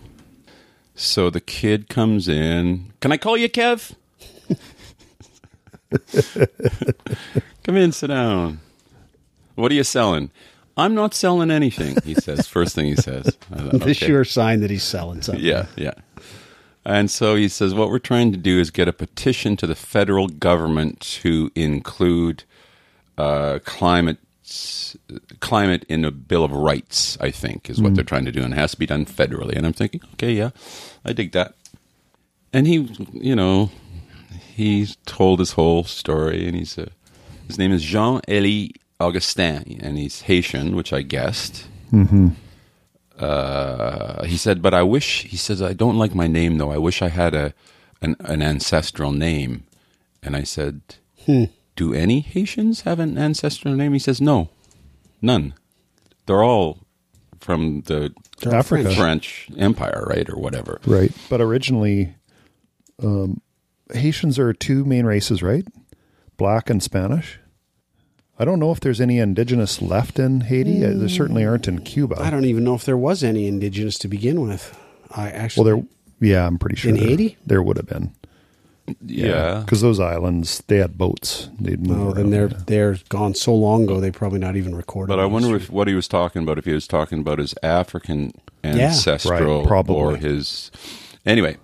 So 0.94 1.30
the 1.30 1.40
kid 1.40 1.88
comes 1.88 2.28
in. 2.28 2.92
Can 3.00 3.12
I 3.12 3.16
call 3.16 3.36
you 3.36 3.48
Kev? 3.48 3.94
Come 7.64 7.76
in, 7.76 7.92
sit 7.92 8.08
down. 8.08 8.60
What 9.54 9.70
are 9.70 9.74
you 9.74 9.84
selling? 9.84 10.30
I'm 10.76 10.94
not 10.94 11.14
selling 11.14 11.50
anything, 11.50 11.96
he 12.04 12.14
says. 12.14 12.46
First 12.48 12.74
thing 12.74 12.86
he 12.86 12.96
says. 12.96 13.36
I 13.52 13.56
thought, 13.56 13.72
The 13.72 13.82
okay. 13.82 13.92
sure 13.92 14.24
sign 14.24 14.60
that 14.60 14.70
he's 14.70 14.84
selling 14.84 15.22
something. 15.22 15.44
Yeah, 15.44 15.66
yeah. 15.76 15.94
And 16.84 17.10
so 17.10 17.36
he 17.36 17.48
says, 17.48 17.74
what 17.74 17.90
we're 17.90 17.98
trying 17.98 18.32
to 18.32 18.38
do 18.38 18.58
is 18.58 18.70
get 18.70 18.88
a 18.88 18.92
petition 18.92 19.56
to 19.58 19.66
the 19.66 19.74
federal 19.74 20.28
government 20.28 21.00
to 21.00 21.50
include 21.54 22.44
uh, 23.18 23.60
climate 23.64 24.18
climate 25.40 25.84
in 25.88 26.04
a 26.04 26.10
bill 26.10 26.44
of 26.44 26.50
rights. 26.52 27.16
I 27.20 27.30
think 27.30 27.70
is 27.70 27.80
what 27.80 27.94
they're 27.94 28.04
trying 28.04 28.24
to 28.26 28.32
do, 28.32 28.42
and 28.42 28.52
it 28.52 28.56
has 28.56 28.72
to 28.72 28.78
be 28.78 28.86
done 28.86 29.06
federally. 29.06 29.56
And 29.56 29.64
I'm 29.64 29.72
thinking, 29.72 30.02
okay, 30.14 30.32
yeah, 30.32 30.50
I 31.04 31.12
dig 31.12 31.32
that. 31.32 31.54
And 32.52 32.66
he, 32.66 32.94
you 33.12 33.34
know, 33.34 33.70
he 34.54 34.88
told 35.06 35.38
his 35.38 35.52
whole 35.52 35.84
story, 35.84 36.46
and 36.46 36.56
he's 36.56 36.76
a, 36.76 36.88
his 37.46 37.56
name 37.58 37.72
is 37.72 37.82
Jean 37.82 38.20
Elie 38.28 38.74
Augustin, 39.02 39.80
and 39.80 39.98
he's 39.98 40.22
Haitian, 40.22 40.76
which 40.76 40.92
I 40.92 41.02
guessed 41.02 41.66
uh, 43.18 44.24
he 44.24 44.36
said, 44.36 44.62
but 44.62 44.74
I 44.74 44.82
wish, 44.82 45.24
he 45.24 45.36
says, 45.36 45.62
I 45.62 45.74
don't 45.74 45.98
like 45.98 46.14
my 46.14 46.26
name 46.26 46.58
though. 46.58 46.72
I 46.72 46.78
wish 46.78 47.02
I 47.02 47.08
had 47.08 47.34
a 47.34 47.54
an, 48.00 48.16
an 48.20 48.42
ancestral 48.42 49.12
name. 49.12 49.64
And 50.22 50.36
I 50.36 50.42
said, 50.42 50.80
do 51.76 51.94
any 51.94 52.20
Haitians 52.20 52.82
have 52.82 52.98
an 52.98 53.18
ancestral 53.18 53.74
name? 53.74 53.92
He 53.92 53.98
says, 53.98 54.20
no, 54.20 54.48
none. 55.20 55.54
They're 56.26 56.42
all 56.42 56.78
from 57.40 57.82
the 57.82 58.12
They're 58.40 58.54
Africa. 58.54 58.94
French 58.94 59.48
Empire, 59.56 60.04
right? 60.08 60.28
Or 60.28 60.38
whatever. 60.38 60.80
Right. 60.86 61.12
But 61.28 61.40
originally, 61.40 62.14
um, 63.02 63.40
Haitians 63.92 64.38
are 64.38 64.52
two 64.52 64.84
main 64.84 65.06
races, 65.06 65.42
right? 65.42 65.66
Black 66.36 66.70
and 66.70 66.82
Spanish. 66.82 67.38
I 68.42 68.44
don't 68.44 68.58
know 68.58 68.72
if 68.72 68.80
there's 68.80 69.00
any 69.00 69.20
indigenous 69.20 69.80
left 69.80 70.18
in 70.18 70.40
Haiti. 70.40 70.84
Uh, 70.84 70.94
There 70.94 71.08
certainly 71.08 71.44
aren't 71.44 71.68
in 71.68 71.80
Cuba. 71.82 72.16
I 72.20 72.28
don't 72.28 72.44
even 72.44 72.64
know 72.64 72.74
if 72.74 72.84
there 72.84 72.96
was 72.96 73.22
any 73.22 73.46
indigenous 73.46 73.96
to 74.00 74.08
begin 74.08 74.40
with. 74.40 74.76
I 75.12 75.30
actually. 75.30 75.64
well, 75.72 75.76
there. 76.18 76.28
Yeah, 76.28 76.44
I'm 76.46 76.58
pretty 76.58 76.74
sure 76.74 76.90
In 76.90 76.96
there, 76.96 77.08
Haiti? 77.08 77.36
there 77.46 77.62
would 77.62 77.76
have 77.76 77.86
been. 77.86 78.12
Yeah. 79.06 79.60
because 79.64 79.80
those 79.80 80.00
islands 80.00 80.60
they 80.66 80.78
had 80.78 80.98
boats. 80.98 81.50
They'd 81.60 81.86
move. 81.86 82.00
Oh, 82.08 82.12
then 82.12 82.30
they're 82.30 82.48
they're 82.48 82.96
gone 83.10 83.34
so 83.36 83.54
long 83.54 83.84
ago. 83.84 84.00
They 84.00 84.10
probably 84.10 84.40
not 84.40 84.56
even 84.56 84.74
recorded. 84.74 85.08
But 85.08 85.20
I 85.20 85.24
wonder 85.26 85.54
if 85.54 85.70
what 85.70 85.86
he 85.86 85.94
was 85.94 86.08
talking 86.08 86.42
about, 86.42 86.58
if 86.58 86.64
he 86.64 86.72
was 86.72 86.88
talking 86.88 87.20
about 87.20 87.38
his 87.38 87.54
African 87.62 88.32
ancestral 88.64 89.60
Right, 89.60 89.68
probably. 89.68 89.94
or 89.96 90.16
his. 90.16 90.72
Anyway, 91.24 91.58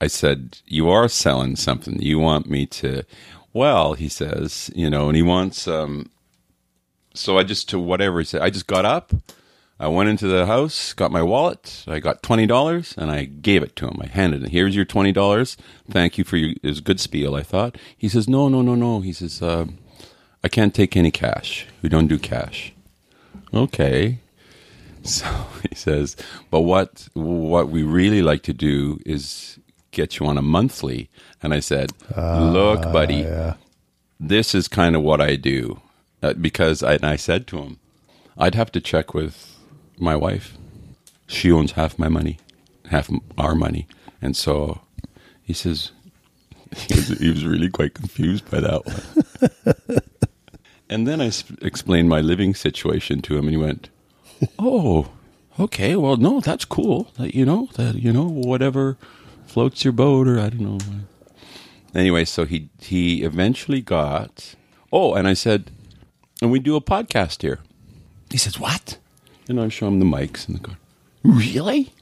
I 0.00 0.08
said, 0.08 0.58
You 0.66 0.88
are 0.90 1.08
selling 1.08 1.56
something. 1.56 2.00
You 2.02 2.18
want 2.18 2.46
me 2.50 2.66
to. 2.66 3.04
Well, 3.52 3.94
he 3.94 4.08
says, 4.08 4.70
you 4.74 4.88
know, 4.88 5.08
and 5.08 5.16
he 5.16 5.22
wants. 5.22 5.68
um 5.68 6.10
So 7.14 7.38
I 7.38 7.42
just, 7.42 7.68
to 7.70 7.78
whatever 7.78 8.18
he 8.18 8.24
said, 8.24 8.42
I 8.42 8.50
just 8.50 8.66
got 8.66 8.84
up. 8.84 9.12
I 9.80 9.88
went 9.88 10.08
into 10.10 10.28
the 10.28 10.46
house, 10.46 10.92
got 10.92 11.10
my 11.10 11.22
wallet. 11.22 11.84
I 11.88 11.98
got 11.98 12.22
twenty 12.22 12.46
dollars, 12.46 12.94
and 12.96 13.10
I 13.10 13.24
gave 13.24 13.64
it 13.64 13.74
to 13.76 13.88
him. 13.88 13.98
I 14.00 14.06
handed 14.06 14.44
it. 14.44 14.50
Here's 14.50 14.76
your 14.76 14.84
twenty 14.84 15.10
dollars. 15.10 15.56
Thank 15.90 16.18
you 16.18 16.24
for 16.24 16.36
your. 16.36 16.54
It 16.62 16.68
was 16.68 16.80
good 16.80 17.00
spiel. 17.00 17.34
I 17.34 17.42
thought. 17.42 17.76
He 17.98 18.08
says, 18.08 18.28
"No, 18.28 18.48
no, 18.48 18.62
no, 18.62 18.76
no." 18.76 19.00
He 19.00 19.12
says, 19.12 19.42
uh, 19.42 19.66
"I 20.44 20.48
can't 20.48 20.72
take 20.72 20.96
any 20.96 21.10
cash. 21.10 21.66
We 21.82 21.88
don't 21.88 22.06
do 22.06 22.18
cash." 22.18 22.72
Okay. 23.52 24.18
So 25.04 25.26
he 25.68 25.74
says, 25.74 26.14
"But 26.48 26.60
what 26.60 27.08
what 27.14 27.68
we 27.68 27.82
really 27.82 28.22
like 28.22 28.44
to 28.44 28.52
do 28.52 29.00
is 29.04 29.58
get 29.90 30.20
you 30.20 30.26
on 30.26 30.38
a 30.38 30.42
monthly." 30.42 31.10
And 31.42 31.52
I 31.52 31.60
said, 31.60 31.92
"Look, 32.16 32.82
buddy, 32.92 33.16
yeah. 33.16 33.54
this 34.20 34.54
is 34.54 34.68
kind 34.68 34.94
of 34.94 35.02
what 35.02 35.20
I 35.20 35.36
do 35.36 35.80
uh, 36.22 36.34
because 36.34 36.82
I, 36.82 36.94
and 36.94 37.04
I 37.04 37.16
said 37.16 37.46
to 37.48 37.58
him, 37.58 37.78
I'd 38.38 38.54
have 38.54 38.72
to 38.72 38.80
check 38.80 39.12
with 39.12 39.58
my 39.98 40.16
wife. 40.16 40.56
She 41.26 41.50
owns 41.50 41.72
half 41.72 41.98
my 41.98 42.08
money, 42.08 42.38
half 42.90 43.10
our 43.36 43.54
money, 43.54 43.86
and 44.20 44.36
so 44.36 44.80
he 45.42 45.52
says 45.52 45.90
he 46.76 46.94
was, 46.94 47.08
he 47.08 47.28
was 47.28 47.44
really 47.44 47.68
quite 47.70 47.94
confused 47.94 48.50
by 48.50 48.60
that 48.60 48.86
one. 48.86 50.00
and 50.88 51.06
then 51.06 51.20
I 51.20 51.30
sp- 51.34 51.58
explained 51.62 52.08
my 52.08 52.20
living 52.20 52.54
situation 52.54 53.20
to 53.22 53.36
him, 53.36 53.46
and 53.48 53.50
he 53.50 53.56
went, 53.56 53.88
"Oh, 54.58 55.10
okay. 55.58 55.96
Well, 55.96 56.16
no, 56.16 56.40
that's 56.40 56.64
cool. 56.64 57.10
That 57.18 57.34
you 57.34 57.44
know 57.44 57.68
that 57.74 57.96
you 57.96 58.12
know 58.12 58.28
whatever 58.28 58.96
floats 59.46 59.84
your 59.84 59.92
boat, 59.92 60.28
or 60.28 60.38
I 60.38 60.50
don't 60.50 60.60
know." 60.60 60.78
Anyway, 61.94 62.24
so 62.24 62.44
he 62.44 62.68
he 62.80 63.22
eventually 63.22 63.80
got. 63.80 64.54
Oh, 64.92 65.14
and 65.14 65.26
I 65.26 65.32
said, 65.34 65.70
and 66.42 66.50
we 66.52 66.58
do 66.58 66.76
a 66.76 66.80
podcast 66.80 67.42
here. 67.42 67.60
He 68.30 68.38
says, 68.38 68.58
"What?" 68.58 68.98
And 69.48 69.60
I 69.60 69.68
show 69.68 69.88
him 69.88 69.98
the 69.98 70.04
mics 70.06 70.46
and 70.46 70.56
the 70.56 70.60
card. 70.60 70.78
Really? 71.24 71.92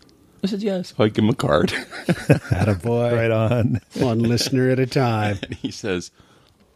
I 0.42 0.46
said, 0.46 0.62
"Yes." 0.62 0.94
So 0.96 1.04
I 1.04 1.08
give 1.08 1.24
him 1.24 1.30
a 1.30 1.34
card, 1.34 1.72
boy. 2.82 3.14
Right 3.14 3.30
on. 3.30 3.80
One 3.94 4.20
listener 4.20 4.70
at 4.70 4.78
a 4.78 4.86
time. 4.86 5.38
and 5.42 5.54
he 5.62 5.70
says, 5.70 6.10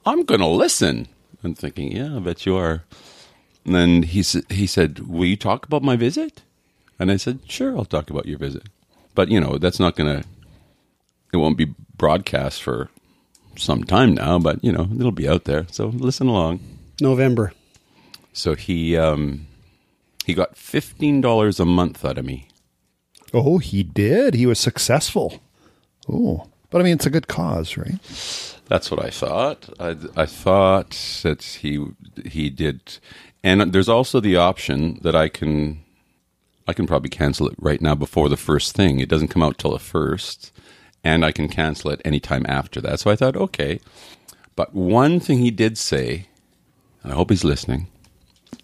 "I'm 0.06 0.24
going 0.24 0.40
to 0.40 0.46
listen." 0.46 1.08
I'm 1.42 1.54
thinking, 1.54 1.92
"Yeah, 1.92 2.16
I 2.16 2.18
bet 2.20 2.46
you 2.46 2.56
are." 2.56 2.84
And 3.64 3.74
then 3.74 4.02
he 4.02 4.20
s- 4.20 4.42
he 4.50 4.66
said, 4.66 5.00
"Will 5.08 5.26
you 5.26 5.36
talk 5.36 5.66
about 5.66 5.82
my 5.82 5.96
visit?" 5.96 6.42
And 6.98 7.10
I 7.10 7.16
said, 7.16 7.40
"Sure, 7.48 7.76
I'll 7.76 7.84
talk 7.84 8.10
about 8.10 8.26
your 8.26 8.38
visit." 8.38 8.68
But 9.14 9.28
you 9.30 9.40
know, 9.40 9.58
that's 9.58 9.80
not 9.80 9.96
going 9.96 10.22
to. 10.22 10.28
It 11.32 11.38
won't 11.38 11.56
be 11.58 11.74
broadcast 11.96 12.62
for 12.62 12.88
some 13.56 13.84
time 13.84 14.14
now, 14.14 14.38
but 14.38 14.62
you 14.62 14.72
know, 14.72 14.88
it'll 14.98 15.12
be 15.12 15.28
out 15.28 15.44
there. 15.44 15.66
So 15.70 15.86
listen 15.86 16.28
along. 16.28 16.60
November. 17.00 17.52
So 18.32 18.54
he 18.54 18.96
um, 18.96 19.46
he 20.24 20.34
got 20.34 20.56
fifteen 20.56 21.20
dollars 21.20 21.60
a 21.60 21.64
month 21.64 22.04
out 22.04 22.18
of 22.18 22.24
me. 22.24 22.48
Oh, 23.32 23.58
he 23.58 23.82
did. 23.82 24.34
He 24.34 24.46
was 24.46 24.58
successful. 24.58 25.40
Oh, 26.08 26.48
but 26.70 26.80
I 26.80 26.84
mean, 26.84 26.94
it's 26.94 27.06
a 27.06 27.10
good 27.10 27.28
cause, 27.28 27.76
right? 27.76 27.98
That's 28.66 28.90
what 28.90 29.04
I 29.04 29.10
thought. 29.10 29.68
I, 29.78 29.96
I 30.16 30.26
thought 30.26 30.90
that 31.22 31.42
he 31.42 31.84
he 32.24 32.50
did, 32.50 32.98
and 33.42 33.72
there's 33.72 33.88
also 33.88 34.20
the 34.20 34.36
option 34.36 34.98
that 35.02 35.14
I 35.14 35.28
can 35.28 35.84
I 36.66 36.72
can 36.72 36.86
probably 36.86 37.10
cancel 37.10 37.48
it 37.48 37.54
right 37.58 37.80
now 37.80 37.94
before 37.94 38.28
the 38.28 38.36
first 38.36 38.74
thing. 38.74 39.00
It 39.00 39.08
doesn't 39.08 39.28
come 39.28 39.42
out 39.42 39.58
till 39.58 39.72
the 39.72 39.78
first, 39.78 40.52
and 41.04 41.24
I 41.24 41.30
can 41.32 41.48
cancel 41.48 41.90
it 41.90 42.00
anytime 42.04 42.44
after 42.48 42.80
that. 42.80 43.00
So 43.00 43.10
I 43.10 43.16
thought, 43.16 43.36
okay. 43.36 43.78
But 44.56 44.74
one 44.74 45.20
thing 45.20 45.38
he 45.38 45.50
did 45.50 45.76
say, 45.78 46.26
and 47.02 47.12
I 47.12 47.16
hope 47.16 47.30
he's 47.30 47.44
listening. 47.44 47.88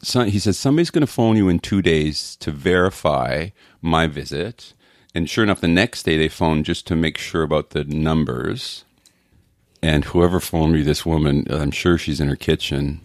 So 0.03 0.23
he 0.23 0.39
says 0.39 0.57
somebody's 0.57 0.91
going 0.91 1.07
to 1.07 1.13
phone 1.13 1.37
you 1.37 1.49
in 1.49 1.59
two 1.59 1.83
days 1.83 2.37
to 2.37 2.51
verify 2.51 3.51
my 3.83 4.07
visit, 4.07 4.73
And 5.15 5.29
sure 5.29 5.43
enough, 5.45 5.61
the 5.61 5.69
next 5.69 6.05
day 6.05 6.17
they 6.17 6.29
phoned 6.29 6.65
just 6.65 6.87
to 6.87 6.97
make 6.97 7.19
sure 7.19 7.43
about 7.43 7.71
the 7.71 7.85
numbers. 7.85 8.85
And 9.83 10.05
whoever 10.05 10.41
phoned 10.41 10.73
me, 10.75 10.83
this 10.83 11.05
woman, 11.05 11.47
I'm 11.51 11.71
sure 11.73 11.99
she's 11.99 12.21
in 12.21 12.29
her 12.29 12.37
kitchen, 12.37 13.01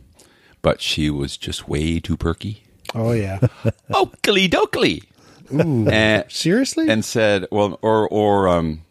but 0.61 0.81
she 0.81 1.09
was 1.09 1.35
just 1.37 1.67
way 1.67 1.99
too 1.99 2.15
perky. 2.17 2.63
Oh 2.93 3.11
yeah. 3.11 3.39
Oakley 3.93 4.47
dokley. 4.47 5.03
And, 5.49 6.31
Seriously? 6.31 6.87
and 6.89 7.03
said, 7.03 7.47
well, 7.51 7.77
or, 7.81 8.07
or, 8.09 8.47
um, 8.47 8.81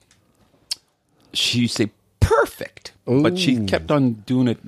she 1.35 1.61
used 1.61 1.77
to 1.77 1.85
say 1.85 1.91
perfect, 2.21 2.93
but 3.07 3.39
she 3.39 3.65
kept 3.67 3.91
on 3.91 4.13
doing 4.27 4.49
it 4.49 4.59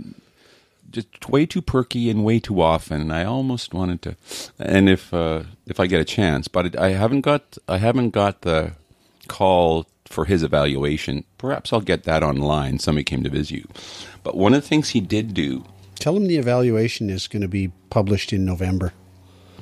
just 0.90 1.28
way 1.28 1.46
too 1.46 1.62
perky 1.62 2.08
and 2.10 2.24
way 2.24 2.38
too 2.40 2.60
often. 2.60 3.00
And 3.00 3.12
I 3.12 3.24
almost 3.24 3.74
wanted 3.74 4.02
to, 4.02 4.16
and 4.58 4.88
if, 4.88 5.12
uh, 5.12 5.42
if 5.66 5.80
I 5.80 5.86
get 5.86 6.00
a 6.00 6.04
chance, 6.04 6.48
but 6.48 6.66
it, 6.66 6.76
I 6.76 6.90
haven't 6.90 7.22
got, 7.22 7.58
I 7.68 7.78
haven't 7.78 8.10
got 8.10 8.42
the 8.42 8.72
call 9.28 9.86
for 10.06 10.24
his 10.26 10.42
evaluation. 10.42 11.24
Perhaps 11.38 11.72
I'll 11.72 11.80
get 11.80 12.04
that 12.04 12.22
online. 12.22 12.78
Somebody 12.78 13.04
came 13.04 13.22
to 13.24 13.30
visit 13.30 13.56
you. 13.56 13.68
But 14.22 14.36
one 14.36 14.54
of 14.54 14.62
the 14.62 14.68
things 14.68 14.90
he 14.90 15.00
did 15.00 15.34
do, 15.34 15.64
Tell 15.98 16.14
him 16.14 16.26
the 16.28 16.36
evaluation 16.36 17.08
is 17.10 17.26
going 17.26 17.42
to 17.42 17.48
be 17.48 17.72
published 17.90 18.32
in 18.32 18.44
November 18.44 18.92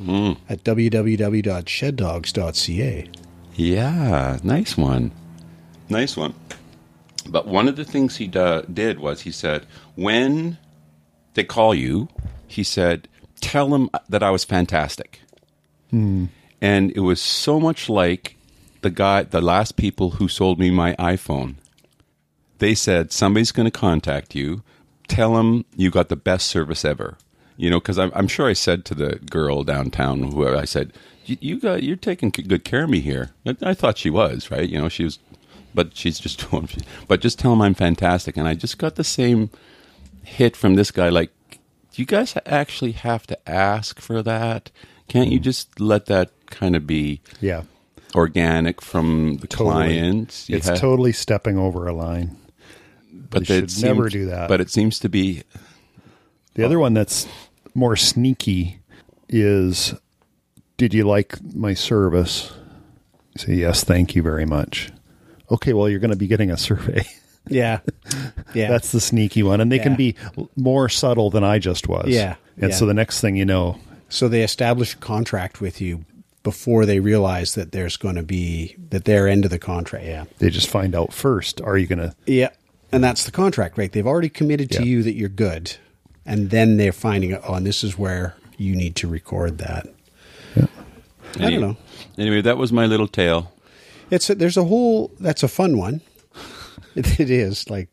Mm. 0.01 0.37
at 0.49 0.65
www.sheddogs.ca. 0.65 3.09
Yeah, 3.55 4.39
nice 4.43 4.77
one. 4.77 5.13
Nice 5.89 6.17
one. 6.17 6.35
But 7.29 7.47
one 7.47 7.69
of 7.69 7.77
the 7.77 7.85
things 7.85 8.17
he 8.17 8.27
do, 8.27 8.63
did 8.73 8.99
was 8.99 9.23
he 9.23 9.31
said, 9.31 9.67
when 9.95 10.59
they 11.35 11.45
call 11.45 11.75
you, 11.75 12.09
he 12.47 12.63
said, 12.63 13.09
tell 13.41 13.69
them 13.69 13.91
uh, 13.93 13.99
that 14.09 14.23
I 14.23 14.31
was 14.31 14.45
fantastic. 14.45 15.21
Hmm. 15.91 16.27
And 16.61 16.93
it 16.93 17.01
was 17.01 17.21
so 17.21 17.59
much 17.61 17.89
like 17.89 18.37
the 18.83 18.91
guy, 18.91 19.23
the 19.23 19.41
last 19.41 19.77
people 19.77 20.11
who 20.13 20.29
sold 20.29 20.59
me 20.59 20.71
my 20.71 20.95
iPhone. 20.95 21.57
They 22.59 22.75
said, 22.75 23.13
somebody's 23.13 23.53
going 23.53 23.67
to 23.67 23.71
contact 23.71 24.35
you. 24.35 24.63
Tell 25.09 25.35
them 25.35 25.65
you 25.77 25.91
got 25.91 26.09
the 26.09 26.17
best 26.17 26.47
service 26.47 26.85
ever. 26.85 27.19
You 27.57 27.71
know, 27.71 27.81
because 27.81 27.99
I'm, 27.99 28.13
I'm 28.15 28.29
sure 28.29 28.49
I 28.49 28.53
said 28.53 28.85
to 28.87 28.95
the 28.95 29.17
girl 29.31 29.63
downtown, 29.63 30.23
whoever 30.23 30.57
I 30.57 30.65
said, 30.65 30.93
you, 31.25 31.37
you 31.41 31.61
got, 31.61 31.83
you're 31.83 31.97
taking 31.97 32.31
good 32.31 32.65
care 32.65 32.85
of 32.85 32.91
me 32.91 33.01
here. 33.01 33.31
I, 33.47 33.57
I 33.63 33.75
thought 33.75 33.99
she 33.99 34.11
was 34.11 34.51
right. 34.51 34.69
You 34.69 34.81
know, 34.81 34.89
she 34.89 35.05
was, 35.05 35.19
but 35.75 35.97
she's 35.97 36.19
just 36.19 36.51
doing. 36.51 36.69
But 37.09 37.21
just 37.21 37.39
tell 37.39 37.51
them 37.51 37.61
I'm 37.63 37.75
fantastic. 37.75 38.37
And 38.37 38.47
I 38.49 38.55
just 38.55 38.79
got 38.79 38.95
the 38.97 39.05
same 39.05 39.51
hit 40.23 40.57
from 40.57 40.75
this 40.75 40.91
guy. 40.91 41.09
Like, 41.09 41.31
do 41.93 42.03
you 42.03 42.07
guys 42.07 42.35
actually 42.47 42.93
have 42.93 43.27
to 43.29 43.49
ask 43.49 44.01
for 44.01 44.23
that? 44.23 44.71
Can't 45.09 45.31
you 45.31 45.39
mm. 45.39 45.43
just 45.45 45.79
let 45.81 46.07
that 46.07 46.31
kind 46.47 46.75
of 46.77 46.87
be 46.87 47.21
Yeah. 47.41 47.63
organic 48.15 48.81
from 48.81 49.37
the 49.39 49.47
Totally. 49.47 49.71
clients? 49.71 50.49
You 50.49 50.57
It's 50.57 50.69
ha- 50.69 50.75
totally 50.77 51.13
stepping 51.13 51.59
over 51.59 51.87
a 51.87 51.93
line. 51.93 52.37
but 53.31 53.43
it 53.43 53.71
should 53.71 53.83
never 53.83 54.05
seems- 54.09 54.13
do 54.13 54.27
that. 54.27 54.49
But 54.49 54.61
it 54.61 54.71
seems 54.71 54.99
to 55.01 55.09
be 55.09 55.43
The 56.55 56.65
other 56.65 56.79
one 56.79 56.95
that's 56.95 57.27
more 57.75 57.97
sneaky 57.97 58.79
is 59.29 59.95
Did 60.77 60.95
you 60.95 61.05
like 61.05 61.39
my 61.55 61.75
service? 61.75 62.53
You 63.35 63.41
say, 63.45 63.55
Yes, 63.55 63.85
thank 63.85 64.15
you 64.17 64.23
very 64.23 64.45
much. 64.47 64.91
Okay, 65.55 65.73
well, 65.73 65.89
you're 65.89 66.01
going 66.01 66.11
to 66.11 66.17
be 66.17 66.27
getting 66.27 66.51
a 66.51 66.57
survey. 66.57 67.05
Yeah. 67.47 67.81
Yeah. 68.55 68.71
That's 68.71 68.91
the 68.93 69.01
sneaky 69.01 69.43
one. 69.43 69.61
And 69.61 69.71
they 69.71 69.79
can 69.79 69.97
be 69.97 70.15
more 70.57 70.89
subtle 70.89 71.29
than 71.29 71.45
I 71.45 71.59
just 71.59 71.87
was. 71.89 72.07
Yeah, 72.09 72.37
And 72.57 72.71
yeah. 72.71 72.75
so 72.75 72.87
the 72.87 72.95
next 72.95 73.21
thing 73.21 73.37
you 73.37 73.45
know, 73.45 73.79
so 74.09 74.29
they 74.29 74.43
establish 74.43 74.95
a 74.95 74.97
contract 74.97 75.61
with 75.61 75.79
you 75.79 76.07
before 76.43 76.87
they 76.87 77.01
realize 77.01 77.55
that 77.55 77.71
there's 77.73 77.99
going 77.99 78.15
to 78.15 78.23
be 78.23 78.77
that 78.89 79.05
their 79.05 79.29
end 79.29 79.45
of 79.45 79.51
the 79.51 79.59
contract. 79.59 80.07
Yeah. 80.07 80.25
they 80.39 80.49
just 80.49 80.71
find 80.71 80.95
out 80.95 81.13
first 81.13 81.61
are 81.61 81.77
you 81.77 81.87
going 81.87 81.99
to. 81.99 82.15
Yeah. 82.25 82.49
And 82.93 83.05
that's 83.05 83.25
the 83.27 83.31
contract, 83.31 83.77
right? 83.77 83.93
They've 83.93 84.07
already 84.07 84.31
committed 84.31 84.71
to 84.71 84.79
Yeah. 84.79 84.87
you 84.87 85.03
that 85.03 85.13
you're 85.13 85.29
good. 85.29 85.77
And 86.25 86.49
then 86.49 86.79
they're 86.79 86.93
finding 86.93 87.35
out, 87.35 87.43
oh, 87.47 87.53
and 87.57 87.67
this 87.67 87.85
is 87.85 87.99
where 87.99 88.37
you 88.57 88.75
need 88.75 88.97
to 88.97 89.07
record 89.07 89.59
that. 89.59 89.87
Yeah. 90.57 90.67
I 91.41 91.51
don't 91.51 91.61
know. 91.61 91.77
Anyway, 92.17 92.41
that 92.41 92.57
was 92.57 92.73
my 92.73 92.87
little 92.87 93.07
tale. 93.09 93.53
It's 94.11 94.31
a, 94.31 94.35
there's 94.35 94.57
a 94.57 94.65
whole 94.65 95.11
that's 95.21 95.43
a 95.43 95.49
fun 95.49 95.77
one. 95.79 96.01
It, 96.97 97.19
it 97.19 97.29
is 97.29 97.69
like 97.69 97.89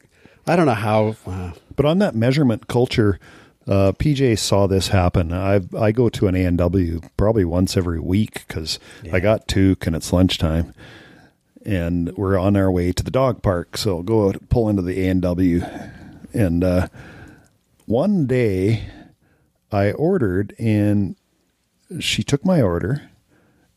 I 0.45 0.55
don't 0.55 0.67
know 0.67 0.75
how. 0.75 1.15
Uh, 1.25 1.53
But 1.75 1.87
on 1.87 1.97
that 1.99 2.13
measurement 2.13 2.67
culture, 2.67 3.19
uh, 3.67 3.93
PJ 3.93 4.37
saw 4.37 4.67
this 4.67 4.89
happen. 4.89 5.33
I 5.33 5.61
I 5.75 5.91
go 5.91 6.07
to 6.09 6.27
an 6.27 6.35
A 6.35 6.45
and 6.45 6.57
W 6.59 7.01
probably 7.17 7.43
once 7.43 7.75
every 7.75 7.99
week 7.99 8.45
because 8.47 8.77
I 9.11 9.19
got 9.19 9.47
Tuke 9.47 9.87
and 9.87 9.95
it's 9.95 10.13
lunchtime, 10.13 10.75
and 11.65 12.15
we're 12.15 12.37
on 12.37 12.55
our 12.55 12.71
way 12.71 12.91
to 12.91 13.03
the 13.03 13.09
dog 13.09 13.41
park. 13.41 13.75
So 13.75 13.97
I'll 13.97 14.03
go 14.03 14.27
out, 14.29 14.49
pull 14.49 14.69
into 14.69 14.83
the 14.83 15.01
A 15.03 15.09
and 15.09 15.21
W, 15.23 15.63
and 16.31 16.63
uh, 16.63 16.87
one 17.87 18.27
day 18.27 18.83
I 19.71 19.91
ordered 19.93 20.53
and 20.59 21.15
she 21.99 22.21
took 22.23 22.45
my 22.45 22.61
order, 22.61 23.09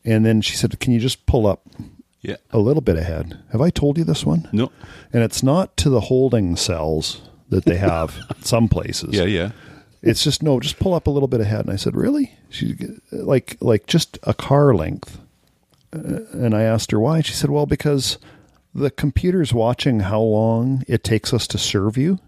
and 0.05 0.27
then 0.27 0.43
she 0.43 0.55
said, 0.55 0.79
"Can 0.81 0.93
you 0.93 1.01
just 1.01 1.25
pull 1.25 1.47
up 1.47 1.63
Yeah. 2.25 2.37
a 2.51 2.59
little 2.59 2.81
bit 2.83 2.97
ahead?" 2.97 3.39
Have 3.53 3.61
I 3.61 3.71
told 3.71 3.99
you 3.99 4.05
this 4.05 4.25
one? 4.27 4.49
No. 4.53 4.71
and 5.13 5.23
it's 5.23 5.43
not 5.43 5.77
to 5.79 5.91
the 5.91 6.01
holding 6.01 6.57
cells 6.57 7.23
that 7.51 7.65
they 7.65 7.77
have 7.77 8.17
some 8.41 8.69
places. 8.69 9.15
Yeah, 9.15 9.25
yeah. 9.25 9.51
It's 10.03 10.23
just 10.25 10.43
no, 10.43 10.61
just 10.61 10.79
pull 10.79 10.93
up 10.95 11.07
a 11.07 11.11
little 11.11 11.29
bit 11.29 11.41
ahead. 11.41 11.61
And 11.61 11.71
I 11.71 11.77
said, 11.77 11.95
really? 11.97 12.33
She 12.51 12.77
like 13.13 13.57
like 13.61 13.87
just 13.87 14.19
a 14.25 14.35
car 14.35 14.75
length. 14.75 15.19
Uh, 15.95 16.21
and 16.33 16.55
I 16.55 16.63
asked 16.63 16.91
her 16.91 16.99
why. 17.01 17.21
She 17.21 17.33
said, 17.33 17.51
well, 17.51 17.67
because 17.67 18.19
the 18.75 18.91
computer's 18.91 19.55
watching 19.55 20.01
how 20.01 20.21
long 20.21 20.83
it 20.89 21.05
takes 21.05 21.33
us 21.33 21.47
to 21.47 21.59
serve 21.59 21.97
you. 21.97 22.19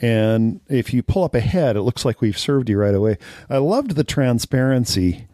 And 0.00 0.60
if 0.68 0.94
you 0.94 1.02
pull 1.02 1.24
up 1.24 1.34
ahead, 1.34 1.74
it 1.76 1.82
looks 1.82 2.04
like 2.04 2.20
we've 2.20 2.38
served 2.38 2.68
you 2.70 2.78
right 2.78 2.94
away. 2.94 3.18
I 3.50 3.56
loved 3.58 3.92
the 3.96 4.04
transparency 4.04 5.26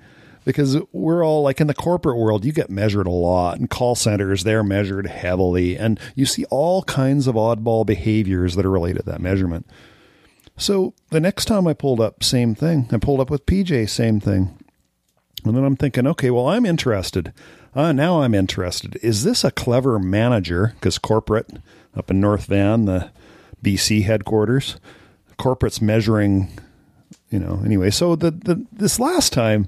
because 0.44 0.78
we're 0.92 1.24
all 1.24 1.42
like 1.42 1.60
in 1.60 1.66
the 1.66 1.74
corporate 1.74 2.18
world, 2.18 2.44
you 2.44 2.52
get 2.52 2.70
measured 2.70 3.06
a 3.06 3.10
lot, 3.10 3.58
and 3.58 3.70
call 3.70 3.94
centers, 3.94 4.44
they're 4.44 4.64
measured 4.64 5.06
heavily, 5.06 5.76
and 5.76 5.98
you 6.14 6.26
see 6.26 6.44
all 6.46 6.82
kinds 6.82 7.26
of 7.26 7.34
oddball 7.34 7.86
behaviors 7.86 8.54
that 8.56 8.66
are 8.66 8.70
related 8.70 9.04
to 9.04 9.10
that 9.10 9.20
measurement. 9.20 9.66
So 10.56 10.94
the 11.10 11.20
next 11.20 11.46
time 11.46 11.66
I 11.66 11.72
pulled 11.72 12.00
up, 12.00 12.22
same 12.22 12.54
thing. 12.54 12.88
I 12.92 12.98
pulled 12.98 13.20
up 13.20 13.30
with 13.30 13.46
PJ, 13.46 13.88
same 13.88 14.20
thing. 14.20 14.58
And 15.44 15.56
then 15.56 15.64
I'm 15.64 15.76
thinking, 15.76 16.06
okay, 16.06 16.30
well, 16.30 16.48
I'm 16.48 16.66
interested. 16.66 17.32
Uh, 17.74 17.92
now 17.92 18.22
I'm 18.22 18.34
interested. 18.34 18.98
Is 19.02 19.24
this 19.24 19.44
a 19.44 19.50
clever 19.50 19.98
manager? 19.98 20.72
Because 20.74 20.98
corporate 20.98 21.50
up 21.96 22.10
in 22.10 22.20
North 22.20 22.46
Van, 22.46 22.84
the 22.84 23.10
BC 23.62 24.04
headquarters, 24.04 24.76
corporate's 25.38 25.80
measuring, 25.80 26.48
you 27.30 27.38
know, 27.38 27.60
anyway. 27.64 27.90
So 27.90 28.14
the, 28.14 28.30
the 28.30 28.64
this 28.70 29.00
last 29.00 29.32
time, 29.32 29.66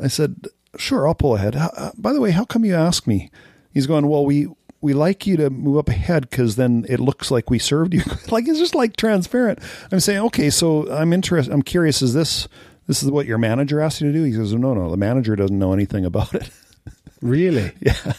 I 0.00 0.08
said, 0.08 0.46
sure, 0.76 1.06
I'll 1.06 1.14
pull 1.14 1.36
ahead. 1.36 1.54
How, 1.54 1.70
uh, 1.76 1.90
by 1.96 2.12
the 2.12 2.20
way, 2.20 2.30
how 2.30 2.44
come 2.44 2.64
you 2.64 2.74
ask 2.74 3.06
me? 3.06 3.30
He's 3.72 3.86
going, 3.86 4.06
well, 4.08 4.24
we 4.24 4.48
we 4.80 4.94
like 4.94 5.26
you 5.26 5.36
to 5.36 5.50
move 5.50 5.76
up 5.76 5.88
ahead 5.88 6.30
because 6.30 6.54
then 6.54 6.86
it 6.88 7.00
looks 7.00 7.30
like 7.30 7.50
we 7.50 7.58
served 7.58 7.94
you. 7.94 8.02
like 8.30 8.46
it's 8.46 8.58
just 8.58 8.74
like 8.74 8.96
transparent. 8.96 9.58
I'm 9.90 10.00
saying, 10.00 10.20
okay, 10.26 10.50
so 10.50 10.90
I'm 10.92 11.12
interested. 11.12 11.52
I'm 11.52 11.62
curious. 11.62 12.00
Is 12.02 12.14
this 12.14 12.48
this 12.86 13.02
is 13.02 13.10
what 13.10 13.26
your 13.26 13.38
manager 13.38 13.80
asked 13.80 14.00
you 14.00 14.10
to 14.10 14.18
do? 14.18 14.24
He 14.24 14.32
says, 14.32 14.52
no, 14.54 14.74
no, 14.74 14.90
the 14.90 14.96
manager 14.96 15.36
doesn't 15.36 15.58
know 15.58 15.72
anything 15.72 16.04
about 16.04 16.34
it. 16.34 16.50
really? 17.20 17.72
yeah. 17.80 18.14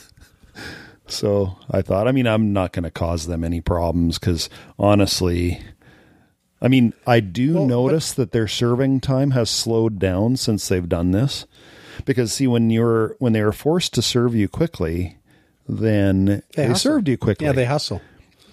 So 1.07 1.57
I 1.71 1.81
thought, 1.81 2.07
I 2.07 2.11
mean, 2.11 2.27
I'm 2.27 2.53
not 2.53 2.71
going 2.71 2.83
to 2.83 2.91
cause 2.91 3.25
them 3.25 3.43
any 3.43 3.61
problems 3.61 4.19
because 4.19 4.47
honestly, 4.77 5.59
I 6.61 6.67
mean, 6.67 6.93
I 7.07 7.19
do 7.21 7.53
Well, 7.53 7.63
but- 7.63 7.69
notice 7.69 8.11
that 8.13 8.31
their 8.31 8.47
serving 8.47 8.99
time 9.01 9.31
has 9.31 9.49
slowed 9.49 9.97
down 9.99 10.35
since 10.37 10.67
they've 10.67 10.87
done 10.89 11.11
this. 11.11 11.45
Because 12.05 12.31
see, 12.33 12.47
when 12.47 12.69
you're 12.69 13.15
when 13.19 13.33
they 13.33 13.43
were 13.43 13.51
forced 13.51 13.93
to 13.95 14.01
serve 14.01 14.33
you 14.33 14.47
quickly, 14.47 15.17
then 15.67 16.41
they, 16.55 16.67
hustle. 16.67 16.91
served 16.93 17.07
you 17.09 17.17
quickly. 17.17 17.45
Yeah, 17.45 17.51
they 17.53 17.65
hustle. 17.65 18.01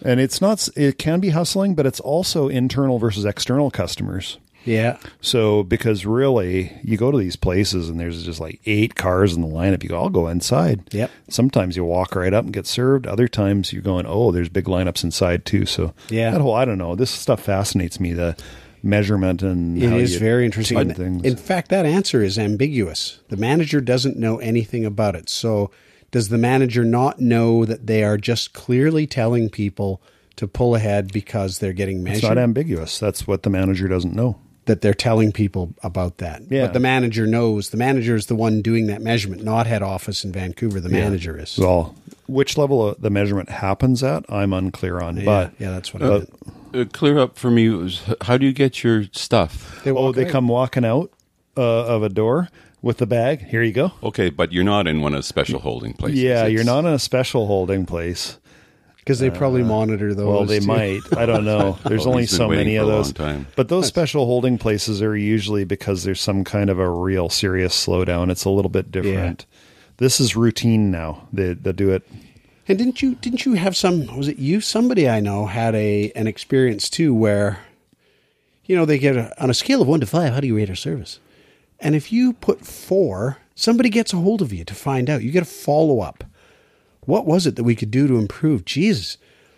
and 0.05 0.19
it's 0.21 0.41
not. 0.41 0.69
It 0.77 0.99
can 0.99 1.21
be 1.21 1.31
hustling, 1.31 1.75
but 1.75 1.87
it's 1.87 2.01
also 2.01 2.49
internal 2.49 2.99
versus 2.99 3.25
external 3.25 3.71
customers. 3.71 4.39
Yeah. 4.67 4.99
So 5.23 5.62
because 5.62 6.05
really, 6.05 6.79
you 6.85 6.97
go 6.99 7.11
to 7.11 7.17
these 7.19 7.37
places 7.37 7.89
and 7.89 7.99
there's 7.99 8.23
just 8.25 8.41
like 8.41 8.61
eight 8.67 8.95
cars 8.95 9.35
in 9.35 9.41
the 9.41 9.49
lineup. 9.49 9.83
You 9.83 9.89
go, 9.89 9.99
I'll 9.99 10.11
go 10.11 10.29
inside. 10.29 10.93
Yep. 10.93 11.11
Sometimes 11.31 11.77
you 11.77 11.85
walk 11.85 12.14
right 12.14 12.35
up 12.35 12.45
and 12.45 12.53
get 12.53 12.67
served. 12.67 13.07
Other 13.07 13.29
times 13.29 13.73
you're 13.73 13.81
going, 13.83 14.05
oh, 14.07 14.31
there's 14.33 14.49
big 14.51 14.67
lineups 14.67 15.05
inside 15.05 15.45
too. 15.47 15.64
So 15.67 15.95
Yeah. 16.11 16.33
that 16.33 16.41
whole 16.41 16.55
I 16.55 16.64
don't 16.64 16.79
know. 16.79 16.95
This 16.95 17.11
stuff 17.11 17.41
fascinates 17.43 17.99
me. 17.99 18.12
The 18.12 18.37
measurement 18.83 19.43
and 19.43 19.81
It 19.83 19.93
is 19.93 20.17
very 20.17 20.45
interesting. 20.45 20.93
things. 20.95 21.25
In 21.25 21.37
fact, 21.37 21.71
that 21.71 21.87
answer 21.87 22.23
is 22.23 22.39
ambiguous. 22.39 23.21
The 23.29 23.37
manager 23.37 23.81
doesn't 23.81 24.17
know 24.17 24.39
anything 24.39 24.85
about 24.85 25.17
it. 25.17 25.29
So, 25.29 25.71
does 26.12 26.29
the 26.29 26.39
manager 26.39 26.85
not 26.85 27.19
know 27.21 27.64
that 27.64 27.87
they 27.89 28.05
are 28.05 28.17
just 28.17 28.53
clearly 28.53 29.07
telling 29.07 29.49
people 29.51 30.01
to 30.37 30.47
pull 30.47 30.75
ahead 30.75 31.12
because 31.12 31.59
they're 31.59 31.73
getting 31.73 32.03
measured. 32.05 32.19
it's 32.19 32.29
not 32.29 32.39
ambiguous. 32.39 32.99
That's 32.99 33.27
what 33.27 33.43
the 33.43 33.51
manager 33.51 33.89
doesn't 33.89 34.14
know. 34.14 34.39
That 34.67 34.83
they're 34.83 34.95
telling 34.95 35.33
people 35.33 35.75
about 35.83 36.19
that. 36.19 36.43
Yeah. 36.49 36.67
But 36.67 36.75
the 36.75 36.81
manager 36.81 37.27
knows. 37.27 37.71
The 37.71 37.77
manager 37.77 38.14
is 38.14 38.27
the 38.27 38.35
one 38.35 38.62
doing 38.62 38.87
that 38.89 39.01
measurement, 39.01 39.43
not 39.43 39.67
head 39.67 39.83
office 39.83 40.25
in 40.25 40.33
Vancouver. 40.33 40.81
The 40.81 40.89
manager 40.89 41.39
is. 41.39 41.59
Well, 41.59 41.97
which 42.27 42.59
level 42.59 42.89
of 42.89 43.01
the 43.01 43.11
measurement 43.11 43.49
happens 43.49 44.03
at, 44.03 44.25
I'm 44.29 44.53
unclear 44.53 45.01
on. 45.01 45.17
yeah, 45.17 45.25
but 45.25 45.53
yeah, 45.59 45.71
that's 45.71 45.95
what 45.95 46.03
I 46.03 46.07
uh, 46.07 46.11
meant. 46.11 46.31
Uh, 46.75 46.85
clear 46.93 47.19
up 47.19 47.39
for 47.39 47.51
me. 47.51 47.69
Was, 47.69 48.03
how 48.23 48.37
do 48.37 48.47
you 48.47 48.53
get 48.53 48.83
your 48.83 49.05
stuff? 49.12 49.81
They 49.85 49.91
oh, 49.91 50.12
they 50.12 50.27
out. 50.27 50.31
come 50.31 50.49
walking 50.49 50.85
out 50.85 51.11
uh, 51.57 51.87
of 51.87 52.03
a 52.03 52.09
door 52.09 52.49
with 52.83 52.99
the 52.99 53.07
bag. 53.07 53.47
Here 53.47 53.62
you 53.62 53.73
go. 53.73 53.93
Okay, 54.03 54.31
but 54.31 54.53
you're 54.53 54.64
not 54.64 54.87
in 54.87 55.01
one 55.01 55.14
of 55.14 55.19
the 55.21 55.23
special 55.23 55.61
holding 55.61 55.95
places. 55.95 56.21
Yeah, 56.21 56.47
you're 56.47 56.64
not 56.64 56.81
in 56.81 56.93
a 56.93 56.99
special 56.99 57.47
holding 57.47 57.87
place. 57.87 58.39
Because 59.07 59.21
they 59.21 59.31
probably 59.31 59.63
uh, 59.63 59.67
monitor 59.67 60.13
those. 60.15 60.27
Well, 60.27 60.45
they 60.47 60.59
too. 60.59 60.67
might. 60.67 61.01
I 61.17 61.27
don't 61.27 61.45
know. 61.45 61.79
There's 61.87 62.07
Oh, 62.07 62.11
only 62.11 62.27
so 62.27 62.49
many 62.49 62.75
of 62.75 62.89
those. 62.89 63.13
time. 63.13 63.47
But 63.55 63.69
those 63.69 63.87
special 63.87 64.27
holding 64.27 64.59
places 64.59 65.01
are 65.01 65.17
usually 65.17 65.63
because 65.65 66.03
there's 66.03 66.21
some 66.21 66.43
kind 66.43 66.69
of 66.71 66.81
a 66.81 66.91
real 66.91 67.29
serious 67.29 67.73
slowdown. 67.87 68.33
It's 68.33 68.45
a 68.45 68.51
little 68.51 68.69
bit 68.69 68.91
different. 68.91 69.47
This 69.99 70.19
is 70.21 70.35
routine 70.35 70.91
now. 70.91 71.29
They 71.33 71.53
they 71.55 71.71
do 71.73 71.91
it. 71.91 72.03
And 72.67 72.77
didn't 72.77 73.01
you 73.01 73.15
didn't 73.15 73.47
you 73.47 73.55
have 73.55 73.77
some? 73.77 74.15
Was 74.17 74.27
it 74.27 74.39
you? 74.39 74.61
Somebody 74.61 75.09
I 75.09 75.21
know 75.21 75.47
had 75.47 75.77
a 75.77 76.11
an 76.17 76.27
experience 76.27 76.91
too, 76.91 77.15
where 77.15 77.61
you 78.65 78.75
know 78.75 78.85
they 78.85 78.99
get 78.99 79.17
a, 79.17 79.41
on 79.41 79.51
a 79.51 79.55
scale 79.55 79.81
of 79.83 79.87
one 79.87 80.01
to 80.01 80.07
five. 80.07 80.33
How 80.33 80.41
do 80.41 80.49
you 80.49 80.57
rate 80.57 80.69
our 80.69 80.75
service? 80.75 81.21
And 81.79 81.95
if 81.95 82.11
you 82.13 82.33
put 82.33 82.67
four, 82.67 83.39
somebody 83.55 83.89
gets 83.89 84.13
a 84.13 84.17
hold 84.17 84.43
of 84.43 84.53
you 84.53 84.65
to 84.65 84.75
find 84.75 85.09
out. 85.09 85.23
You 85.23 85.31
get 85.31 85.43
a 85.45 85.47
follow 85.47 86.01
up. 86.01 86.25
What 87.07 87.27
was 87.27 87.47
it 87.47 87.57
that 87.57 87.65
we 87.65 87.75
could 87.75 87.91
do 87.91 88.07
to 88.07 88.17
improve? 88.19 88.65
Jesus, 88.65 89.17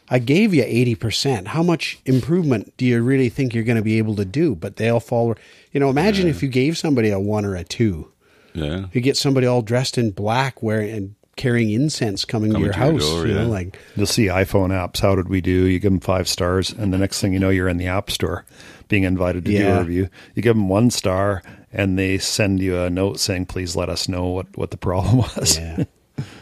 I 0.09 0.19
gave 0.21 0.55
you 0.55 0.63
eighty 0.67 0.95
percent. 0.95 1.49
How 1.49 1.63
much 1.63 1.99
improvement 2.07 2.73
do 2.77 2.85
you 2.85 3.03
really 3.03 3.29
think 3.29 3.55
you're 3.55 3.65
going 3.65 3.77
to 3.77 3.83
be 3.83 3.99
able 3.99 4.15
to 4.17 4.25
do? 4.25 4.55
But 4.55 4.77
they'll 4.77 5.01
follow. 5.01 5.35
You 5.73 5.81
know, 5.81 5.91
imagine 5.91 6.29
if 6.29 6.43
you 6.43 6.49
gave 6.49 6.79
somebody 6.79 7.11
a 7.11 7.19
one 7.19 7.45
or 7.45 7.57
a 7.57 7.65
two. 7.65 8.13
Yeah. 8.55 8.87
You 8.93 9.01
get 9.01 9.17
somebody 9.17 9.47
all 9.47 9.63
dressed 9.63 9.99
in 9.99 10.11
black, 10.11 10.63
wearing 10.63 10.91
and 10.91 11.15
carrying 11.37 11.71
incense 11.71 12.25
coming, 12.25 12.51
Coming 12.51 12.63
to 12.63 12.67
your 12.67 12.73
to 12.75 12.79
your 12.81 12.93
house. 13.01 13.11
door, 13.11 13.27
you 13.27 13.35
know, 13.35 13.43
yeah. 13.43 13.49
like 13.49 13.79
You'll 13.95 14.07
see 14.07 14.27
iPhone 14.27 14.71
apps. 14.71 15.01
How 15.01 15.15
did 15.15 15.29
we 15.29 15.41
do? 15.41 15.51
You 15.67 15.79
give 15.79 15.93
them 15.93 16.01
five 16.01 16.27
stars, 16.29 16.73
and 16.73 16.93
the 16.93 16.99
next 16.99 17.21
thing 17.21 17.33
you 17.33 17.39
know, 17.39 17.51
you're 17.51 17.69
in 17.69 17.77
the 17.77 17.87
App 17.87 18.11
Store, 18.11 18.45
being 18.89 19.05
invited 19.05 19.45
to 19.45 19.51
do 19.53 19.69
a 19.69 19.79
review. 19.81 20.09
You 20.35 20.43
give 20.43 20.57
them 20.57 20.69
one 20.69 20.91
star, 20.91 21.43
and 21.73 21.97
they 21.99 22.19
send 22.19 22.61
you 22.61 22.79
a 22.81 22.91
note 22.91 23.21
saying, 23.21 23.47
"Please 23.47 23.77
let 23.77 23.89
us 23.89 24.09
know 24.09 24.27
what 24.27 24.57
what 24.57 24.71
the 24.73 24.77
problem 24.89 25.19
was." 25.19 25.59
yeah. 25.59 25.85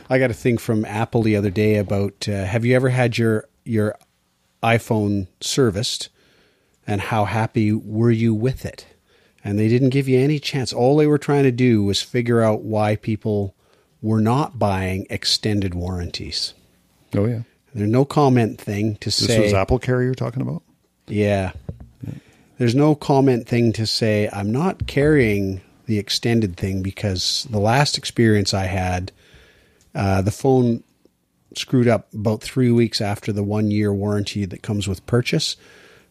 I 0.08 0.18
got 0.18 0.30
a 0.30 0.34
thing 0.34 0.58
from 0.58 0.84
Apple 0.84 1.22
the 1.22 1.36
other 1.36 1.50
day 1.50 1.76
about 1.76 2.28
uh, 2.28 2.44
have 2.44 2.64
you 2.64 2.74
ever 2.74 2.90
had 2.90 3.18
your 3.18 3.48
your 3.64 3.96
iPhone 4.62 5.26
serviced, 5.40 6.08
and 6.86 7.00
how 7.00 7.24
happy 7.24 7.72
were 7.72 8.10
you 8.10 8.34
with 8.34 8.64
it? 8.64 8.86
And 9.44 9.58
they 9.58 9.68
didn't 9.68 9.90
give 9.90 10.08
you 10.08 10.18
any 10.18 10.38
chance. 10.38 10.72
All 10.72 10.96
they 10.96 11.06
were 11.06 11.18
trying 11.18 11.44
to 11.44 11.52
do 11.52 11.84
was 11.84 12.02
figure 12.02 12.42
out 12.42 12.62
why 12.62 12.96
people 12.96 13.54
were 14.02 14.20
not 14.20 14.58
buying 14.58 15.06
extended 15.10 15.74
warranties. 15.74 16.54
Oh 17.14 17.26
yeah. 17.26 17.42
There's 17.74 17.90
no 17.90 18.04
comment 18.04 18.60
thing 18.60 18.96
to 18.96 19.06
This 19.08 19.16
say. 19.16 19.26
This 19.26 19.38
was 19.38 19.54
Apple 19.54 19.78
Care 19.78 20.02
you're 20.02 20.14
talking 20.14 20.42
about. 20.42 20.62
Yeah. 21.06 21.52
There's 22.58 22.74
no 22.74 22.94
comment 22.94 23.46
thing 23.46 23.72
to 23.74 23.86
say, 23.86 24.30
I'm 24.32 24.50
not 24.50 24.86
carrying 24.86 25.60
the 25.84 25.98
extended 25.98 26.56
thing 26.56 26.82
because 26.82 27.46
the 27.50 27.58
last 27.58 27.98
experience 27.98 28.54
I 28.54 28.64
had, 28.64 29.12
uh, 29.96 30.22
the 30.22 30.30
phone 30.30 30.84
screwed 31.54 31.88
up 31.88 32.12
about 32.12 32.42
three 32.42 32.70
weeks 32.70 33.00
after 33.00 33.32
the 33.32 33.42
one 33.42 33.70
year 33.70 33.92
warranty 33.92 34.44
that 34.44 34.62
comes 34.62 34.86
with 34.86 35.04
purchase. 35.06 35.56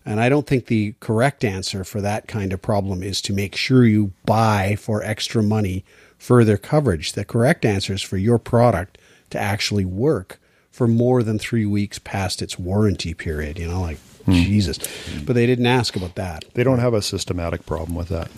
And 0.03 0.19
I 0.19 0.27
don't 0.27 0.47
think 0.47 0.65
the 0.65 0.95
correct 0.99 1.43
answer 1.43 1.83
for 1.83 2.01
that 2.01 2.27
kind 2.27 2.51
of 2.51 2.61
problem 2.61 3.03
is 3.03 3.21
to 3.21 3.33
make 3.33 3.55
sure 3.55 3.85
you 3.85 4.11
buy 4.25 4.75
for 4.75 5.03
extra 5.03 5.41
money 5.43 5.85
further 6.17 6.57
coverage. 6.57 7.13
The 7.13 7.25
correct 7.25 7.63
answer 7.63 7.93
is 7.93 8.01
for 8.01 8.17
your 8.17 8.39
product 8.39 8.97
to 9.29 9.39
actually 9.39 9.85
work 9.85 10.39
for 10.71 10.87
more 10.87 11.23
than 11.23 11.39
three 11.39 11.65
weeks 11.65 11.99
past 11.99 12.41
its 12.41 12.59
warranty 12.59 13.13
period. 13.13 13.57
You 13.59 13.67
know, 13.67 13.81
like 13.81 13.97
Jesus. 14.27 14.79
But 15.25 15.33
they 15.33 15.45
didn't 15.45 15.67
ask 15.67 15.95
about 15.95 16.15
that. 16.15 16.45
They 16.53 16.63
don't 16.63 16.79
have 16.79 16.93
a 16.93 17.01
systematic 17.01 17.65
problem 17.65 17.95
with 17.95 18.09
that. 18.09 18.31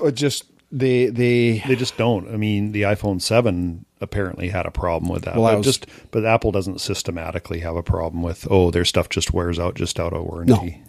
Or 0.00 0.10
just 0.10 0.44
they 0.70 1.06
they 1.06 1.58
They 1.66 1.76
just 1.76 1.96
don't. 1.96 2.32
I 2.32 2.36
mean, 2.36 2.72
the 2.72 2.82
iPhone 2.82 3.20
Seven 3.20 3.84
apparently 4.00 4.48
had 4.48 4.66
a 4.66 4.70
problem 4.70 5.10
with 5.10 5.24
that. 5.24 5.36
Well, 5.36 5.52
but 5.52 5.58
was- 5.58 5.66
just 5.66 5.86
but 6.10 6.24
Apple 6.24 6.52
doesn't 6.52 6.80
systematically 6.80 7.60
have 7.60 7.76
a 7.76 7.82
problem 7.82 8.22
with 8.22 8.46
oh, 8.50 8.70
their 8.70 8.84
stuff 8.84 9.08
just 9.08 9.32
wears 9.32 9.58
out 9.58 9.74
just 9.74 9.98
out 9.98 10.12
of 10.12 10.24
warranty. 10.24 10.82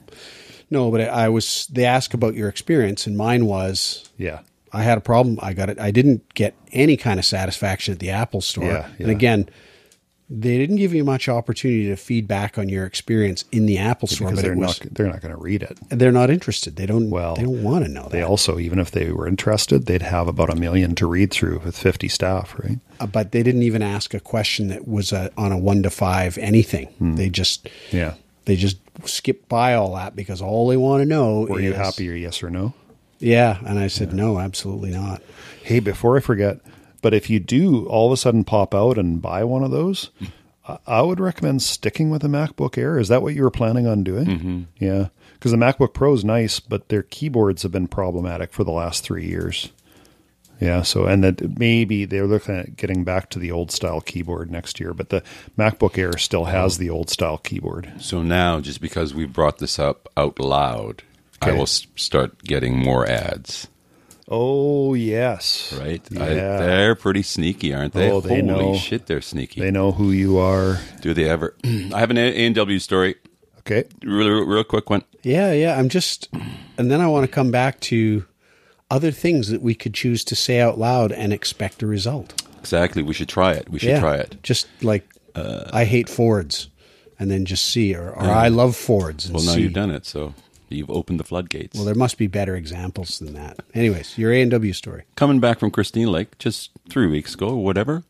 no, 0.69 0.91
but 0.91 1.01
I, 1.01 1.29
was 1.29 1.67
they 1.71 1.85
asked 1.85 2.13
about 2.13 2.35
your 2.35 2.49
experience, 2.49 3.07
and 3.07 3.17
mine 3.17 3.45
was 3.45 4.09
Yeah. 4.17 4.39
I 4.71 4.83
had 4.83 4.97
a 4.99 5.01
problem. 5.01 5.39
I 5.41 5.53
got 5.53 5.69
it. 5.69 5.79
I 5.79 5.89
didn't 5.89 6.31
get 6.35 6.53
any 6.71 6.95
kind 6.95 7.19
of 7.19 7.25
satisfaction 7.25 7.91
at 7.91 7.99
the 7.99 8.11
Apple 8.11 8.41
store. 8.41 8.65
Yeah, 8.65 8.87
yeah. 8.97 9.03
And 9.03 9.09
again, 9.09 9.49
they 10.31 10.57
didn't 10.59 10.75
give 10.75 10.93
you 10.93 11.03
much 11.03 11.27
opportunity 11.27 11.87
to 11.87 11.95
feedback 11.95 12.57
on 12.59 12.69
your 12.69 12.85
experience 12.85 13.45
in 13.51 13.65
the 13.65 13.79
Apple 13.79 14.07
store, 14.07 14.27
Because 14.29 14.43
but 14.43 14.47
they're 14.47 14.55
was, 14.57 14.83
not 14.83 14.93
they're 14.93 15.07
not 15.07 15.21
going 15.21 15.33
to 15.33 15.41
read 15.41 15.63
it. 15.63 15.77
they're 15.89 16.11
not 16.11 16.29
interested. 16.29 16.75
They 16.75 16.85
don't. 16.85 17.09
Well, 17.09 17.35
they 17.35 17.43
don't 17.43 17.63
want 17.63 17.85
to 17.85 17.89
know 17.91 18.07
They 18.09 18.19
that. 18.19 18.27
also, 18.27 18.59
even 18.59 18.77
if 18.79 18.91
they 18.91 19.11
were 19.11 19.27
interested, 19.27 19.87
they'd 19.87 20.03
have 20.03 20.27
about 20.27 20.51
a 20.51 20.55
million 20.55 20.93
to 20.95 21.07
read 21.07 21.31
through 21.31 21.59
with 21.65 21.75
50 21.77 22.07
staff, 22.09 22.53
right? 22.59 22.79
Uh, 22.99 23.07
but 23.07 23.31
they 23.31 23.41
didn't 23.41 23.63
even 23.63 23.81
ask 23.81 24.13
a 24.13 24.19
question 24.19 24.67
that 24.67 24.87
was 24.87 25.11
a, 25.11 25.31
on 25.37 25.51
a 25.51 25.57
one 25.57 25.81
to 25.83 25.89
five 25.89 26.37
anything. 26.37 26.87
Hmm. 26.99 27.15
They 27.15 27.29
just 27.29 27.67
Yeah. 27.91 28.13
they 28.45 28.55
just 28.55 28.77
skip 29.05 29.47
by 29.49 29.73
all 29.73 29.95
that 29.95 30.15
because 30.15 30.41
all 30.41 30.67
they 30.67 30.77
want 30.77 31.01
to 31.01 31.05
know 31.07 31.47
Were 31.49 31.59
is 31.59 31.65
you 31.65 31.73
happy 31.73 32.07
or 32.09 32.13
yes 32.13 32.43
or 32.43 32.49
no? 32.51 32.73
Yeah, 33.19 33.57
and 33.65 33.79
I 33.79 33.87
said 33.87 34.13
no, 34.13 34.39
absolutely 34.39 34.91
not. 34.91 35.21
Hey, 35.63 35.79
before 35.79 36.15
I 36.17 36.19
forget, 36.21 36.59
but 37.01 37.13
if 37.13 37.29
you 37.29 37.39
do 37.39 37.85
all 37.87 38.07
of 38.07 38.13
a 38.13 38.17
sudden 38.17 38.43
pop 38.43 38.73
out 38.75 38.97
and 38.97 39.21
buy 39.21 39.43
one 39.43 39.63
of 39.63 39.71
those, 39.71 40.09
I- 40.87 41.01
would 41.01 41.19
recommend 41.19 41.61
sticking 41.61 42.09
with 42.09 42.21
the 42.21 42.27
MacBook 42.27 42.77
Air. 42.77 42.99
Is 42.99 43.07
that 43.07 43.21
what 43.21 43.33
you 43.33 43.43
were 43.43 43.49
planning 43.51 43.87
on 43.87 44.03
doing? 44.03 44.25
Mm-hmm. 44.25 44.61
Yeah. 44.77 45.07
Because 45.33 45.51
the 45.51 45.57
MacBook 45.57 45.93
Pro 45.93 46.13
is 46.13 46.25
nice, 46.25 46.59
but 46.59 46.89
their 46.89 47.03
keyboards 47.03 47.63
have 47.63 47.71
been 47.71 47.87
problematic 47.87 48.51
for 48.53 48.63
the 48.63 48.71
last 48.71 49.03
three 49.03 49.25
years. 49.25 49.71
Yeah. 50.59 50.81
So, 50.81 51.05
and 51.05 51.23
that 51.23 51.57
maybe 51.57 52.03
they're 52.05 52.27
looking 52.27 52.55
at 52.55 52.75
getting 52.75 53.03
back 53.05 53.29
to 53.31 53.39
the 53.39 53.49
old 53.51 53.71
style 53.71 54.01
keyboard 54.01 54.51
next 54.51 54.79
year, 54.79 54.93
but 54.93 55.09
the 55.09 55.23
MacBook 55.57 55.97
Air 55.97 56.17
still 56.17 56.45
has 56.45 56.77
the 56.77 56.89
old 56.89 57.09
style 57.09 57.37
keyboard. 57.37 57.91
So 57.99 58.21
now, 58.21 58.59
just 58.59 58.81
because 58.81 59.13
we 59.13 59.25
brought 59.25 59.59
this 59.59 59.79
up 59.79 60.09
out 60.17 60.37
loud, 60.39 61.01
I 61.41 61.53
will 61.53 61.65
start 61.67 62.43
getting 62.43 62.77
more 62.77 63.07
ads. 63.07 63.69
Oh, 64.31 64.93
yes. 64.93 65.73
Right? 65.79 66.01
Yeah. 66.11 66.23
I, 66.23 66.27
they're 66.33 66.95
pretty 66.95 67.23
sneaky, 67.23 67.73
aren't 67.73 67.93
they? 67.93 68.11
Oh, 68.11 68.21
they 68.21 68.29
Holy 68.29 68.41
know. 68.43 68.75
shit, 68.75 69.07
they're 69.07 69.21
sneaky. 69.21 69.59
They 69.61 69.71
know 69.71 69.91
who 69.91 70.11
you 70.11 70.37
are. 70.37 70.79
Do 71.01 71.13
they 71.15 71.27
ever? 71.27 71.55
I 71.63 71.99
have 71.99 72.11
an 72.11 72.17
A 72.17 72.45
and 72.45 72.53
W 72.53 72.77
story. 72.79 73.15
Okay. 73.59 73.85
Real, 74.03 74.45
real 74.45 74.63
quick 74.63 74.89
one. 74.89 75.03
Yeah, 75.23 75.51
yeah. 75.51 75.77
I'm 75.77 75.89
just, 75.89 76.29
and 76.77 76.91
then 76.91 77.01
I 77.01 77.07
want 77.07 77.25
to 77.25 77.31
come 77.31 77.49
back 77.51 77.79
to 77.81 78.25
other 78.91 79.11
things 79.11 79.49
that 79.49 79.61
we 79.61 79.73
could 79.75 79.93
choose 79.93 80.23
to 80.25 80.35
say 80.35 80.59
out 80.59 80.77
loud 80.77 81.11
and 81.11 81.33
expect 81.33 81.81
a 81.81 81.87
result. 81.87 82.41
Exactly. 82.59 83.01
We 83.03 83.13
should 83.13 83.29
try 83.29 83.53
it. 83.53 83.69
We 83.69 83.79
should 83.79 83.89
yeah, 83.89 83.99
try 83.99 84.15
it. 84.17 84.37
Just 84.43 84.67
like 84.81 85.07
uh, 85.35 85.69
I 85.73 85.85
hate 85.85 86.07
Fords, 86.09 86.69
and 87.19 87.29
then 87.31 87.45
just 87.45 87.65
see, 87.65 87.95
or, 87.95 88.09
or 88.11 88.23
I 88.23 88.47
love 88.49 88.75
Fords. 88.75 89.25
And 89.25 89.35
Well, 89.35 89.43
now 89.43 89.53
see. 89.53 89.61
you've 89.61 89.73
done 89.73 89.91
it, 89.91 90.05
so 90.05 90.33
you've 90.75 90.89
opened 90.89 91.19
the 91.19 91.23
floodgates. 91.23 91.75
Well, 91.75 91.85
there 91.85 91.95
must 91.95 92.17
be 92.17 92.27
better 92.27 92.55
examples 92.55 93.19
than 93.19 93.33
that. 93.33 93.59
Anyways, 93.73 94.17
your 94.17 94.31
A 94.33 94.41
and 94.41 94.51
W 94.51 94.73
story. 94.73 95.03
coming 95.15 95.39
back 95.39 95.59
from 95.59 95.71
Christina 95.71 96.09
Lake 96.09 96.37
just 96.37 96.71
three 96.89 97.07
weeks 97.07 97.33
ago, 97.33 97.49
or 97.49 97.63
whatever. 97.63 98.03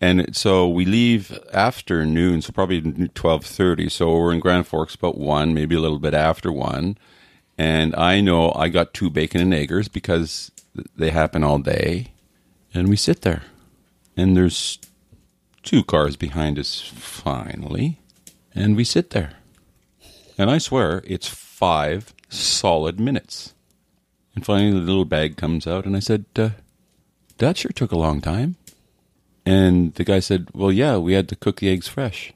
And 0.00 0.36
so 0.36 0.68
we 0.68 0.84
leave 0.84 1.38
after 1.54 2.04
noon, 2.04 2.42
so 2.42 2.52
probably 2.52 3.08
twelve 3.14 3.44
thirty. 3.46 3.88
So 3.88 4.14
we're 4.14 4.32
in 4.34 4.40
Grand 4.40 4.66
Forks 4.66 4.94
about 4.94 5.16
one, 5.16 5.54
maybe 5.54 5.74
a 5.74 5.80
little 5.80 5.98
bit 5.98 6.12
after 6.14 6.52
one. 6.52 6.98
And 7.56 7.94
I 7.96 8.20
know 8.20 8.52
I 8.52 8.68
got 8.68 8.92
two 8.92 9.08
bacon 9.08 9.40
and 9.40 9.54
eggers 9.54 9.88
because 9.88 10.50
they 10.94 11.10
happen 11.10 11.42
all 11.42 11.58
day. 11.58 12.12
And 12.74 12.88
we 12.88 12.96
sit 12.96 13.22
there, 13.22 13.44
and 14.18 14.36
there's 14.36 14.78
two 15.62 15.82
cars 15.82 16.16
behind 16.16 16.58
us. 16.58 16.78
Finally, 16.82 17.98
and 18.54 18.76
we 18.76 18.84
sit 18.84 19.10
there, 19.10 19.32
and 20.36 20.50
I 20.50 20.58
swear 20.58 21.02
it's 21.06 21.26
five 21.56 22.12
solid 22.28 23.00
minutes. 23.00 23.54
And 24.34 24.44
finally, 24.44 24.72
the 24.72 24.84
little 24.84 25.06
bag 25.06 25.36
comes 25.38 25.66
out, 25.66 25.86
and 25.86 25.96
I 25.96 26.00
said, 26.00 26.26
uh, 26.36 26.50
"That 27.38 27.56
sure 27.56 27.70
took 27.72 27.92
a 27.92 27.96
long 27.98 28.20
time." 28.20 28.56
And 29.46 29.94
the 29.94 30.04
guy 30.04 30.18
said, 30.20 30.48
"Well, 30.52 30.70
yeah, 30.72 30.98
we 30.98 31.14
had 31.14 31.28
to 31.30 31.36
cook 31.36 31.60
the 31.60 31.70
eggs 31.70 31.88
fresh." 31.88 32.34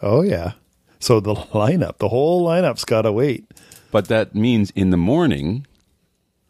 Oh, 0.00 0.22
yeah. 0.22 0.52
So 1.00 1.18
the 1.18 1.34
lineup, 1.52 1.98
the 1.98 2.08
whole 2.10 2.44
lineup's 2.46 2.84
got 2.84 3.02
to 3.02 3.12
wait. 3.12 3.44
But 3.90 4.06
that 4.08 4.34
means 4.36 4.70
in 4.70 4.90
the 4.90 4.96
morning, 4.96 5.66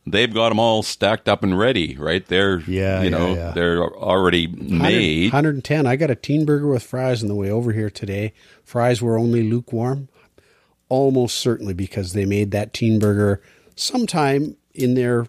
they've 0.06 0.32
got 0.32 0.50
them 0.50 0.58
all 0.58 0.82
stacked 0.82 1.28
up 1.28 1.42
and 1.42 1.58
ready, 1.58 1.96
right? 1.96 2.26
They're, 2.26 2.60
Yeah, 2.60 2.98
you 3.02 3.04
yeah, 3.10 3.16
know, 3.18 3.34
yeah. 3.34 3.50
they're 3.52 3.82
already 3.82 4.46
100 4.46 4.78
made. 4.82 5.32
110. 5.32 5.86
I 5.86 5.96
got 5.96 6.10
a 6.10 6.14
teen 6.14 6.44
burger 6.44 6.68
with 6.68 6.82
fries 6.82 7.22
on 7.22 7.28
the 7.28 7.34
way 7.34 7.50
over 7.50 7.72
here 7.72 7.90
today. 7.90 8.32
Fries 8.64 9.00
were 9.00 9.18
only 9.18 9.42
lukewarm, 9.42 10.08
almost 10.92 11.38
certainly 11.38 11.72
because 11.72 12.12
they 12.12 12.26
made 12.26 12.50
that 12.50 12.74
teen 12.74 12.98
burger 12.98 13.40
sometime 13.76 14.56
in 14.74 14.94
their 14.94 15.26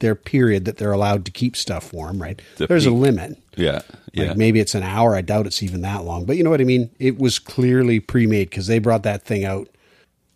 their 0.00 0.14
period 0.14 0.64
that 0.66 0.76
they're 0.76 0.92
allowed 0.92 1.24
to 1.24 1.30
keep 1.30 1.56
stuff 1.56 1.92
warm, 1.92 2.20
right? 2.20 2.40
The 2.56 2.66
There's 2.66 2.84
a 2.86 2.90
limit. 2.90 3.38
Yeah, 3.56 3.80
yeah. 4.12 4.28
Like 4.28 4.36
maybe 4.36 4.60
it's 4.60 4.74
an 4.74 4.82
hour. 4.82 5.14
I 5.16 5.20
doubt 5.22 5.46
it's 5.46 5.62
even 5.62 5.80
that 5.82 6.04
long. 6.04 6.24
But 6.26 6.36
you 6.36 6.44
know 6.44 6.50
what 6.50 6.60
I 6.60 6.64
mean? 6.64 6.90
It 6.98 7.18
was 7.18 7.38
clearly 7.38 8.00
pre-made 8.00 8.50
because 8.50 8.66
they 8.66 8.78
brought 8.78 9.02
that 9.04 9.24
thing 9.24 9.44
out. 9.44 9.68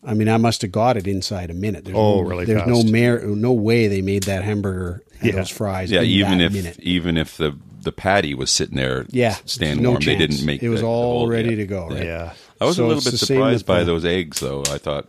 I 0.04 0.14
mean, 0.14 0.28
I 0.28 0.36
must 0.38 0.62
have 0.62 0.72
got 0.72 0.96
it 0.96 1.06
inside 1.06 1.50
a 1.50 1.54
minute. 1.54 1.84
There's 1.84 1.96
Oh, 1.96 2.22
no, 2.22 2.28
really 2.28 2.44
There's 2.46 2.62
fast. 2.62 2.70
no 2.86 2.90
mer- 2.90 3.20
no 3.26 3.52
way 3.52 3.88
they 3.88 4.00
made 4.00 4.22
that 4.24 4.42
hamburger 4.44 5.02
and 5.20 5.30
Yeah. 5.30 5.36
those 5.36 5.50
fries. 5.50 5.90
yeah, 5.90 6.00
in 6.00 6.06
even 6.06 6.38
that 6.38 6.44
if 6.46 6.52
minute. 6.52 6.78
even 6.80 7.16
if 7.16 7.36
the 7.36 7.56
the 7.82 7.92
patty 7.92 8.34
was 8.34 8.50
sitting 8.50 8.76
there, 8.76 9.06
yeah, 9.10 9.36
standing 9.44 9.82
no 9.82 9.90
warm, 9.90 10.02
they 10.04 10.16
didn't 10.16 10.44
make 10.44 10.62
it 10.62 10.68
was 10.68 10.80
the- 10.80 10.86
the 10.86 10.90
all 10.90 11.18
whole- 11.20 11.28
ready 11.28 11.50
yeah. 11.50 11.56
to 11.56 11.66
go. 11.66 11.88
Right? 11.88 12.04
Yeah. 12.04 12.32
I 12.60 12.64
was 12.64 12.76
So 12.76 12.86
a 12.86 12.88
little 12.88 13.02
bit 13.02 13.18
surprised 13.18 13.66
by 13.66 13.80
the- 13.80 13.84
those 13.86 14.04
eggs, 14.04 14.40
though. 14.40 14.62
I 14.70 14.78
thought, 14.78 15.06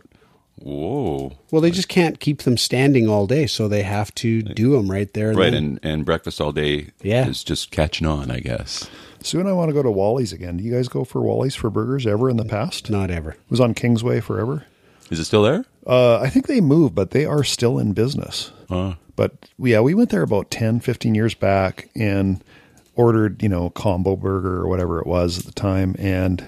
whoa, 0.58 1.32
Well, 1.50 1.60
they 1.60 1.70
just 1.70 1.88
can't 1.88 2.20
keep 2.20 2.42
them 2.42 2.56
standing 2.56 3.08
all 3.08 3.26
day, 3.26 3.46
so 3.46 3.66
they 3.68 3.82
have 3.82 4.14
to 4.16 4.42
do 4.42 4.72
them 4.72 4.90
right 4.90 5.12
there. 5.14 5.32
right, 5.32 5.50
then. 5.52 5.54
and 5.64 5.80
and 5.82 6.04
breakfast 6.04 6.40
all 6.40 6.52
day, 6.52 6.88
Yeah. 7.02 7.26
is 7.28 7.42
just 7.44 7.70
catching 7.70 8.06
on, 8.06 8.30
I 8.30 8.40
guess. 8.40 8.88
Soon 9.22 9.46
I 9.46 9.52
want 9.52 9.68
to 9.68 9.74
go 9.74 9.82
to 9.82 9.90
Wally's 9.90 10.32
again. 10.32 10.56
Do 10.56 10.64
you 10.64 10.72
guys 10.72 10.88
go 10.88 11.04
for 11.04 11.20
Wally's 11.22 11.54
for 11.54 11.68
burgers 11.70 12.06
ever 12.06 12.30
in 12.30 12.36
the 12.38 12.44
past? 12.44 12.88
Not 12.90 13.10
ever. 13.10 13.36
was 13.50 13.60
on 13.60 13.74
Kingsway 13.74 14.20
forever. 14.20 14.64
Is 15.10 15.18
it 15.18 15.24
still 15.24 15.42
there? 15.42 15.64
Uh, 15.86 16.18
I 16.20 16.28
think 16.30 16.46
they 16.46 16.60
moved, 16.60 16.94
but 16.94 17.10
they 17.10 17.24
are 17.26 17.42
still 17.44 17.78
in 17.78 17.92
business. 17.92 18.52
Uh, 18.70 18.94
But 19.16 19.32
yeah, 19.58 19.80
we 19.80 19.92
went 19.92 20.08
there 20.10 20.22
about 20.22 20.50
10, 20.50 20.80
15 20.80 21.14
years 21.14 21.34
back 21.34 21.90
and 21.94 22.42
ordered, 22.96 23.42
you 23.42 23.48
know, 23.50 23.68
combo 23.70 24.16
burger 24.16 24.56
or 24.62 24.68
whatever 24.68 24.98
it 25.00 25.06
was 25.06 25.38
at 25.38 25.44
the 25.44 25.52
time. 25.52 25.94
And 25.98 26.44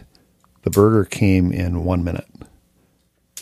the 0.63 0.71
burger 0.71 1.05
came 1.05 1.53
in 1.53 1.85
one 1.85 2.05
minute. 2.05 2.27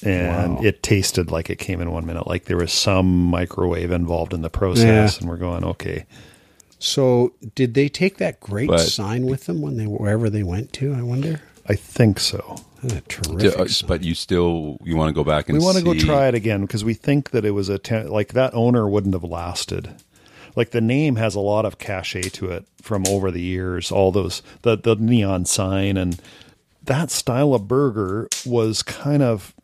And 0.02 0.56
Wow. 0.56 0.62
it 0.62 0.82
tasted 0.82 1.30
like 1.30 1.50
it 1.50 1.58
came 1.58 1.80
in 1.80 1.90
one 1.90 2.06
minute. 2.06 2.26
Like 2.26 2.46
there 2.46 2.56
was 2.56 2.72
some 2.72 3.26
microwave 3.26 3.90
involved 3.90 4.32
in 4.32 4.40
the 4.40 4.48
process. 4.48 5.14
Yeah. 5.14 5.18
And 5.20 5.28
we're 5.28 5.36
going, 5.36 5.62
okay. 5.64 6.06
So, 6.78 7.34
did 7.54 7.74
they 7.74 7.90
take 7.90 8.16
that 8.16 8.40
great 8.40 8.68
But- 8.68 8.78
sign 8.80 9.26
with 9.26 9.44
them 9.44 9.60
when 9.60 9.76
they 9.76 9.84
wherever 9.84 10.30
they 10.30 10.42
went 10.42 10.72
to? 10.74 10.94
I 10.94 11.02
wonder. 11.02 11.42
I 11.68 11.74
think 11.74 12.18
so. 12.18 12.56
That's 12.82 13.06
terrific. 13.08 13.60
uh, 13.60 13.86
but 13.86 14.02
you 14.02 14.14
still 14.14 14.78
you 14.82 14.96
want 14.96 15.10
to 15.10 15.12
go 15.12 15.22
back 15.22 15.50
and 15.50 15.58
we 15.58 15.62
want 15.62 15.76
to 15.76 15.84
go 15.84 15.92
try 15.92 16.26
it 16.28 16.34
again 16.34 16.62
because 16.62 16.82
we 16.82 16.94
think 16.94 17.30
that 17.32 17.44
it 17.44 17.50
was 17.50 17.68
a 17.68 17.76
ten, 17.78 18.08
like 18.08 18.32
that 18.32 18.54
owner 18.54 18.88
wouldn't 18.88 19.12
have 19.12 19.22
lasted. 19.22 19.90
Like 20.56 20.70
the 20.70 20.80
name 20.80 21.16
has 21.16 21.34
a 21.34 21.40
lot 21.40 21.66
of 21.66 21.76
cachet 21.78 22.22
to 22.30 22.46
it 22.46 22.64
from 22.80 23.04
over 23.06 23.30
the 23.30 23.42
years. 23.42 23.92
All 23.92 24.10
those 24.10 24.40
the 24.62 24.76
the 24.78 24.96
neon 24.96 25.44
sign 25.44 25.98
and 25.98 26.18
that 26.90 27.10
style 27.12 27.54
of 27.54 27.68
burger 27.68 28.28
was 28.44 28.82
kind 28.82 29.22
of 29.22 29.54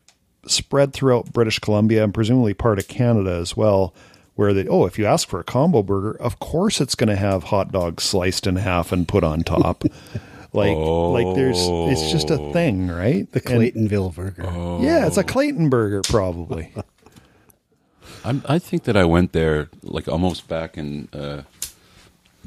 spread 0.47 0.93
throughout 0.93 1.33
British 1.33 1.59
Columbia 1.59 2.05
and 2.05 2.15
presumably 2.15 2.55
part 2.55 2.79
of 2.79 2.87
Canada 2.87 3.33
as 3.33 3.57
well. 3.57 3.93
Where 4.37 4.53
they 4.55 4.69
oh, 4.69 4.85
if 4.85 4.97
you 4.99 5.07
ask 5.07 5.27
for 5.29 5.41
a 5.41 5.45
combo 5.45 5.83
burger, 5.83 6.17
of 6.21 6.39
course 6.39 6.81
it's 6.81 6.95
going 6.95 7.09
to 7.09 7.17
have 7.17 7.45
hot 7.45 7.73
dogs 7.73 8.05
sliced 8.05 8.47
in 8.47 8.57
half 8.57 8.93
and 8.93 9.09
put 9.09 9.25
on 9.25 9.41
top. 9.43 9.83
like 10.53 10.77
like 10.77 11.35
there's 11.35 11.57
it's 11.59 12.13
just 12.13 12.31
a 12.31 12.37
thing, 12.53 12.87
right? 12.89 13.31
the 13.33 13.41
And- 13.51 13.61
Claytonville 13.91 14.15
burger. 14.15 14.43
yeah, 14.85 15.07
it's 15.07 15.17
a 15.17 15.25
Clayton 15.25 15.69
burger, 15.69 16.03
probably. 16.03 16.73
I'm, 18.25 18.43
I 18.47 18.59
think 18.59 18.85
that 18.85 18.97
I 18.97 19.05
went 19.05 19.33
there 19.33 19.69
like 19.83 20.07
almost 20.07 20.49
back 20.49 20.77
in 20.77 21.09
uh, 21.13 21.43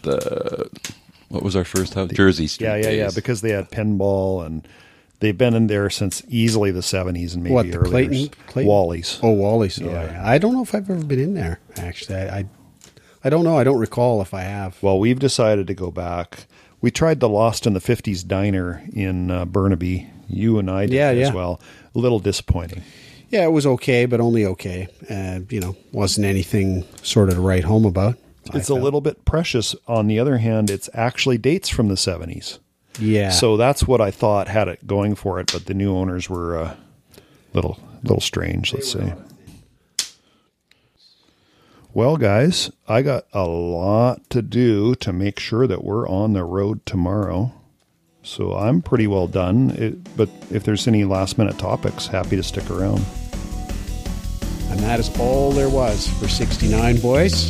the 0.03 0.69
what 1.29 1.43
was 1.43 1.55
our 1.55 1.63
first 1.63 1.93
house? 1.93 2.11
Jersey 2.11 2.47
Street. 2.47 2.67
yeah, 2.67 2.75
yeah, 2.75 2.89
yeah. 2.89 3.09
Because 3.13 3.41
they 3.41 3.51
had 3.51 3.71
pinball 3.71 4.45
and 4.45 4.67
they've 5.19 5.37
been 5.37 5.53
in 5.53 5.67
there 5.67 5.89
since 5.89 6.21
easily 6.27 6.71
the 6.71 6.81
seventies 6.81 7.33
and 7.33 7.43
maybe 7.43 7.53
what 7.53 7.65
the 7.71 7.77
earlier. 7.77 7.89
Clayton? 7.89 8.29
Clayton? 8.47 8.67
Wally's. 8.67 9.19
Oh, 9.23 9.31
Wally's. 9.31 9.77
Yeah. 9.79 10.11
Yeah. 10.11 10.21
I 10.27 10.37
don't 10.37 10.53
know 10.53 10.63
if 10.63 10.73
I've 10.75 10.89
ever 10.89 11.03
been 11.03 11.19
in 11.19 11.33
there. 11.33 11.59
Actually, 11.77 12.17
I, 12.19 12.37
I, 12.39 12.45
I 13.23 13.29
don't 13.29 13.43
know. 13.43 13.57
I 13.57 13.63
don't 13.63 13.79
recall 13.79 14.21
if 14.21 14.33
I 14.33 14.41
have. 14.41 14.81
Well, 14.81 14.99
we've 14.99 15.19
decided 15.19 15.67
to 15.67 15.73
go 15.73 15.91
back. 15.91 16.45
We 16.81 16.91
tried 16.91 17.19
the 17.19 17.27
Lost 17.29 17.67
in 17.67 17.73
the 17.73 17.81
Fifties 17.81 18.23
diner 18.23 18.81
in 18.93 19.29
uh, 19.31 19.45
Burnaby. 19.45 20.07
You 20.29 20.59
and 20.59 20.69
I 20.71 20.85
did 20.85 20.93
Yeah, 20.95 21.09
as 21.09 21.33
well. 21.33 21.59
A 21.95 21.99
little 21.99 22.19
disappointing. 22.19 22.83
Yeah, 23.29 23.43
it 23.43 23.51
was 23.51 23.65
okay, 23.65 24.05
but 24.05 24.21
only 24.21 24.45
okay. 24.45 24.87
Uh, 25.09 25.41
you 25.49 25.59
know, 25.59 25.75
wasn't 25.91 26.25
anything 26.25 26.85
sort 27.03 27.29
of 27.29 27.35
to 27.35 27.41
write 27.41 27.63
home 27.63 27.85
about. 27.85 28.15
It's 28.53 28.69
a 28.69 28.75
little 28.75 29.01
bit 29.01 29.25
precious. 29.25 29.75
On 29.87 30.07
the 30.07 30.19
other 30.19 30.37
hand, 30.37 30.69
it's 30.69 30.89
actually 30.93 31.37
dates 31.37 31.69
from 31.69 31.87
the 31.87 31.97
seventies. 31.97 32.59
Yeah. 32.99 33.29
So 33.29 33.57
that's 33.57 33.87
what 33.87 34.01
I 34.01 34.11
thought 34.11 34.47
had 34.47 34.67
it 34.67 34.87
going 34.87 35.15
for 35.15 35.39
it, 35.39 35.51
but 35.51 35.65
the 35.65 35.73
new 35.73 35.95
owners 35.95 36.29
were 36.29 36.57
a 36.57 36.63
uh, 36.63 36.75
little 37.53 37.79
little 38.03 38.21
strange, 38.21 38.73
let's 38.73 38.91
say. 38.91 39.13
Well, 41.93 42.17
guys, 42.17 42.71
I 42.87 43.01
got 43.01 43.25
a 43.33 43.47
lot 43.47 44.29
to 44.29 44.41
do 44.41 44.93
to 44.95 45.11
make 45.11 45.39
sure 45.39 45.65
that 45.65 45.83
we're 45.83 46.07
on 46.07 46.33
the 46.33 46.43
road 46.43 46.85
tomorrow. 46.85 47.51
So 48.21 48.53
I'm 48.53 48.81
pretty 48.81 49.07
well 49.07 49.27
done. 49.27 49.71
It, 49.71 50.15
but 50.15 50.29
if 50.51 50.63
there's 50.63 50.87
any 50.87 51.03
last 51.03 51.37
minute 51.37 51.57
topics, 51.57 52.05
happy 52.05 52.35
to 52.35 52.43
stick 52.43 52.69
around. 52.69 53.03
And 54.69 54.79
that 54.81 54.99
is 54.99 55.09
all 55.19 55.51
there 55.51 55.69
was 55.69 56.07
for 56.19 56.27
69, 56.27 56.99
boys. 57.01 57.49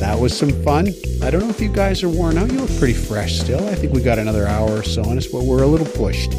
That 0.00 0.18
was 0.18 0.36
some 0.36 0.50
fun. 0.64 0.88
I 1.22 1.30
don't 1.30 1.42
know 1.42 1.50
if 1.50 1.60
you 1.60 1.68
guys 1.68 2.02
are 2.02 2.08
worn 2.08 2.38
out. 2.38 2.50
You 2.50 2.60
look 2.60 2.74
pretty 2.78 2.94
fresh 2.94 3.38
still. 3.38 3.62
I 3.68 3.74
think 3.74 3.92
we 3.92 4.00
got 4.00 4.18
another 4.18 4.46
hour 4.46 4.78
or 4.78 4.82
so 4.82 5.04
on 5.04 5.18
us, 5.18 5.26
but 5.26 5.44
we're 5.44 5.62
a 5.62 5.66
little 5.66 5.86
pushed. 5.86 6.30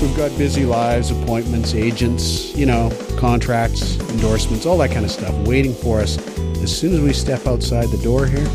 We've 0.00 0.16
got 0.16 0.30
busy 0.38 0.64
lives, 0.64 1.10
appointments, 1.10 1.74
agents, 1.74 2.56
you 2.56 2.66
know, 2.66 2.92
contracts, 3.18 3.98
endorsements, 4.10 4.64
all 4.64 4.78
that 4.78 4.92
kind 4.92 5.04
of 5.04 5.10
stuff 5.10 5.34
waiting 5.46 5.74
for 5.74 6.00
us. 6.00 6.18
As 6.62 6.74
soon 6.74 6.94
as 6.94 7.00
we 7.00 7.12
step 7.12 7.48
outside 7.48 7.88
the 7.88 7.98
door 7.98 8.26
here, 8.26 8.48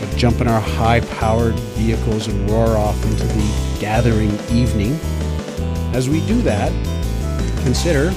we'll 0.00 0.16
jump 0.16 0.40
in 0.40 0.46
our 0.46 0.60
high 0.60 1.00
powered 1.00 1.58
vehicles 1.74 2.28
and 2.28 2.48
roar 2.48 2.76
off 2.76 3.04
into 3.06 3.24
the 3.26 3.76
gathering 3.80 4.30
evening. 4.50 5.00
As 5.92 6.08
we 6.08 6.24
do 6.26 6.40
that, 6.42 6.70
consider 7.64 8.14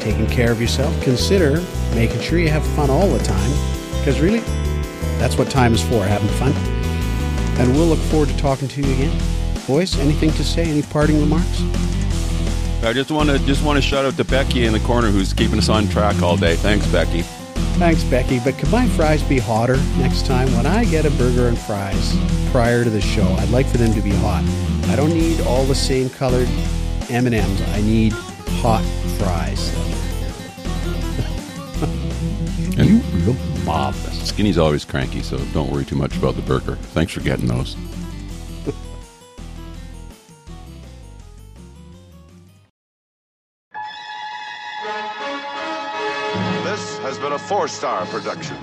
taking 0.00 0.26
care 0.26 0.52
of 0.52 0.60
yourself. 0.60 1.02
Consider 1.02 1.64
making 1.94 2.20
sure 2.20 2.38
you 2.38 2.50
have 2.50 2.66
fun 2.76 2.90
all 2.90 3.08
the 3.08 3.24
time. 3.24 3.71
Because 4.02 4.20
really, 4.20 4.40
that's 5.20 5.38
what 5.38 5.48
time 5.48 5.74
is 5.74 5.80
for, 5.80 6.02
having 6.02 6.26
fun. 6.30 6.50
And 7.60 7.72
we'll 7.76 7.86
look 7.86 8.00
forward 8.00 8.30
to 8.30 8.36
talking 8.36 8.66
to 8.66 8.82
you 8.82 8.92
again. 8.94 9.22
Boys, 9.68 9.96
anything 10.00 10.32
to 10.32 10.42
say? 10.42 10.64
Any 10.64 10.82
parting 10.82 11.20
remarks? 11.20 11.62
I 12.82 12.92
just 12.92 13.12
want 13.12 13.30
to 13.30 13.38
just 13.46 13.62
want 13.62 13.76
to 13.76 13.80
shout 13.80 14.04
out 14.04 14.16
to 14.16 14.24
Becky 14.24 14.64
in 14.64 14.72
the 14.72 14.80
corner 14.80 15.08
who's 15.08 15.32
keeping 15.32 15.56
us 15.56 15.68
on 15.68 15.86
track 15.86 16.20
all 16.20 16.36
day. 16.36 16.56
Thanks, 16.56 16.84
Becky. 16.88 17.22
Thanks, 17.78 18.02
Becky. 18.02 18.40
But 18.40 18.58
could 18.58 18.72
my 18.72 18.88
fries 18.88 19.22
be 19.22 19.38
hotter 19.38 19.76
next 19.98 20.26
time? 20.26 20.52
When 20.56 20.66
I 20.66 20.84
get 20.84 21.04
a 21.04 21.10
burger 21.12 21.46
and 21.46 21.56
fries 21.56 22.16
prior 22.50 22.82
to 22.82 22.90
the 22.90 23.00
show, 23.00 23.28
I'd 23.38 23.50
like 23.50 23.68
for 23.68 23.76
them 23.76 23.94
to 23.94 24.00
be 24.00 24.10
hot. 24.10 24.42
I 24.88 24.96
don't 24.96 25.14
need 25.14 25.42
all 25.42 25.64
the 25.64 25.76
same 25.76 26.10
colored 26.10 26.48
M&Ms. 27.08 27.62
I 27.68 27.80
need 27.82 28.14
hot 28.62 28.82
fries. 29.16 29.70
Look 33.62 33.74
marvelous. 33.74 34.28
Skinny's 34.28 34.58
always 34.58 34.84
cranky, 34.84 35.22
so 35.22 35.38
don't 35.52 35.70
worry 35.70 35.84
too 35.84 35.96
much 35.96 36.16
about 36.16 36.36
the 36.36 36.42
burger. 36.42 36.76
Thanks 36.76 37.12
for 37.12 37.20
getting 37.20 37.46
those. 37.46 37.76
This 46.64 46.98
has 46.98 47.18
been 47.18 47.32
a 47.32 47.38
four 47.38 47.68
star 47.68 48.06
production. 48.06 48.56